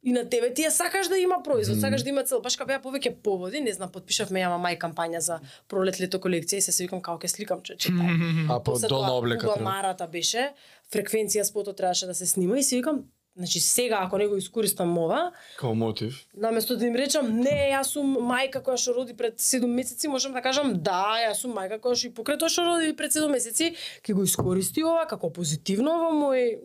[0.03, 1.81] и на тебе ти ја сакаш да има производ, mm.
[1.81, 2.41] сакаш да има цел.
[2.41, 6.61] Баш кога беа повеќе поводи, не знам, потпишавме јама мај кампања за пролет лето колекција
[6.61, 8.15] и се се викам како ќе сликам че читај.
[8.53, 9.63] А по долна облека треба.
[9.63, 10.51] Марата беше,
[10.93, 13.03] фреквенција спотот требаше да се снима и си викам,
[13.35, 16.27] значи сега ако не го искористам ова, Као мотив.
[16.34, 20.34] наместо да им речам не, јас сум мајка која што роди пред 7 месеци, можам
[20.34, 23.27] да кажам да, јас сум мајка која што и покрај тоа што роди пред 7
[23.31, 26.59] месеци, ќе го искористи ова како позитивно во мој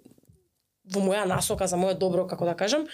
[0.85, 2.87] во моја насока за моје добро, како да кажам,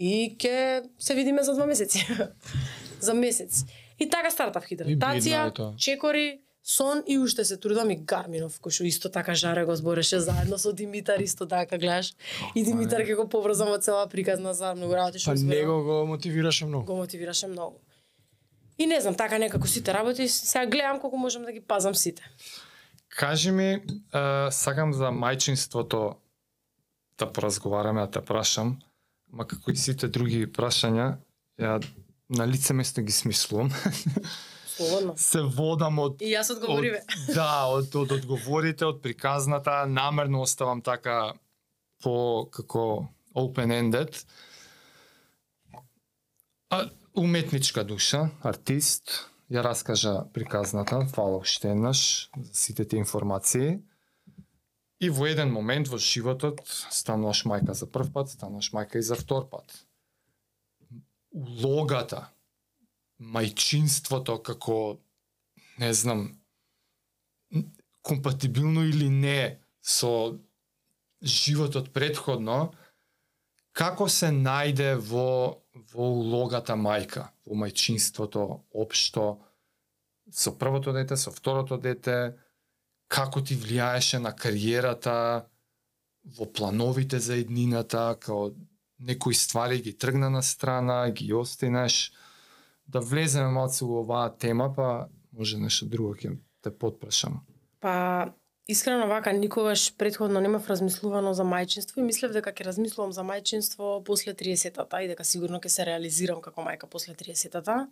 [0.00, 2.06] и ќе се видиме за два месеци.
[3.00, 3.64] за месец.
[4.00, 9.10] И така стартав хидратација, чекори, сон и уште се трудам и Гарминов, кој што исто
[9.12, 12.14] така жаре го збореше заедно со Димитар исто така гледаш.
[12.54, 16.06] И Димитар ќе го поврзам од цела приказна за многу работи што Па него го
[16.06, 16.86] мотивираше многу.
[16.86, 17.80] го мотивираше многу.
[18.78, 22.22] И не знам, така некако сите работи, сега гледам колку можам да ги пазам сите.
[23.08, 23.82] Кажи ми,
[24.50, 26.14] сакам за мајчинството
[27.18, 28.78] да поразговараме, да те прашам,
[29.32, 31.14] ма како и сите други прашања,
[31.60, 31.78] ја
[32.30, 33.70] на лице место ги смислувам.
[34.66, 35.14] Слободно.
[35.30, 37.02] Се водам од И јас одговориве.
[37.02, 41.32] Од, да, од, од одговорите, од приказната, намерно оставам така
[42.02, 44.22] по како open-ended.
[46.70, 46.86] А,
[47.18, 53.80] уметничка душа, артист, ја раскажа приказната, фала уште еднаш за сите тие информации.
[55.00, 56.60] И во еден момент во животот
[56.92, 59.72] стануваш мајка за прв пат, стануваш мајка и за втор пат.
[61.32, 62.28] Улогата,
[63.20, 65.00] мајчинството како
[65.80, 66.28] не знам
[68.02, 70.36] компатибилно или не со
[71.22, 72.72] животот предходно
[73.72, 75.60] како се најде во
[75.92, 78.42] во улогата мајка, во мајчинството
[78.74, 79.38] општо
[80.30, 82.36] со првото дете, со второто дете,
[83.10, 85.46] како ти влијаеше на кариерата,
[86.36, 88.52] во плановите за еднината, као
[89.00, 92.12] некои ствари ги тргна на страна, ги остинеш,
[92.86, 97.40] да влеземе малце во оваа тема, па може нешто друго ќе те подпрашам.
[97.80, 98.30] Па,
[98.68, 103.98] искрено вака, никогаш предходно немав размислувано за мајчинство и мислев дека ќе размислувам за мајчинство
[104.04, 107.88] после 30-та и дека сигурно ќе се реализирам како мајка после 30-та.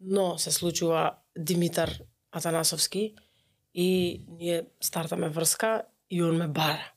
[0.00, 1.92] Но се случува Димитар
[2.32, 3.14] Атанасовски
[3.74, 6.92] и ние стартаме врска и он ме бара.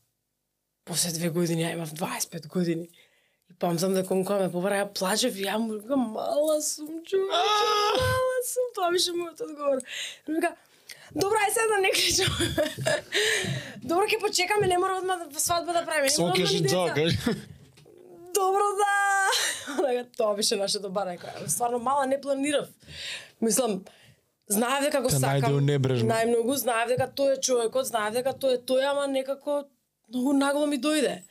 [0.85, 2.89] После две години, ја имав 25 години.
[3.51, 7.01] И памзам дека он кога ме побара, ја плачев и ја му викам, мала сум,
[7.05, 7.23] човече,
[7.95, 8.67] мала сум.
[8.75, 9.81] Тоа беше мојот одговор.
[10.27, 10.55] Ми вика,
[11.15, 12.31] Добро, ај сега да не кричам.
[13.89, 16.09] Добро, ќе почекаме, не мора одма да свадба да правиме.
[16.09, 17.17] Само кажи да, кажи.
[18.33, 20.05] Добро да.
[20.17, 21.47] Тоа беше нашето барање.
[21.47, 22.67] Стварно мала не планирав.
[23.41, 23.83] Мислам,
[24.53, 25.59] знаев дека го Те сакам.
[25.65, 29.63] Најмногу знаев дека тој е човекот, знаев дека тој е тој, ама некако
[30.09, 31.21] многу нагло ми дојде.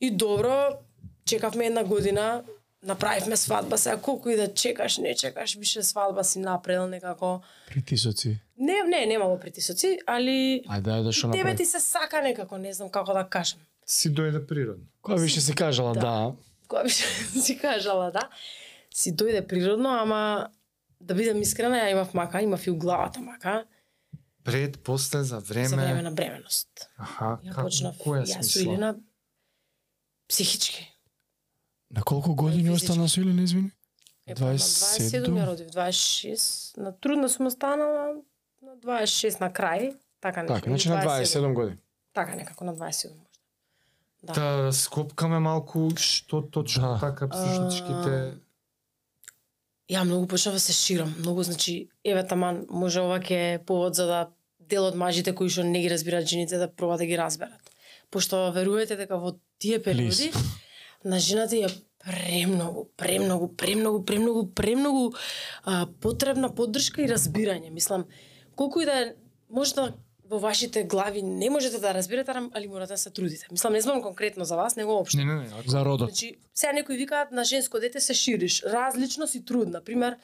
[0.00, 0.78] И добро,
[1.24, 2.44] чекавме една година,
[2.82, 7.40] направивме свадба, сега колку и да чекаш, не чекаш, више свадба си направил некако.
[7.68, 8.38] Притисоци.
[8.58, 11.56] Не, не, немало притисоци, али Ајде, ајде, што тебе направи?
[11.56, 13.60] ти се сака некако, не знам како да кажам.
[13.86, 14.84] Си дојде природно.
[15.02, 16.00] Која више си кажала Да.
[16.00, 16.32] да,
[16.68, 16.90] Кога би
[17.46, 18.28] си кажала, да,
[18.94, 20.48] си дојде природно, ама
[21.00, 23.64] да бидам искрена, ја имав мака, имав и у главата мака,
[24.44, 25.68] Пред, после, за време.
[25.68, 26.68] за време на бременост.
[26.98, 28.62] Аха, Ја како, почнав, која ја смисла?
[28.62, 28.94] Илина
[30.28, 30.94] психички.
[31.90, 33.70] На колку години остана Илина, извини?
[34.26, 35.24] Е, па, на 27?
[35.24, 38.14] 27 ја родив, 26, на трудна сум останала,
[38.62, 40.46] на 26 на крај, така.
[40.46, 41.78] Така, значи на 27 години.
[42.14, 43.24] Така некако на 27 можда.
[44.22, 44.32] Да.
[44.32, 47.00] Да раскопкаме малку што точно Да.
[47.00, 48.32] така психичките
[49.88, 53.94] Ја многу почнав да се ширам, многу значи, еве таман, може ова ќе е повод
[53.96, 54.20] за да
[54.60, 57.70] дел од мажите кои што не ги разбираат жените да пробаат да ги разберат.
[58.10, 60.28] Пошто верувате дека во тие периоди
[61.04, 61.72] на жената ја
[62.04, 65.14] премногу, премногу, премногу, премногу, премногу
[65.64, 67.70] а, потребна поддршка и разбирање.
[67.70, 68.04] Мислам,
[68.56, 69.14] колку и да е,
[69.50, 69.92] може да
[70.28, 73.46] во вашите глави не можете да разберете, али морате да се трудите.
[73.50, 75.18] Мислам, не зборам конкретно за вас, него општо.
[75.18, 75.48] Не, не, не.
[75.66, 76.08] За родот.
[76.10, 79.84] Значи, сега некои викаат на женско дете се шириш, различно си трудна.
[79.84, 80.16] Пример,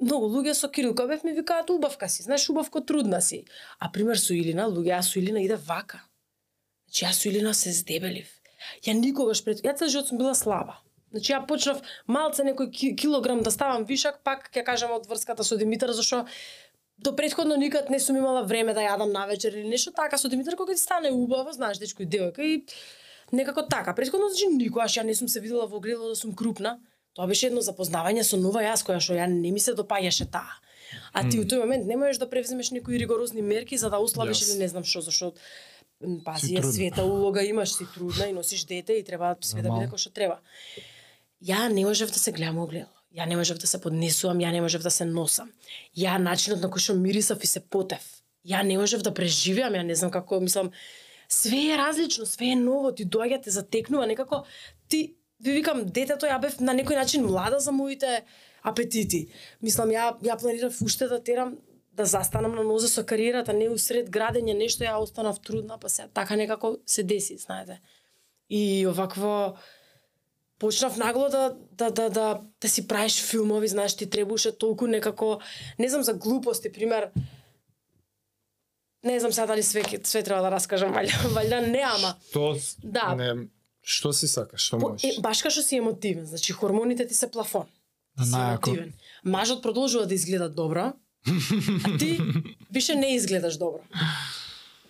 [0.00, 3.44] многу луѓе со Кирилка бев ми викаат убавка си, знаеш, убавко трудна си.
[3.80, 6.04] А пример со Илина, луѓе, јас со Илина иде вака.
[6.86, 8.28] Значи, јас со Илина се здебелив.
[8.86, 9.64] Ја никогаш пред...
[9.66, 10.78] Ја цел живот сум била слаба.
[11.10, 15.44] Значи, ја почнав малце некој ки- килограм да ставам вишак, пак ќе кажам од врската
[15.44, 16.26] со Димитар, зашо
[16.98, 20.56] до предходно никад не сум имала време да јадам навечер или нешто така со Димитар
[20.56, 22.64] кога ти стане убаво, знаеш, дечко и девојка и
[23.32, 23.94] некако така.
[23.94, 26.78] Предходно значи никогаш ја не сум се видела во огледало да сум крупна.
[27.14, 30.58] Тоа беше едно запознавање со нова јас која што ја не ми се допаѓаше таа.
[31.12, 34.40] А ти у тој момент не можеш да превземеш некои ригорозни мерки за да ослабиш
[34.40, 34.50] Јас.
[34.50, 35.34] или не знам што, зашто
[36.24, 39.86] пази е света улога имаш си трудна и носиш дете и треба све да биде
[39.86, 40.40] како што треба.
[41.42, 42.97] Ја не можев да се гледам во огледало.
[43.18, 45.50] Ја не можев да се поднесувам, ја не можев да се носам.
[45.98, 48.04] Ја начинот на кој што мирисав и се потев.
[48.46, 50.70] Ја не можев да преживеам, ја не знам како, мислам,
[51.28, 54.44] све е различно, све е ново, ти доаѓа те затекнува некако
[54.88, 58.22] ти ви викам детето ја бев на некој начин млада за моите
[58.62, 59.28] апетити.
[59.62, 61.56] Мислам ја ја планирав уште да терам
[61.92, 66.08] да застанам на нозе со кариерата, не усред градење нешто ја останав трудна, па се
[66.14, 67.80] така некако се деси, знаете.
[68.50, 69.58] И овакво
[70.58, 72.26] почнав нагло да да да да
[72.60, 75.38] да си правиш филмови, знаеш, ти требаше толку некако,
[75.78, 77.10] не знам за глупости, пример,
[79.04, 83.14] не знам сега дали све све треба да раскажам, валја, валја не, ама То Да.
[83.14, 83.48] не
[83.82, 85.04] што си сакаш, што по, можеш.
[85.08, 87.66] е, баш као што си емотивен, значи хормоните ти се плафон.
[88.18, 88.68] На Си најако.
[88.68, 88.92] емотивен.
[89.24, 90.92] Мажот продолжува да изгледа добро,
[91.84, 92.20] а ти
[92.72, 93.80] више не изгледаш добро.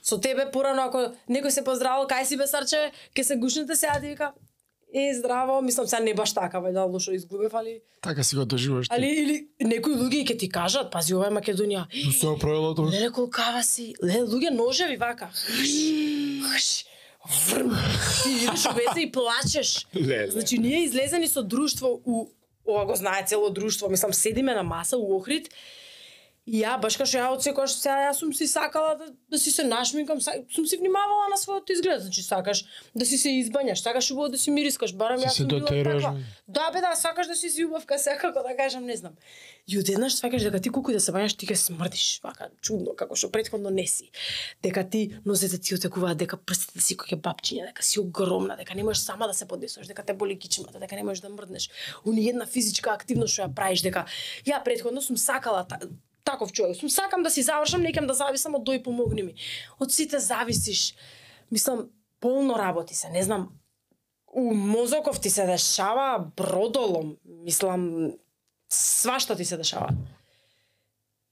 [0.02, 4.00] Со тебе порано ако некој се поздравил, кај си бе сарче, ке се гушнете сега
[4.00, 4.32] ти вика
[4.94, 8.44] Е, здраво, мислам сега не баш така, бе, да лошо изгубев, али Така си го
[8.44, 8.94] доживаш ти.
[8.94, 11.84] али или некои луѓе ќе ти кажат, пази ова е Македонија.
[12.06, 12.90] Но се оправило тоа.
[12.90, 15.28] Леле колкава си, леле луѓе ножеви вака.
[16.54, 16.84] Хш,
[17.50, 17.76] врм.
[18.22, 19.86] Ти идеш у веце и плачеш.
[19.96, 20.30] Леле.
[20.30, 22.26] Значи ние излезени со друштво у
[22.68, 25.48] ова го знае цело друштво, мислам седиме на маса у Охрид
[26.48, 29.50] И ја баш што ја од секојаш сега јас сум си сакала да, да си
[29.52, 32.64] се нашминкам, са- сум си внимавала на својот изглед, значи сакаш
[32.94, 36.12] да си се избањаш, сакаш убаво да си мирискаш, барам јас сум била таква.
[36.12, 36.24] бе.
[36.48, 39.12] Да бе да, сакаш да си си убавка, секако да кажам, не знам.
[39.68, 43.16] И одеднаш сваќаш дека ти колку да се бањаш, ти ќе смрдиш, вака чудно, како
[43.16, 44.08] што претходно не си.
[44.62, 48.88] Дека ти нозете ти отекуваат, дека прстите си кој бабчиња, дека си огромна, дека не
[48.88, 51.68] можеш сама да се поднесуваш, дека те боли кичмата, дека не можеш да мрднеш.
[52.06, 54.06] Уни една физичка активност што ја правиш, дека
[54.48, 55.66] ја претходно сум сакала
[56.28, 56.76] таков човек.
[56.76, 59.34] Сум сакам да си завршам, некам да зависам од дој помогни ми.
[59.80, 60.92] Од сите зависиш.
[61.50, 61.88] Мислам,
[62.20, 63.48] полно работи се, не знам,
[64.28, 68.12] у мозоков ти се дешава бродолом, мислам,
[68.68, 69.88] свашто ти се дешава.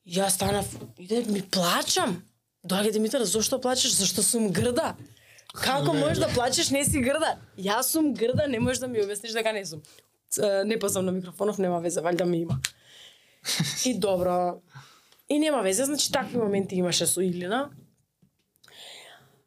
[0.06, 0.66] Јас станав,
[0.98, 2.22] иде ми плачам.
[2.66, 3.92] Доаѓа Димитар, зошто плачеш?
[3.98, 4.94] Зашто сум грда.
[5.54, 7.36] Како можеш да плачеш, не си грда?
[7.58, 9.82] Јас сум грда, не можеш да ми обясниш дека не сум.
[10.64, 12.60] Не пазвам на микрофонов, нема везе, валјда ми има.
[13.84, 14.62] И добро.
[15.28, 17.70] И нема везе, значи такви моменти имаше со Илина.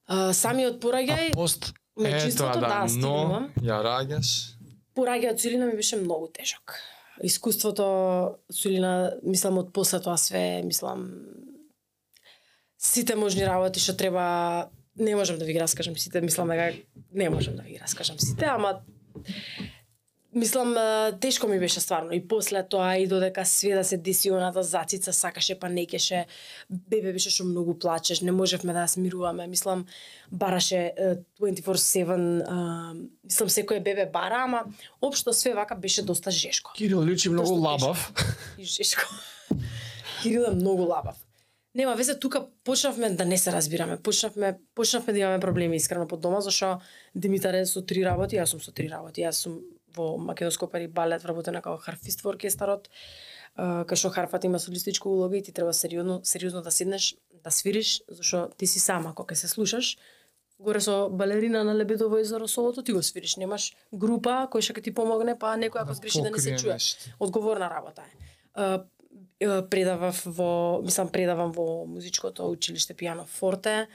[0.07, 1.73] А, самиот пораѓај, А пост
[2.05, 4.55] Е, тоа да, да, но ја раѓаш.
[4.95, 6.77] Пораѓајот со Илина ми беше многу тежок.
[7.23, 11.09] Искуството со Илина, мислам, од после тоа све, мислам,
[12.79, 16.71] сите можни работи што треба, не можам да ви ги раскажам сите, мислам дека
[17.11, 18.79] не можам да ви ги раскажам сите, ама
[20.35, 20.75] мислам
[21.19, 25.13] тешко ми беше стварно и после тоа и додека све да се деси оната зацица
[25.13, 26.25] сакаше па не кеше
[26.69, 29.85] бебе беше што многу плачеш не можевме да смируваме мислам
[30.31, 34.65] бараше е, 24/7 е, мислам секој бебе бара ама
[35.01, 38.13] општо све вака беше доста жешко Кирил личи многу Доста лабав.
[38.57, 39.09] и жешко
[40.21, 41.25] Кирил е многу лабав
[41.75, 43.97] Нема везе тука почнавме да не се разбираме.
[43.97, 46.79] Почнавме почнавме да имаме проблеми искрено под дома зашо
[47.15, 49.21] Димитар е со три работи, јас сум со три работи.
[49.21, 49.61] Јас сум
[49.95, 52.89] во македонско опера и балет вработена како харфист во оркестарот.
[53.57, 58.01] кај што харфата има солистичка улога и ти треба сериозно сериозно да седнеш да свириш,
[58.07, 59.97] зашто ти си сам ако ќе се слушаш
[60.59, 64.83] горе со балерина на Лебедово езеро солото ти го свириш, немаш група која што ќе
[64.83, 66.77] ти помогне, па некој ако сгреши да не се чуе.
[67.19, 68.79] Одговорна работа е.
[69.71, 73.87] Предавав во, мислам предавам во музичкото училиште пиано форте.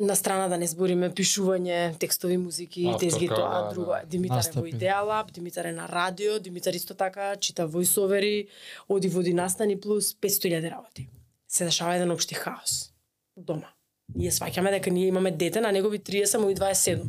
[0.00, 3.90] На страна да не збориме пишување, текстови музики, Авторка, тезги тоа, да, друго.
[3.92, 3.98] да.
[3.98, 4.06] е.
[4.06, 4.68] Димитар е во Настапи.
[4.68, 8.48] Идеалаб, Димитар е на радио, Димитар исто така чита војсовери,
[8.88, 11.08] оди води настани плюс 500.000 работи.
[11.48, 12.92] Се дешава еден општи хаос
[13.36, 13.68] дома.
[14.14, 17.02] Ние сваќаме дека ние имаме дете на негови 30, му и 27.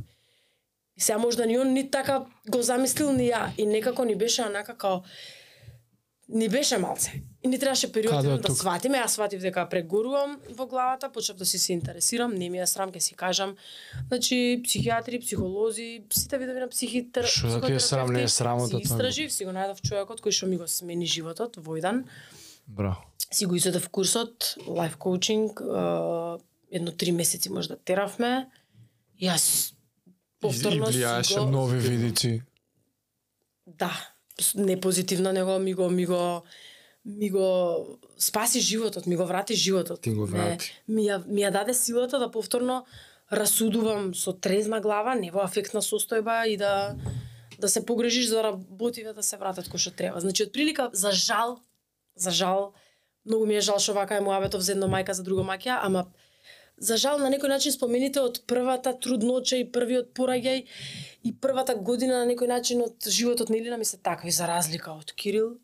[0.97, 4.43] И сега можда ни он ни така го замислил ни ја и некако ни беше
[4.43, 5.01] онака као
[6.29, 7.23] ни беше малце.
[7.43, 8.57] И ни требаше период Каде да, да тук?
[8.57, 12.67] сватиме, јас сватив дека прегорувам во главата, почнав да си се интересирам, не ми е
[12.67, 13.55] срам, ќе си кажам.
[14.07, 17.25] Значи, психијатри, психолози, сите видови на психитер...
[17.25, 18.81] Шо да ти е срам, не е срамота Си тоа.
[18.81, 22.05] истражив, си го најдов човекот кој што ми го смени животот во еден
[22.67, 23.01] Браво.
[23.31, 25.59] си го изедов курсот, лайф коучинг,
[26.71, 28.47] едно три месеци можда теравме.
[29.21, 29.73] Јас
[30.39, 31.49] повторно и си влијаеше го...
[31.51, 32.41] Нови видици.
[33.67, 33.91] Да,
[34.39, 36.43] с- не позитивно, него ми го, ми го,
[37.05, 37.77] ми го
[38.17, 40.01] спаси животот, ми го врати животот.
[40.01, 40.71] Ти го Не, врати.
[40.87, 42.85] ми, ја, ми ја даде силата да повторно
[43.31, 46.95] расудувам со трезна глава, не во афектна состојба и да
[47.59, 50.19] да се погрежиш за работиве да се вратат кој што треба.
[50.19, 51.59] Значи, од прилика, за жал,
[52.15, 52.73] за жал,
[53.25, 56.07] многу ми е жал што вака е муабетов за едно мајка за друго маќа, ама
[56.81, 60.63] за жал на некој начин спомените од првата трудноча и првиот пораѓај
[61.23, 64.95] и првата година на некој начин од животот на Илина ми се такви за разлика
[64.97, 65.59] од Кирил.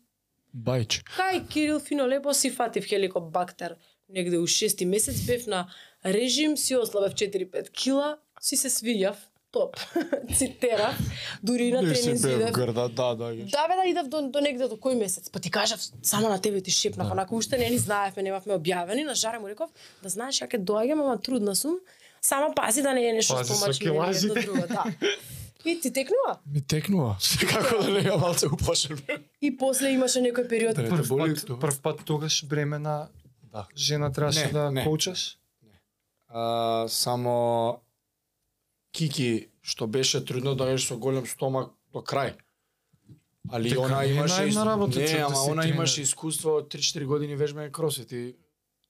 [0.54, 1.02] Бајч.
[1.16, 3.76] Кај Кирил фино лепо си фатив хеликобактер
[4.08, 5.66] негде у шести месец бев на
[6.04, 9.16] режим, си ослабев 4-5 кила, си се свијав,
[9.50, 9.76] топ.
[10.34, 10.94] Цитерав,
[11.42, 12.52] дури и на Не тренинг идев.
[12.52, 13.34] грда, да, да.
[13.34, 15.30] Да, бе, да идев до, до негде до кој месец.
[15.30, 17.12] Па ти кажав, само на тебе ти шепнав, Да.
[17.12, 19.70] онака уште не ни знаевме, немавме објавени, на жаре му реков,
[20.02, 21.78] да знаеш ја ќе доаѓам, ама трудна сум.
[22.20, 24.84] Само пази да не е нешто Пази со стомачно или едно друго, да.
[25.64, 26.38] И ти текнува.
[26.46, 27.16] Ми текнува.
[27.48, 28.98] Како да не ја малце уплашен.
[29.40, 30.76] И после имаше некој период.
[30.76, 33.08] Да, Прв боли пат, прв пат тогаш бремена
[33.52, 33.66] Да.
[33.76, 34.84] жена требаше Не, да не.
[34.84, 35.38] коучаш?
[36.28, 37.80] А, само
[38.98, 42.34] Кики, што беше трудно да со голем стомак до крај.
[43.50, 46.58] Али Дека она не е имаше работа, не, че да ама си она имаше искуство
[46.58, 48.36] од 3-4 години вежбање кросфит и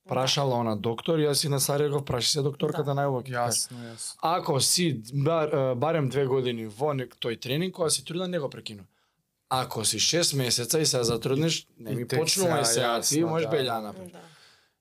[0.09, 2.95] прашала она доктор, јас и на Сарајево праши се докторката Да.
[2.97, 3.23] најубаво.
[3.29, 4.17] Јасно, јасно.
[4.21, 8.49] Ако си бар, барем две години во нек тој тренинг, кога си труден, не го
[8.49, 8.83] прекину.
[9.49, 13.53] Ако си 6 месеца и се затруднеш, не ми почнувај сега, сега, ти можеш да,
[13.55, 13.81] белја да.
[13.81, 14.11] напред.
[14.11, 14.19] Да.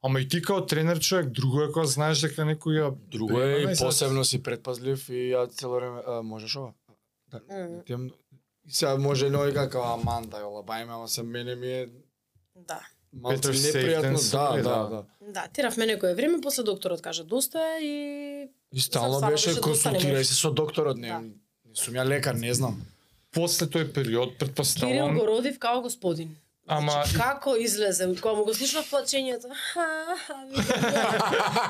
[0.02, 3.62] Ама и ти као тренер човек, друго е кога знаеш дека некој ја Друго е
[3.62, 6.72] и sad- посебно си предпазлив и ја цело време а, можеш ова.
[7.28, 7.40] Да,
[7.86, 8.10] и
[8.68, 11.88] сега може некој како аман да ја лабајме, ама се мене ми е
[12.56, 12.80] Да.
[13.12, 14.30] малце непријатно.
[14.30, 14.88] Да, да, да.
[14.88, 15.04] да.
[15.32, 20.50] Да, теравме некое време, после докторот кажа доста и И стално беше консултирај се со
[20.52, 21.18] докторот, не, Да.
[21.18, 21.34] не
[21.74, 22.82] сум ја лекар, не знам.
[23.32, 26.36] После тој период, Кирил предпоставувам, го родив као господин.
[26.68, 29.48] Ама Значи, како излезе, кога му го слушнав плачењето,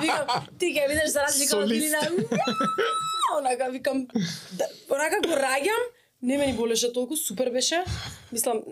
[0.03, 1.71] викам, ти ќе видиш за разлика од.
[1.71, 2.01] Илина,
[3.39, 4.07] онака викам,
[4.59, 5.87] да, онака го раѓам,
[6.23, 7.85] не ме ни болеше толку, супер беше,
[8.33, 8.63] мислам,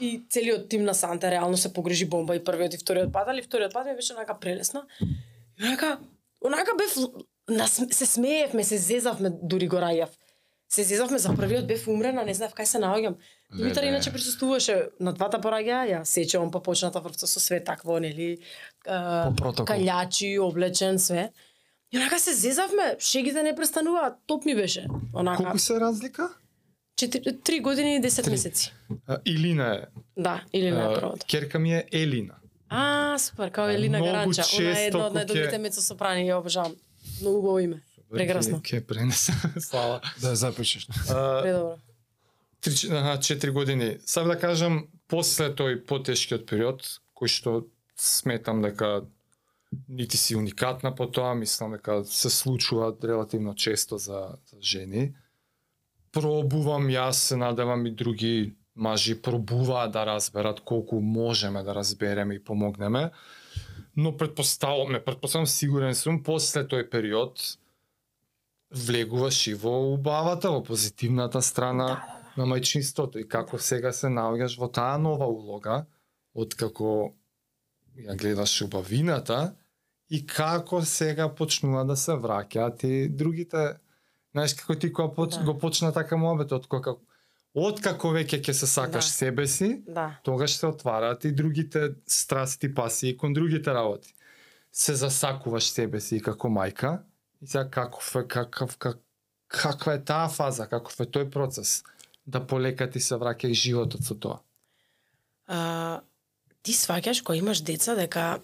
[0.00, 3.42] и целиот тим на Санта реално се погрежи бомба и првиот и вториот пат, али
[3.42, 4.84] вториот пат ми беше онака прелесно.
[5.60, 5.98] И онака,
[6.44, 6.96] онака бев,
[7.48, 10.08] нас, се смеевме, се зезавме, дури го раѓав.
[10.70, 13.14] Се зезавме за првиот бев умрена, не знаев кај се наоѓам.
[13.50, 18.38] Димитар иначе присуствуваше на двата пораѓаја, ја сечевам па почната врвца со све такво, нели,
[18.86, 21.30] калјачи, облечен, све.
[21.92, 24.86] И онака се зезавме, шегите не престануваат, топ ми беше.
[25.12, 26.28] Онака, колку се разлика?
[27.44, 28.72] три години и 10 месеци.
[29.06, 29.80] А, Илина е.
[30.16, 31.26] Да, или на А, првото.
[31.26, 32.34] Керка ми е Елина.
[32.68, 34.42] А, супер, као Елина Гаранча.
[34.54, 36.74] Она е едно од најдобрите ќе- мецо-сопрани, ја обожавам.
[37.20, 37.80] Многу убаво име.
[38.10, 38.62] Прекрасно.
[38.62, 39.32] Ке пренесе.
[39.60, 40.00] Слава.
[40.20, 40.88] Да запишеш.
[41.10, 41.78] А, Предобро.
[42.60, 43.98] три, аха, четири години.
[44.06, 46.82] Сам да кажам, после тој потешкиот период,
[47.14, 47.66] кој што
[47.96, 49.06] сметам дека
[49.88, 55.14] нити си уникатна по тоа, мислам дека се случува релативно често за, за жени.
[56.12, 62.44] Пробувам јас, се надевам и други мажи пробуваат да разберат колку можеме да разбереме и
[62.44, 63.10] помогнеме.
[63.96, 67.58] Но предпоставам, не предпоставам, сигурен сум, после тој период
[68.70, 74.58] влегуваш и во убавата, во позитивната страна Да, на мајчинството и како сега се наоѓаш
[74.58, 75.86] во таа нова улога,
[76.34, 77.12] од како
[77.98, 79.54] ја гледаш убавината
[80.10, 83.76] и како сега почнува да се враќаат и другите
[84.30, 85.34] Знаеш како ти кога поч...
[85.34, 85.44] Да.
[85.44, 86.94] го почна така муабет од кога
[87.54, 89.10] Откако веќе ќе се сакаш Да.
[89.10, 90.20] себе си, Да.
[90.22, 94.14] тогаш се отвараат и другите страсти, пасии кон другите работи.
[94.72, 97.02] Се засакуваш себе си и како мајка,
[97.42, 98.98] и сега каков е, какав, как,
[99.48, 101.82] каква е таа фаза, каков е тој процес,
[102.26, 104.40] да полека ти се враќа и животот со тоа.
[105.50, 106.00] а,
[106.62, 108.40] ти сваќаш кога имаш деца дека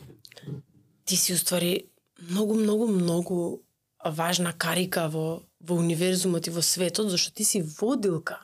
[1.05, 1.87] ти си уствари
[2.31, 3.61] многу, многу, многу
[4.05, 8.41] важна карика во, во универзумот и во светот, зашто ти си водилка.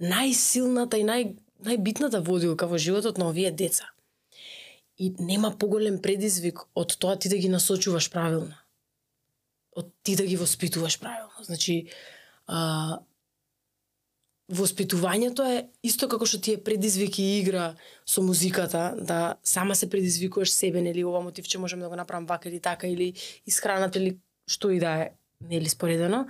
[0.00, 1.34] Најсилната и нај,
[1.66, 3.90] најбитната водилка во животот на овие деца.
[4.98, 8.54] И нема поголем предизвик од тоа ти да ги насочуваш правилно.
[9.76, 11.44] Од ти да ги воспитуваш правилно.
[11.46, 11.86] Значи,
[12.46, 12.98] а,
[14.50, 17.74] воспитувањето е исто како што ти е предизвик и игра
[18.06, 22.48] со музиката, да сама се предизвикуваш себе, нели, ова мотивче можеме да го направам вака
[22.48, 23.14] или така, или
[23.46, 24.18] исхраната, или
[24.50, 25.10] што и да е,
[25.40, 26.26] нели, споредено.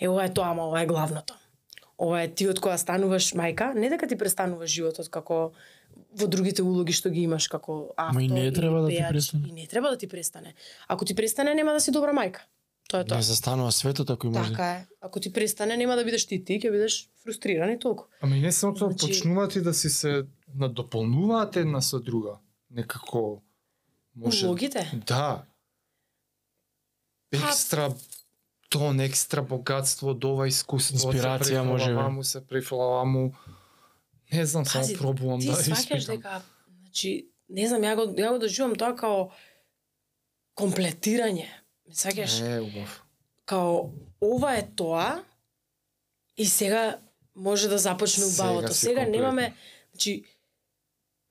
[0.00, 1.34] Е, ова е тоа, ама ова е главното.
[1.98, 5.54] Ова е ти од која стануваш мајка, не дека ти престануваш животот како
[6.14, 9.48] во другите улоги што ги имаш како автор Ма и не треба да ти престане.
[9.48, 10.54] И не треба да ти престане.
[10.88, 12.44] Ако ти престане, нема да си добра мајка.
[12.94, 13.16] Тоа е тоа.
[13.16, 14.86] Не застанува светот ако имаш Така е.
[15.00, 18.04] Ако ти престане, нема да бидеш ти, ти ќе бидеш фрустриран и толку.
[18.22, 22.38] Ами не само тоа, Значи- почнуваат и да си се надополнуваат една со друга.
[22.70, 23.42] Некако
[24.16, 24.46] може...
[24.46, 25.02] Улогите?
[25.06, 25.42] Да.
[27.30, 27.90] Па- Екстра
[28.70, 31.10] тон, екстра богатство од ова искуство.
[31.10, 33.34] Инспирација, може му, се префрлава му.
[34.32, 36.16] Не знам, само Пази, пробувам ти да сваќаш испитам.
[36.16, 36.42] дека,
[36.80, 39.30] значи, не знам, ја го, ја го доживам тоа као
[40.54, 41.46] комплетирање.
[41.94, 42.40] Ме сваќаш?
[42.42, 43.02] Е, убав.
[43.46, 43.90] Као,
[44.20, 45.22] ова е тоа
[46.36, 46.98] и сега
[47.36, 48.74] може да започне Сега убавото.
[48.74, 49.12] Сега комплетно.
[49.12, 49.54] немаме,
[49.92, 50.24] значи,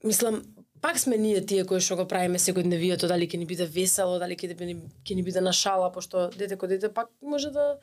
[0.03, 0.43] мислам,
[0.81, 4.35] пак сме ние тие кои што го правиме секојдневието, дали ќе ни биде весело, дали
[4.39, 7.79] ќе ни, ќе ни биде на шала, пошто дете кој дете пак може да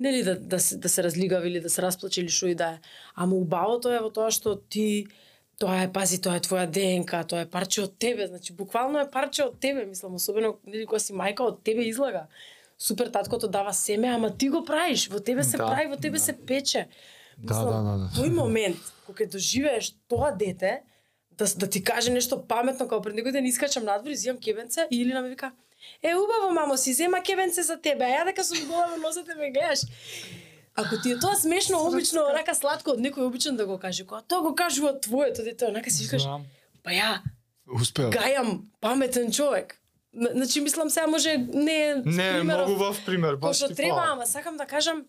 [0.00, 2.78] нели да, да, се, да се разлигава или да се расплаче или што и да
[2.78, 2.78] е.
[3.14, 5.06] Ама убавото е во тоа што ти
[5.60, 9.10] тоа е, пази, тоа е твоја ДНК, тоа е парче од тебе, значи буквално е
[9.10, 12.26] парче од тебе, мислам, особено нели кога си мајка од тебе излага.
[12.80, 16.16] Супер таткото дава семе, ама ти го правиш, во тебе се Да, прави, во тебе
[16.16, 16.24] да.
[16.24, 16.88] се пече.
[17.36, 18.08] Да, да, да, да.
[18.16, 20.80] Тој момент кога доживееш тоа дете,
[21.36, 25.02] да, да ти каже нешто паметно, како пред некој ден искачам надвор, изимам кебенце и
[25.02, 25.52] Илина ми вика,
[26.02, 29.50] Е, убаво, мамо, си зема кебенце за тебе, а ја дека сум голема носете ме
[29.50, 29.80] гледаш.
[30.74, 34.22] Ако ти е тоа смешно, обично, рака сладко од некој обичен да го каже, кога
[34.22, 36.24] тоа го кажува твоето дете, онака си викаш,
[36.82, 37.20] па ја,
[37.66, 38.10] Успеа.
[38.10, 39.76] гајам паметен човек.
[40.14, 44.06] Значи, мислам, сега може не е Не, примеров многу вав пример, баш што ти треба,
[44.12, 45.04] ама сакам да кажам,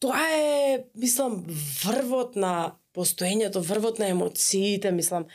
[0.00, 1.44] тоа е, мислам,
[1.84, 5.26] врвот на постоењето, врвот на емоциите, мислам.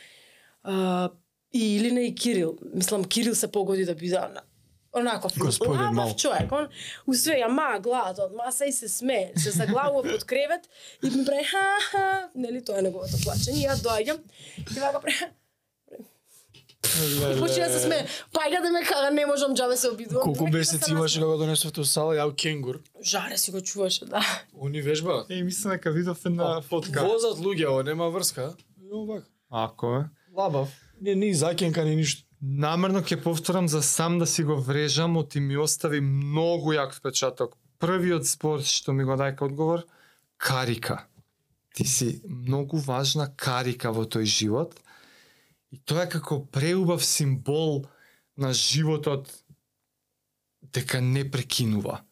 [0.62, 1.10] А,
[1.52, 2.58] и Илина и Кирил.
[2.74, 4.42] Мислам, Кирил се погоди да биде на
[4.94, 5.28] онако
[5.92, 6.14] мал.
[6.16, 6.52] човек.
[6.52, 6.68] Он
[7.08, 9.32] усвеја ма главата од маса и се смее.
[9.36, 10.68] Се заглавува под кревет
[11.02, 13.68] и ми прави ха ха, нели тоа е неговото плачење.
[13.68, 14.18] Ја доаѓам
[14.76, 15.32] и вака прави
[16.84, 18.06] И почне да се смее.
[18.32, 20.24] Пајга да ме кага, не можам џабе се обидувам.
[20.24, 22.82] Колку месеци се имаше кога донесовте у сала, јао кенгур.
[23.02, 24.20] Жаре си го чуваше, да.
[24.60, 25.30] Они вежбаат.
[25.30, 27.04] Е, мислам дека видов една фотка.
[27.04, 28.52] Возат луѓе, ова нема врска.
[28.82, 29.24] И овак.
[29.50, 30.04] Ако е.
[30.36, 30.68] Лабав.
[31.00, 32.22] Не, ни закенка, ни ништо.
[32.44, 37.56] Намерно ќе повторам за сам да си го врежам, оти ми остави многу јак впечаток.
[37.80, 39.86] Првиот збор што ми го дај одговор,
[40.36, 41.06] карика.
[41.74, 44.76] Ти си многу важна карика во тој живот.
[45.72, 47.86] И тоа е како преубав символ
[48.36, 49.32] на животот
[50.60, 52.02] дека не прекинува.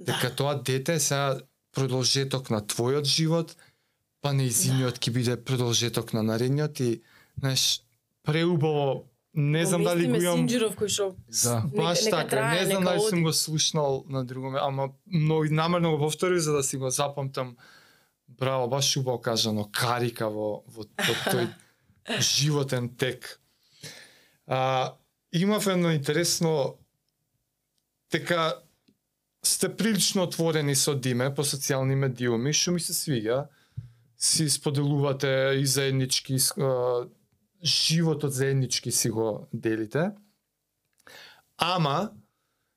[0.00, 1.40] Дека тоа дете е сега
[1.76, 3.56] продолжеток на твојот живот,
[4.24, 7.02] па неизиниот ќе биде продолжеток на наредниот и
[7.36, 7.82] знаеш
[8.24, 9.04] преубаво
[9.34, 11.62] не знам дали го имам Синџиров кој што Да.
[11.74, 15.44] баш нека така, трае, не знам дали сум го слушнал на друго ме- ама многу
[15.50, 17.56] намерно го повторив за да си го запамтам.
[18.28, 21.48] Браво, баш убаво кажано, карика во во, во тој
[22.20, 23.40] животен тек.
[24.46, 24.94] А,
[25.32, 26.74] имав едно интересно
[28.10, 28.54] дека
[29.42, 33.46] сте прилично отворени со Диме по социјални медиуми, што ми се свиѓа.
[34.16, 37.04] Си споделувате и заеднички а,
[37.64, 40.10] животот заеднички си го делите.
[41.58, 42.10] Ама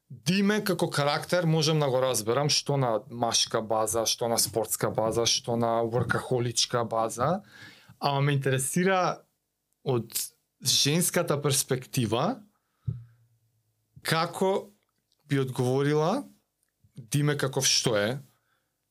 [0.10, 5.26] Диме како карактер можам да го разберам што на машка база, што на спортска база,
[5.28, 7.42] што на workaholička база,
[8.00, 9.20] ама ме интересира
[9.84, 10.08] од
[10.64, 12.40] женската перспектива
[14.02, 14.72] како
[15.28, 16.24] би одговорила
[16.96, 18.20] Диме каков што е,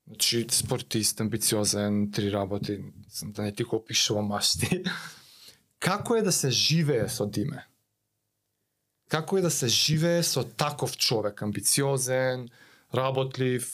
[0.07, 2.79] значи спортист, амбициозен, три работи,
[3.23, 4.85] да не ти го опишувам машти.
[5.79, 7.67] Како е да се живее со Диме?
[9.09, 12.49] Како е да се живее со таков човек, амбициозен,
[12.95, 13.69] работлив,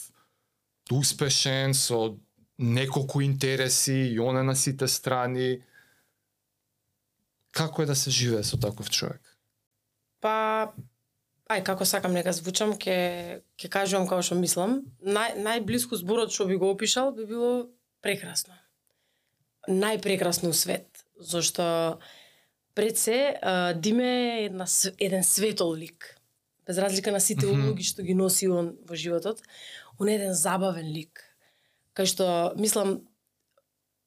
[0.91, 2.17] успешен, со
[2.59, 5.63] неколку интереси и она на сите страни.
[7.51, 9.21] Како е да се живее со таков човек?
[10.21, 10.73] Па
[11.49, 14.81] ај како сакам нека звучам, ке, ке кажувам како што мислам.
[15.01, 17.69] Нај најблиску зборот што би го опишал би било
[18.01, 18.57] прекрасно.
[19.69, 21.97] Најпрекрасно у свет, зашто
[22.75, 23.35] пред се
[23.75, 24.65] Диме е една,
[24.99, 26.19] еден светол лик.
[26.65, 27.65] Без разлика на сите Мгм.
[27.65, 29.41] улоги што ги носи он во животот,
[29.99, 31.23] он е еден забавен лик.
[31.95, 33.01] Кај што мислам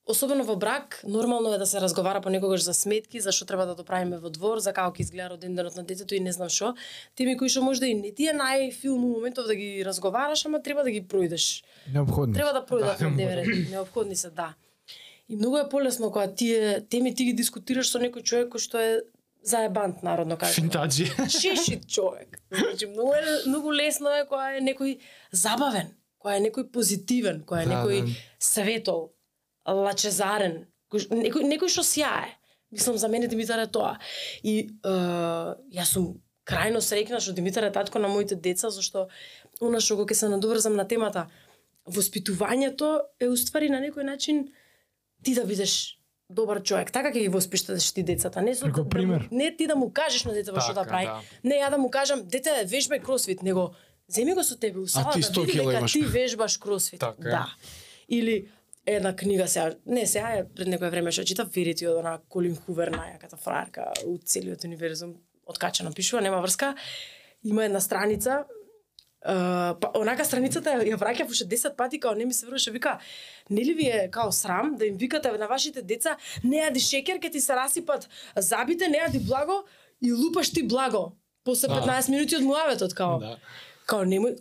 [0.08, 3.74] Особено во брак, нормално е да се разговара понекогаш за сметки, за што треба да
[3.74, 6.76] доправиме во двор, за како ќе изгледа роденденот на детето и не знам што.
[7.18, 10.84] Теми кои што можда и не ти е најфилм моментов да ги разговараш, ама треба
[10.86, 11.64] да ги пројдеш.
[11.90, 12.34] Необходно.
[12.38, 13.70] Треба да пројдат Да, на не дневен ред.
[13.70, 14.54] Неопходни се, да.
[15.28, 18.78] И многу е полесно кога тие теми ти ги дискутираш со некој човек кој што
[18.78, 18.90] е
[19.46, 20.54] заебант, народно кажано.
[20.54, 21.06] Финтаджи.
[21.30, 22.38] Шешит човек.
[22.50, 24.98] Значи, многу, е, многу лесно е кога е некој
[25.32, 28.12] забавен, кога е некој позитивен, кога е Да, некој да.
[28.38, 29.12] светол,
[29.66, 32.34] лачезарен, кој, некој, некој што сјае.
[32.70, 33.98] Мислам, за мене Димитар е тоа.
[34.42, 34.94] И е,
[35.74, 39.08] јас сум крајно среќна што Димитар е татко на моите деца, зашто
[39.60, 41.26] она што го ќе се надоврзам на темата,
[41.86, 44.48] воспитувањето е уствари на некој начин
[45.26, 45.98] ти да бидеш
[46.30, 46.92] добар човек.
[46.92, 48.42] Така ќе ги воспиташ ти децата.
[48.42, 49.20] Не со Преку да, пример.
[49.20, 51.06] му- не ти да му кажеш на детето што да Така, прави.
[51.06, 51.20] да.
[51.44, 53.74] Не ја да му кажам, дете, вежбај кросфит, него
[54.08, 55.92] земи го со тебе у салата, 100 види дека имаш.
[55.92, 57.00] ти вежбаш кросфит.
[57.00, 57.14] Така.
[57.20, 57.46] Да.
[58.08, 58.48] Или
[58.86, 62.90] една книга сега, не сега пред некое време што читав Верити од она Колин Хувер,
[62.90, 65.14] најаката фраерка у целиот универзум,
[65.46, 66.74] откачано пишува, нема врска.
[67.44, 68.44] Има една страница,
[69.26, 69.32] Uh,
[69.80, 72.98] па онака страницата ја- враќав уште 10 пати као не ми се вреше вика
[73.50, 76.12] нели ви е као срам да им викате на вашите деца
[76.44, 79.64] не јади шекер ке ти се расипат забите не јади благо
[80.00, 81.12] и лупаш ти благо
[81.44, 81.74] после Да.
[81.76, 83.36] 15 минути од муаветот као Да.
[83.86, 84.38] као немој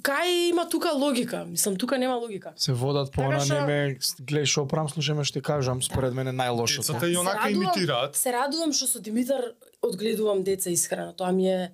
[0.00, 4.44] кај има тука логика мислам тука нема логика Се водат по она што- неме, гледај
[4.46, 6.86] шо прам, слушаме што ти кажам, според мене најлошото.
[6.86, 8.16] Децата и онака Се радувам- имитираат.
[8.16, 9.42] Се радувам што со Димитар
[9.82, 11.12] одгледувам деца искрено.
[11.12, 11.72] Тоа ми е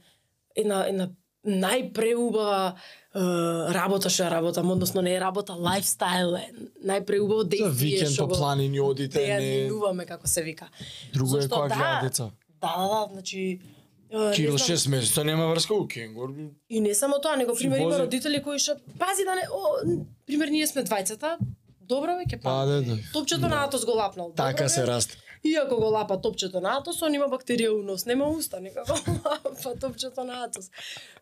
[0.57, 1.09] една една
[1.47, 3.21] најпреубава е,
[3.75, 6.47] работа што ја работам, односно не е работа, лайфстайл е.
[6.85, 9.51] Најпреубаво За действие викенд што по го планини одите, деја не...
[9.65, 10.69] минуваме како се вика.
[11.15, 12.31] Друго е кога да, деца.
[12.61, 13.61] Да, да, да, значи
[14.35, 16.33] Кирил знам, 6 месеца нема врска у кенгур.
[16.71, 20.49] И не само тоа, него пример има родители кои што пази да не о, пример
[20.49, 21.37] ние сме двајцата,
[21.81, 22.67] добро веќе Да, па.
[22.67, 22.97] да, да.
[23.13, 24.33] Топчето на Атос го лапнал.
[24.37, 24.93] Така се бе.
[25.39, 25.49] Расте.
[25.49, 28.93] Иако го лапа топчето на Атос, он има бактерија у нос, нема уста, нека го
[29.25, 30.71] лапа топчето на Атос.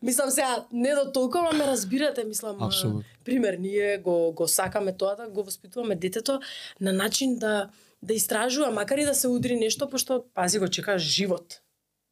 [0.02, 2.56] Мислам сега, не до толку, ама ме разбирате, мислам.
[2.60, 3.02] а, Апсолутно.
[3.24, 6.40] Пример, ние го, го сакаме тоа да го воспитуваме детето
[6.80, 7.70] на начин да
[8.02, 11.60] да истражува, макар и да се удри нешто, пошто, пази, го чека живот.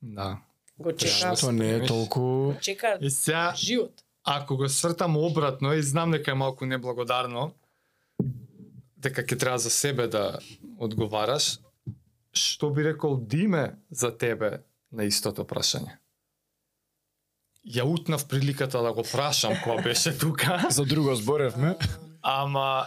[0.03, 0.39] Да.
[0.79, 2.55] Го чека, Што не е толку...
[2.61, 3.93] чека И сега, живот.
[4.25, 7.53] ако го свртам обратно и знам дека е малку неблагодарно,
[8.99, 10.39] дека ќе треба за себе да
[10.79, 11.59] одговараш,
[12.35, 14.63] што би рекол Диме за тебе
[14.93, 15.99] на истото прашање?
[17.65, 21.77] Ја утнав приликата да го прашам кога беше тука, За друго зборевме.
[22.23, 22.87] ама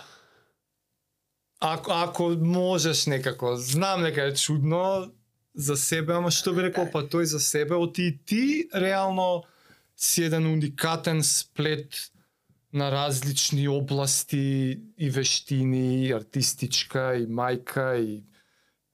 [1.59, 5.11] ако, ако можеш некако, знам дека е чудно
[5.55, 9.43] за себе, ама што би рекол па тој за себе, оти и ти реално
[9.97, 12.11] си еден уникатен сплет
[12.73, 18.21] на различни области и вештини, и артистичка, и мајка, и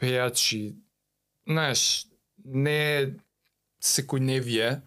[0.04, 0.64] пејач, и
[1.48, 2.08] знаеш,
[2.44, 3.16] не
[3.84, 4.82] секој не вие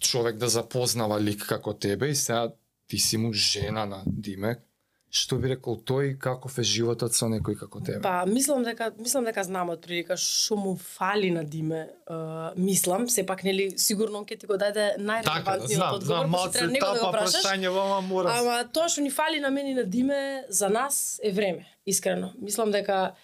[0.00, 2.48] човек да запознава лик како тебе и сега
[2.88, 4.58] ти си му жена на Диме.
[5.10, 7.98] Што би рекол тој каков е животот со некој како тебе?
[8.02, 11.80] Па, мислам дека мислам дека знам од прилика што му фали на Диме.
[12.06, 16.58] Uh, мислам, сепак нели сигурно ќе ти го даде да, најрелевантниот знам, одговор, знам, малце
[16.60, 17.42] треба него да го прашаш.
[17.42, 18.36] прашање, ама мора.
[18.38, 22.30] Ама тоа што ни фали на мене и на Диме за нас е време, искрено.
[22.38, 23.16] Мислам дека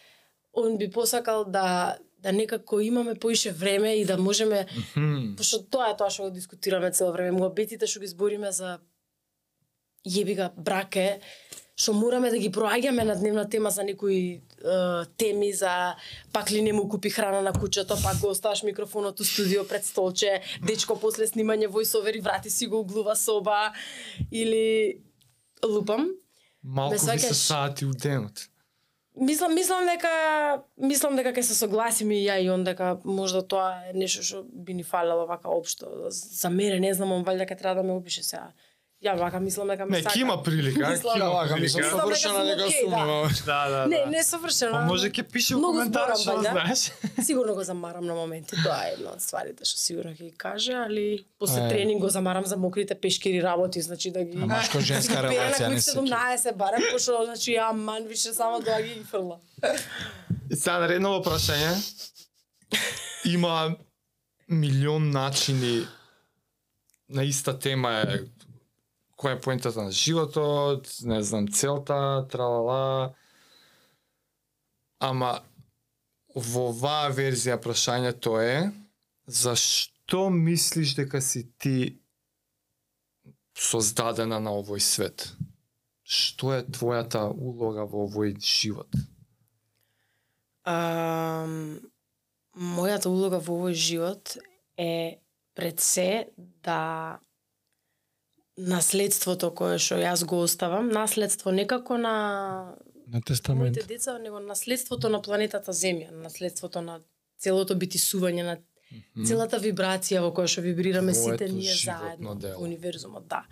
[0.56, 4.66] он би посакал да да некако имаме поише време и да можеме
[5.36, 8.80] пошто тоа е тоа што го дискутираме цело време, муабетите што ги збориме за
[10.06, 11.20] јеби га браке,
[11.76, 14.40] што мораме да ги проаѓаме на дневна тема за некои е,
[15.20, 15.94] теми за
[16.32, 19.84] пак ли не му купи храна на куќето, пак го оставаш микрофонот у студио пред
[19.84, 23.72] столче, дечко после снимање војсовери врати си го углува соба
[24.32, 24.98] или
[25.62, 26.10] лупам.
[26.62, 28.48] Малку ви се сати у денот.
[29.16, 30.10] Мислам, мислам дека
[30.76, 34.42] мислам дека ќе се согласиме и ја и он дека можда тоа е нешто што
[34.44, 36.10] би ни фалело вака општо.
[36.10, 38.52] За мене не знам, он валјда ќе треба да ме опише сега
[39.06, 40.12] ја вака мислам дека ме Не, сака.
[40.12, 43.30] ќе има прилика, Мислам- Да, има вака мислам совршена сум дека окей, сумнивам.
[43.46, 44.06] Да, да, Не, да.
[44.08, 44.72] не совршено.
[44.72, 46.80] Па може ќе пише Многу коментар, што знаеш.
[47.22, 51.06] Сигурно го замарам на моменти, тоа е една од стварите што сигурно ќе каже, али
[51.38, 51.68] после Е.
[51.68, 55.80] тренинг го замарам за мокрите пешкири работи, значи да ги А машко-женска да релација не
[55.80, 59.38] се 17 барем, пошто значи ја ман више само тоа ги фрла.
[60.52, 61.72] Сега наредно прашање.
[63.26, 63.76] Има
[64.48, 65.86] милион начини
[67.08, 68.18] на иста тема е
[69.16, 73.14] која е поентата на животот, не знам, целта, тралала.
[75.00, 75.40] Ама
[76.36, 78.70] во оваа верзија прашањето е
[79.26, 81.98] зашто мислиш дека си ти
[83.56, 85.32] создадена на овој свет?
[86.04, 88.92] Што е твојата улога во овој живот?
[90.66, 91.78] Um,
[92.52, 94.36] мојата улога во овој живот
[94.76, 95.22] е
[95.56, 97.18] пред се да
[98.56, 102.74] наследството кое што јас го оставам, наследство некако на
[103.06, 103.60] На тестамент.
[103.76, 107.00] моите деца, него наследството на планетата Земја, наследството на
[107.38, 108.56] целото битисување на
[109.26, 112.58] целата вибрација во која што вибрираме сите Твоето ние животно заедно дело.
[112.58, 113.44] во универзумот, да.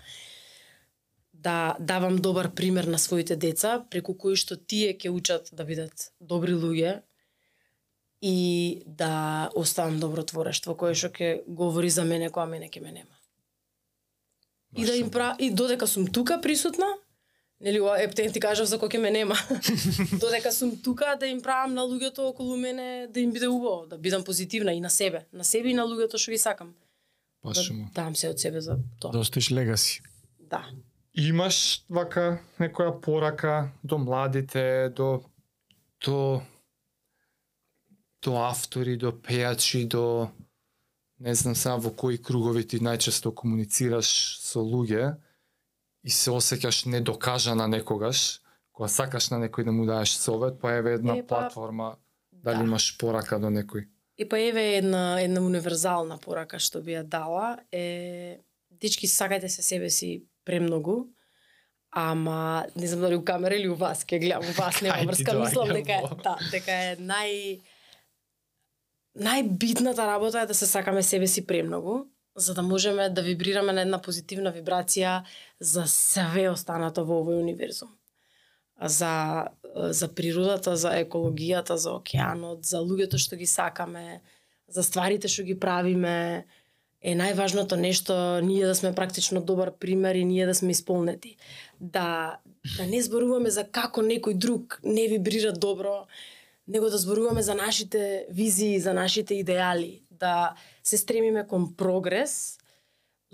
[1.33, 6.13] Да давам добар пример на своите деца, преку кои што тие ќе учат да бидат
[6.21, 7.03] добри луѓе
[8.23, 12.93] и да оставам добро творештво кое што ќе говори за мене кога мене ќе ме
[12.93, 13.14] нема.
[14.77, 15.37] И да им пра...
[15.39, 16.87] и додека сум тука присутна,
[17.61, 19.37] нели ова ептен ти кажав за кој ќе ме нема.
[20.21, 23.99] додека сум тука да им правам на луѓето околу мене да им биде убаво, да
[23.99, 26.75] бидам позитивна и на себе, на себе и на луѓето што ги сакам.
[27.45, 29.13] Баш Да дам се од себе за тоа.
[29.13, 30.03] Да оставиш легаси.
[30.51, 30.65] Да.
[31.15, 35.23] Имаш вака некоја порака до младите, до
[36.05, 36.43] до
[38.23, 40.31] до автори, до пејачи, до
[41.19, 44.09] не знам сега во кои кругови ти најчесто комуницираш
[44.43, 45.15] со луѓе
[46.05, 48.41] и се осеќаш недокажана некогаш,
[48.73, 51.97] кога сакаш на некој да му даеш совет, па еве една Е, па, платформа,
[52.33, 52.65] дали да.
[52.65, 53.87] имаш порака до некој?
[54.19, 59.63] И па еве една една универзална порака што би ја дала е дечки сакајте се
[59.63, 61.09] себе си премногу,
[61.91, 65.39] ама не знам дали у камера или у вас, ќе гледам у вас, нема врска,
[65.39, 67.61] мислам дека е, да, дека е нај
[69.15, 72.05] најбитната работа е да се сакаме себе си премногу,
[72.37, 75.23] за да можеме да вибрираме на една позитивна вибрација
[75.61, 77.95] за све останато во овој универзум.
[78.81, 84.21] За за природата, за екологијата, за океанот, за луѓето што ги сакаме,
[84.69, 86.47] за стварите што ги правиме,
[87.05, 91.37] е најважното нешто ние да сме практично добар пример и ние да сме исполнети.
[91.81, 92.39] Да
[92.77, 96.07] да не зборуваме за како некој друг не вибрира добро,
[96.69, 100.55] него да зборуваме за нашите визии, за нашите идеали, да
[100.85, 102.59] се стремиме кон прогрес,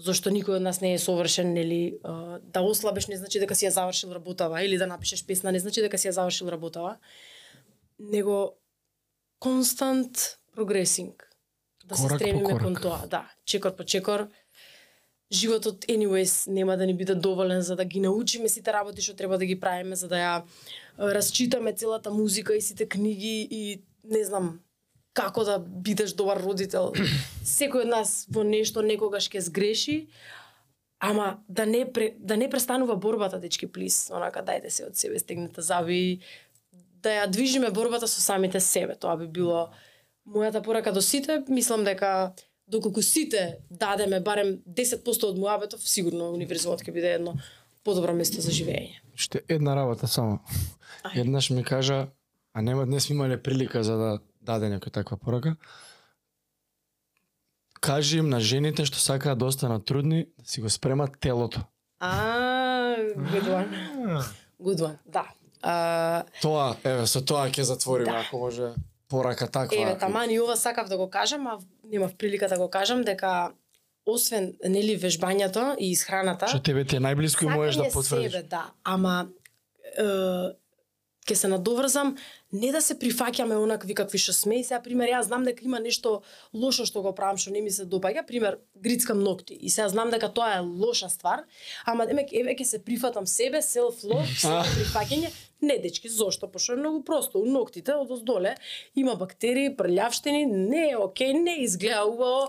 [0.01, 1.99] зашто никој од нас не е совршен, нели,
[2.43, 5.83] да ослабеш не значи дека си ја завршил работава или да напишеш песна не значи
[5.85, 6.97] дека си ја завршил работава,
[7.99, 8.57] него
[9.39, 11.27] констант прогресинг.
[11.85, 14.29] Да се Корак по стремиме кон тоа, да, чекор по чекор.
[15.33, 19.39] Животот anyways нема да ни биде доволен за да ги научиме сите работи што треба
[19.39, 20.43] да ги правиме за да ја
[20.99, 24.61] расчитаме целата музика и сите книги и не знам
[25.13, 26.93] како да бидеш добар родител.
[27.45, 29.97] Секој од нас во нешто некогаш ќе сгреши,
[30.99, 35.19] ама да не пре, да не престанува борбата дечки плис, онака дајте се од себе
[35.19, 36.21] стегнете заби
[37.03, 38.95] да ја движиме борбата со самите себе.
[38.95, 39.71] Тоа би било
[40.29, 41.43] мојата порака до сите.
[41.49, 42.33] Мислам дека
[42.71, 47.35] доколку сите дадеме барем 10% од муабетов, сигурно универзумот ќе биде едно
[47.85, 49.01] подобро место за живење.
[49.15, 50.41] Уште една работа само.
[51.05, 51.21] Ајде.
[51.21, 52.09] Еднаш ми кажа,
[52.55, 54.11] а нема днес имале прилика за да
[54.41, 55.57] даде некоја таква порака.
[57.81, 61.61] Кажи им на жените што сакаат да останат трудни, да си го спремат телото.
[62.01, 64.25] А, good one.
[64.61, 65.25] Good one, да.
[65.63, 68.25] А, Тоа, еве, со тоа ќе затвориме, Да.
[68.27, 68.73] ако може
[69.11, 69.83] порака таква.
[69.83, 73.53] Еве, таман и ова сакав да го кажам, а немав прилика да го кажам дека
[74.07, 78.33] освен нели вежбањето и исхраната, Што тебе ти е најблиско и можеш да потврдиш.
[78.33, 79.29] себе, да, ама
[79.99, 80.07] е,
[81.31, 82.17] ќе се надоврзам
[82.53, 84.61] не да се прифаќаме онакви какви што сме.
[84.61, 86.21] И сега пример јас знам дека има нешто
[86.55, 89.55] лошо што го правам што не ми се допаѓа, пример грицкам ногти.
[89.55, 91.47] И сега знам дека тоа е лоша ствар,
[91.87, 95.31] ама демек еве ќе се прифатам себе, self love, себе прифаќање,
[95.63, 96.49] не дечки, зошто?
[96.49, 98.57] Пошто е многу просто, у ногтите од оздоле
[98.97, 102.49] има бактерии, прљавштини, не е окей, не изгледа убаво,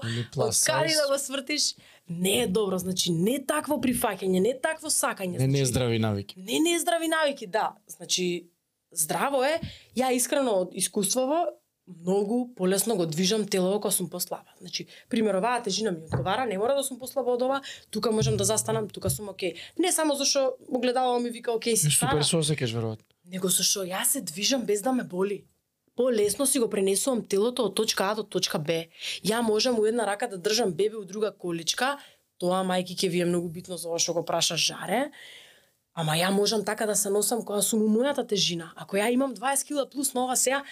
[0.50, 0.96] size.
[0.96, 1.76] да го свртиш,
[2.10, 5.66] не е добро, значи не е такво прифаќање, не е такво сакање, Не, не значи,
[5.66, 6.36] здрави навики.
[6.38, 7.76] не не здрави навики, да.
[7.88, 8.48] Значи
[8.92, 9.60] здраво е,
[9.98, 11.48] ја искрено од искуствово
[11.88, 14.54] многу полесно го движам телото кога сум послаба.
[14.62, 18.38] Значи, пример, оваа тежина ми одговара, не мора да сум послаба од ова, тука можам
[18.38, 19.56] да застанам, тука сум окей.
[19.80, 23.04] Не само зашо огледало ми вика окей си Супер се осеќаш веројатно.
[23.26, 25.44] него зашо јас се движам без да ме боли.
[25.96, 28.88] Полесно си го пренесувам телото од точка А до точка Б.
[29.26, 31.98] Ја можам у една рака да држам бебе у друга количка,
[32.40, 35.12] тоа мајки ќе ви е многу битно за ова што го праша жаре.
[35.94, 38.72] Ама ја можам така да се носам која сум у мојата тежина.
[38.76, 40.64] Ако ја имам 20 кила плюс на ова сега,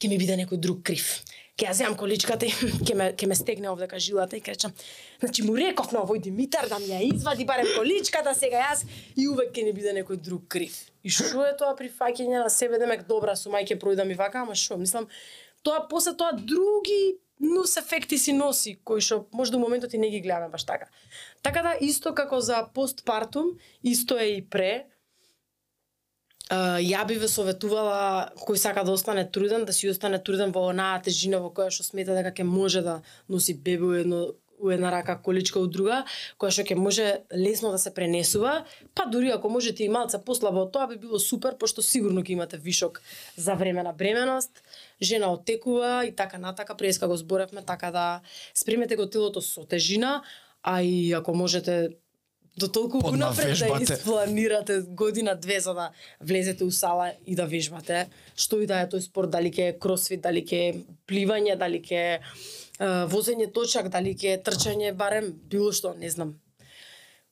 [0.00, 1.20] ќе ми биде некој друг крив.
[1.60, 2.52] Ќе ја земам количката и
[2.86, 4.72] ке ме ке ме стегне овдека жилата и кречам.
[5.20, 8.86] значи му реков на овој Димитар да ми ја извади барем количката сега јас
[9.16, 10.72] и увек ќе не биде некој друг крив.
[11.04, 14.54] И што е тоа прифаќање на себе демек добра сум мајке пројдам ми вака, ама
[14.54, 15.08] што, мислам,
[15.62, 20.10] тоа после тоа други нус ефекти си носи, кои што може до моментот и не
[20.10, 20.86] ги гледаме баш така.
[21.42, 24.86] Така да исто како за постпартум, исто е и пре,
[26.50, 30.64] Uh, ја би ве советувала кој сака да остане труден, да си остане труден во
[30.72, 32.96] онаа тежина во која што смета дека ќе може да
[33.30, 36.04] носи бебе едно у една рака, количка у друга,
[36.38, 38.64] која што ќе може лесно да се пренесува,
[38.94, 42.36] па дури ако можете и малце послабо од тоа би било супер, пошто сигурно ќе
[42.36, 43.00] имате вишок
[43.36, 44.62] за време на бременост,
[45.02, 48.20] жена оттекува и така натака, преска го зборевме, така да
[48.54, 50.22] спремете го телото со тежина,
[50.62, 51.90] а и ако можете
[52.58, 58.08] до толку унапред да испланирате година две за да влезете у сала и да вежбате,
[58.36, 60.74] што и да е тој спорт, дали ќе е кросфит, дали ќе е
[61.08, 62.20] пливање, дали ќе е е,
[62.80, 66.38] возење точак, дали ќе е трчање, барем било што, не знам.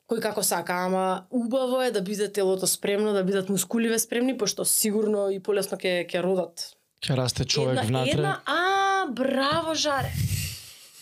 [0.08, 4.64] Кој како сака, ама убаво е да биде телото спремно, да бидат мускуливе спремни, пошто
[4.64, 6.74] сигурно и полесно ќе ќе родат.
[7.04, 8.12] Ќе расте човек една, внатре.
[8.12, 10.12] една, а, браво, Жаре.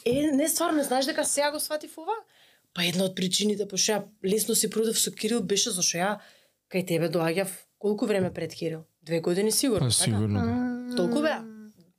[0.04, 2.14] Е, не стварно, знаеш дека сега го сватив ова?
[2.74, 6.18] Па една од причините пошто ја лесно си продав со Кирил беше зашто ја
[6.70, 7.48] кај тебе доаѓав
[7.78, 8.84] колку време пред Кирил?
[9.02, 10.40] Две години сигурно, Па сигурно.
[10.90, 10.96] да.
[10.96, 11.55] Толку беа.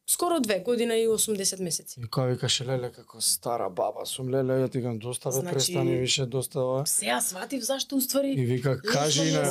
[0.09, 1.99] Скоро две година и 80 месеци.
[1.99, 5.53] И кога викаше леле како стара баба сум леле, ја ти кажам доста бе Значи-
[5.53, 6.85] престани више доста ова.
[6.85, 9.43] Сега сватив зашто уствари И вика кажи на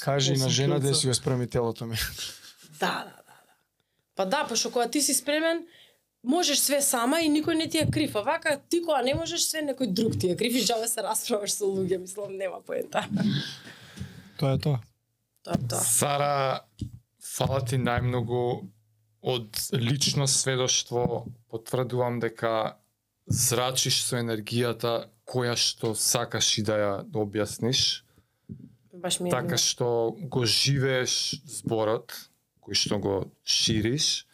[0.00, 1.96] кажи на жена да си го спреми телото ми.
[2.80, 3.52] Да, да, да, да.
[4.16, 5.66] Па да, пошто кога ти си спремен,
[6.24, 8.16] можеш све сама и никој не ти е крив.
[8.16, 11.02] А вака ти кога не можеш све, некој друг ти е крив и жабе се
[11.02, 13.08] расправаш со луѓе, мислам нема поента.
[14.38, 14.80] Тоа е тоа.
[15.42, 15.80] Тоа е тоа.
[15.80, 16.60] Сара,
[17.22, 18.68] фала ти најмногу
[19.24, 22.76] од лично сведоштво потврдувам дека
[23.26, 28.04] зрачиш со енергијата која што сакаш и да ја објасниш,
[28.92, 32.12] Баш ми е така што го живееш зборот,
[32.60, 33.14] кој што го
[33.44, 34.26] шириш,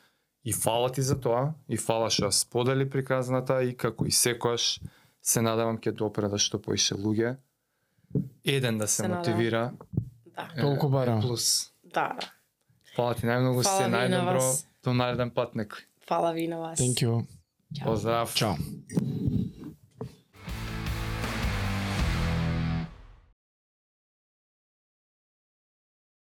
[0.43, 4.81] и фала ти за тоа, и фала што ја сподели приказната и како и секојаш
[5.23, 7.37] се надевам ќе допре да што поише луѓе.
[8.45, 9.71] Еден да се, Се мотивира.
[10.35, 11.21] Да, е, Толку е барам.
[11.21, 11.71] Плюс.
[11.85, 12.33] да, да.
[12.97, 14.67] Фала ти најмногу Фала се ви и на најдобро вас.
[14.85, 15.85] До нареден пат некој.
[16.09, 16.81] Фала ви на вас.
[16.81, 17.25] Thank you.
[17.85, 18.35] Поздрав.
[18.35, 18.57] Чао.